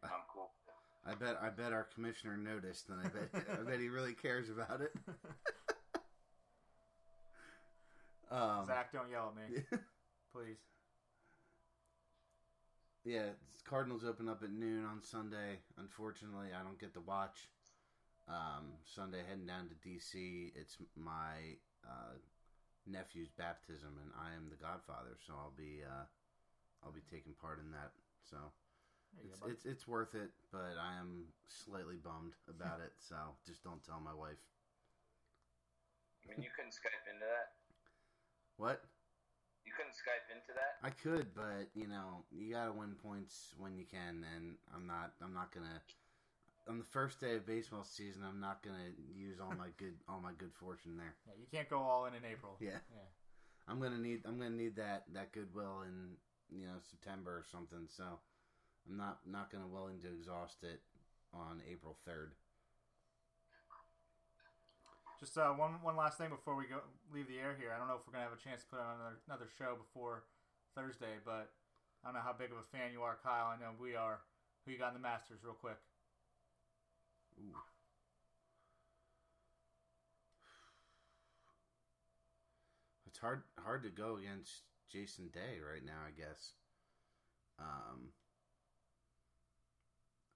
I'm 0.00 0.24
cool. 0.32 0.56
I 1.04 1.12
bet 1.12 1.36
I 1.40 1.52
bet 1.52 1.76
our 1.76 1.84
commissioner 1.92 2.36
noticed, 2.36 2.88
and 2.88 3.04
I 3.04 3.12
bet 3.12 3.28
I 3.60 3.60
bet 3.60 3.80
he 3.80 3.92
really 3.92 4.16
cares 4.16 4.48
about 4.48 4.80
it. 4.80 4.96
um, 8.32 8.64
Zach, 8.64 8.88
don't 8.92 9.10
yell 9.12 9.36
at 9.36 9.52
me, 9.52 9.68
please. 10.32 10.64
Yeah, 13.04 13.30
Cardinals 13.64 14.04
open 14.04 14.28
up 14.28 14.42
at 14.42 14.50
noon 14.50 14.84
on 14.84 15.02
Sunday. 15.02 15.60
Unfortunately, 15.78 16.48
I 16.58 16.62
don't 16.62 16.80
get 16.80 16.94
to 16.94 17.00
watch. 17.00 17.48
Um, 18.28 18.76
Sunday, 18.84 19.24
heading 19.26 19.46
down 19.46 19.68
to 19.68 19.76
DC. 19.88 20.52
It's 20.54 20.76
my 20.96 21.56
uh, 21.84 22.20
nephew's 22.86 23.30
baptism, 23.32 23.96
and 24.02 24.12
I 24.20 24.36
am 24.36 24.50
the 24.50 24.60
godfather, 24.60 25.16
so 25.26 25.32
I'll 25.32 25.56
be 25.56 25.80
uh, 25.80 26.04
I'll 26.84 26.92
be 26.92 27.04
taking 27.08 27.32
part 27.40 27.60
in 27.60 27.70
that. 27.72 27.92
So 28.28 28.36
it's 29.24 29.38
go, 29.40 29.48
it's 29.48 29.64
it's 29.64 29.88
worth 29.88 30.14
it, 30.14 30.28
but 30.52 30.76
I 30.76 31.00
am 31.00 31.24
slightly 31.48 31.96
bummed 31.96 32.36
about 32.48 32.80
it. 32.80 32.92
So 33.00 33.16
just 33.46 33.64
don't 33.64 33.82
tell 33.84 34.00
my 34.00 34.12
wife. 34.12 34.40
I 36.24 36.36
mean, 36.36 36.44
you 36.44 36.52
couldn't 36.52 36.76
Skype 36.76 37.08
into 37.08 37.24
that. 37.24 37.56
What? 38.56 38.84
You 39.98 40.04
couldn't 40.06 40.22
Skype 40.22 40.30
into 40.30 40.52
that. 40.54 40.78
I 40.82 40.90
could, 40.90 41.34
but 41.34 41.68
you 41.74 41.88
know, 41.88 42.22
you 42.30 42.54
gotta 42.54 42.72
win 42.72 42.94
points 43.02 43.54
when 43.58 43.76
you 43.76 43.84
can, 43.84 44.24
and 44.36 44.54
I'm 44.74 44.86
not. 44.86 45.12
I'm 45.22 45.34
not 45.34 45.52
gonna. 45.52 45.82
On 46.68 46.78
the 46.78 46.84
first 46.84 47.20
day 47.20 47.34
of 47.34 47.46
baseball 47.46 47.84
season, 47.84 48.22
I'm 48.22 48.40
not 48.40 48.62
gonna 48.62 48.92
use 49.14 49.40
all 49.40 49.54
my 49.56 49.68
good 49.76 49.94
all 50.08 50.20
my 50.20 50.32
good 50.38 50.52
fortune 50.54 50.96
there. 50.96 51.14
yeah, 51.26 51.34
you 51.40 51.46
can't 51.50 51.68
go 51.68 51.78
all 51.78 52.06
in 52.06 52.14
in 52.14 52.24
April. 52.30 52.56
Yeah. 52.60 52.78
yeah. 52.92 53.08
I'm 53.66 53.80
gonna 53.80 53.98
need. 53.98 54.22
I'm 54.24 54.38
gonna 54.38 54.50
need 54.50 54.76
that 54.76 55.04
that 55.14 55.32
goodwill 55.32 55.82
in 55.82 56.16
you 56.50 56.66
know 56.66 56.78
September 56.90 57.32
or 57.32 57.44
something. 57.50 57.88
So 57.88 58.04
I'm 58.88 58.96
not 58.96 59.20
not 59.26 59.50
gonna 59.50 59.68
willing 59.68 60.00
to 60.02 60.08
exhaust 60.08 60.62
it 60.62 60.80
on 61.32 61.60
April 61.70 61.96
third. 62.06 62.32
Just 65.18 65.36
uh, 65.36 65.50
one 65.50 65.82
one 65.82 65.96
last 65.96 66.16
thing 66.16 66.30
before 66.30 66.54
we 66.54 66.64
go 66.66 66.78
leave 67.12 67.26
the 67.26 67.38
air 67.42 67.56
here. 67.58 67.74
I 67.74 67.78
don't 67.78 67.88
know 67.88 67.98
if 67.98 68.06
we're 68.06 68.12
gonna 68.14 68.24
have 68.30 68.36
a 68.38 68.38
chance 68.38 68.62
to 68.62 68.68
put 68.70 68.78
on 68.78 68.96
another 69.02 69.18
another 69.26 69.48
show 69.58 69.74
before 69.74 70.22
Thursday, 70.76 71.18
but 71.24 71.50
I 72.02 72.06
don't 72.06 72.14
know 72.14 72.22
how 72.22 72.32
big 72.32 72.52
of 72.54 72.58
a 72.58 72.68
fan 72.70 72.92
you 72.92 73.02
are, 73.02 73.18
Kyle. 73.22 73.50
I 73.50 73.58
know 73.58 73.74
we 73.80 73.96
are. 73.96 74.20
Who 74.64 74.70
you 74.72 74.78
got 74.78 74.94
in 74.94 74.94
the 74.94 75.02
Masters, 75.02 75.42
real 75.42 75.54
quick? 75.58 75.78
Ooh. 77.40 77.56
It's 83.06 83.18
hard 83.18 83.42
hard 83.58 83.82
to 83.82 83.90
go 83.90 84.16
against 84.16 84.62
Jason 84.88 85.28
Day 85.32 85.58
right 85.58 85.84
now. 85.84 85.98
I 86.06 86.10
guess. 86.16 86.52
Um, 87.58 88.12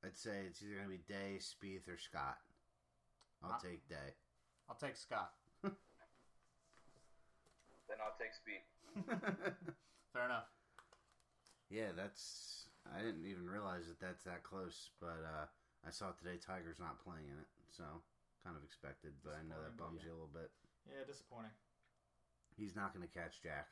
I'd 0.05 0.16
say 0.16 0.43
it's 0.47 0.62
either 0.62 0.76
gonna 0.76 0.89
be 0.89 0.99
Day, 1.07 1.39
Spieth, 1.39 1.89
or 1.89 1.99
Scott. 1.99 2.39
I'll 3.43 3.53
Ah. 3.53 3.59
take 3.59 3.89
Day. 3.89 4.16
I'll 4.72 4.80
take 4.80 4.96
Scott. 4.96 5.36
Then 7.92 8.00
I'll 8.00 8.16
take 8.16 8.32
Spieth. 8.32 8.64
Fair 10.16 10.24
enough. 10.24 10.48
yeah, 11.68 11.92
that's. 11.94 12.70
I 12.88 13.04
didn't 13.04 13.28
even 13.28 13.44
realize 13.44 13.84
that 13.88 14.00
that's 14.00 14.24
that 14.24 14.42
close, 14.42 14.88
but 14.98 15.20
uh, 15.20 15.44
I 15.86 15.90
saw 15.92 16.16
today 16.16 16.40
Tiger's 16.40 16.80
not 16.80 17.04
playing 17.04 17.28
in 17.28 17.36
it, 17.36 17.52
so 17.68 17.84
kind 18.42 18.56
of 18.56 18.64
expected. 18.64 19.12
But 19.22 19.36
I 19.36 19.44
know 19.44 19.60
that 19.60 19.76
bums 19.76 20.00
but 20.00 20.08
you 20.08 20.12
a 20.12 20.16
little 20.16 20.32
bit. 20.32 20.48
Yeah, 20.88 21.04
disappointing. 21.04 21.52
He's 22.56 22.72
not 22.74 22.96
going 22.96 23.04
to 23.06 23.12
catch 23.12 23.44
Jack. 23.44 23.68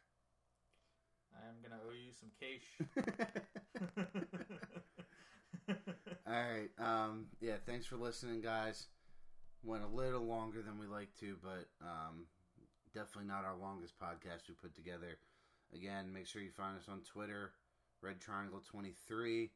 I 1.32 1.48
am 1.48 1.64
gonna 1.64 1.80
owe 1.80 1.96
you 1.96 2.12
some 2.12 2.28
cash. 2.36 2.66
All 6.28 6.44
right. 6.44 6.68
Um, 6.76 7.32
yeah, 7.40 7.56
thanks 7.64 7.86
for 7.86 7.96
listening, 7.96 8.42
guys. 8.42 8.88
Went 9.62 9.84
a 9.84 9.94
little 9.96 10.24
longer 10.24 10.62
than 10.62 10.78
we 10.78 10.86
like 10.86 11.14
to, 11.20 11.36
but 11.42 11.68
um, 11.82 12.24
definitely 12.94 13.28
not 13.28 13.44
our 13.44 13.56
longest 13.56 13.94
podcast 14.00 14.48
we 14.48 14.54
put 14.54 14.74
together. 14.74 15.18
Again, 15.74 16.12
make 16.12 16.26
sure 16.26 16.42
you 16.42 16.50
find 16.50 16.76
us 16.78 16.88
on 16.88 17.02
Twitter, 17.02 17.52
Red 18.02 18.20
Triangle 18.20 18.62
23, 18.70 19.50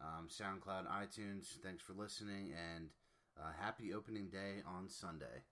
um, 0.00 0.28
SoundCloud, 0.28 0.86
iTunes. 0.88 1.58
Thanks 1.62 1.82
for 1.82 1.92
listening, 1.92 2.52
and 2.74 2.88
uh, 3.38 3.52
happy 3.60 3.94
opening 3.94 4.28
day 4.28 4.62
on 4.66 4.88
Sunday. 4.88 5.44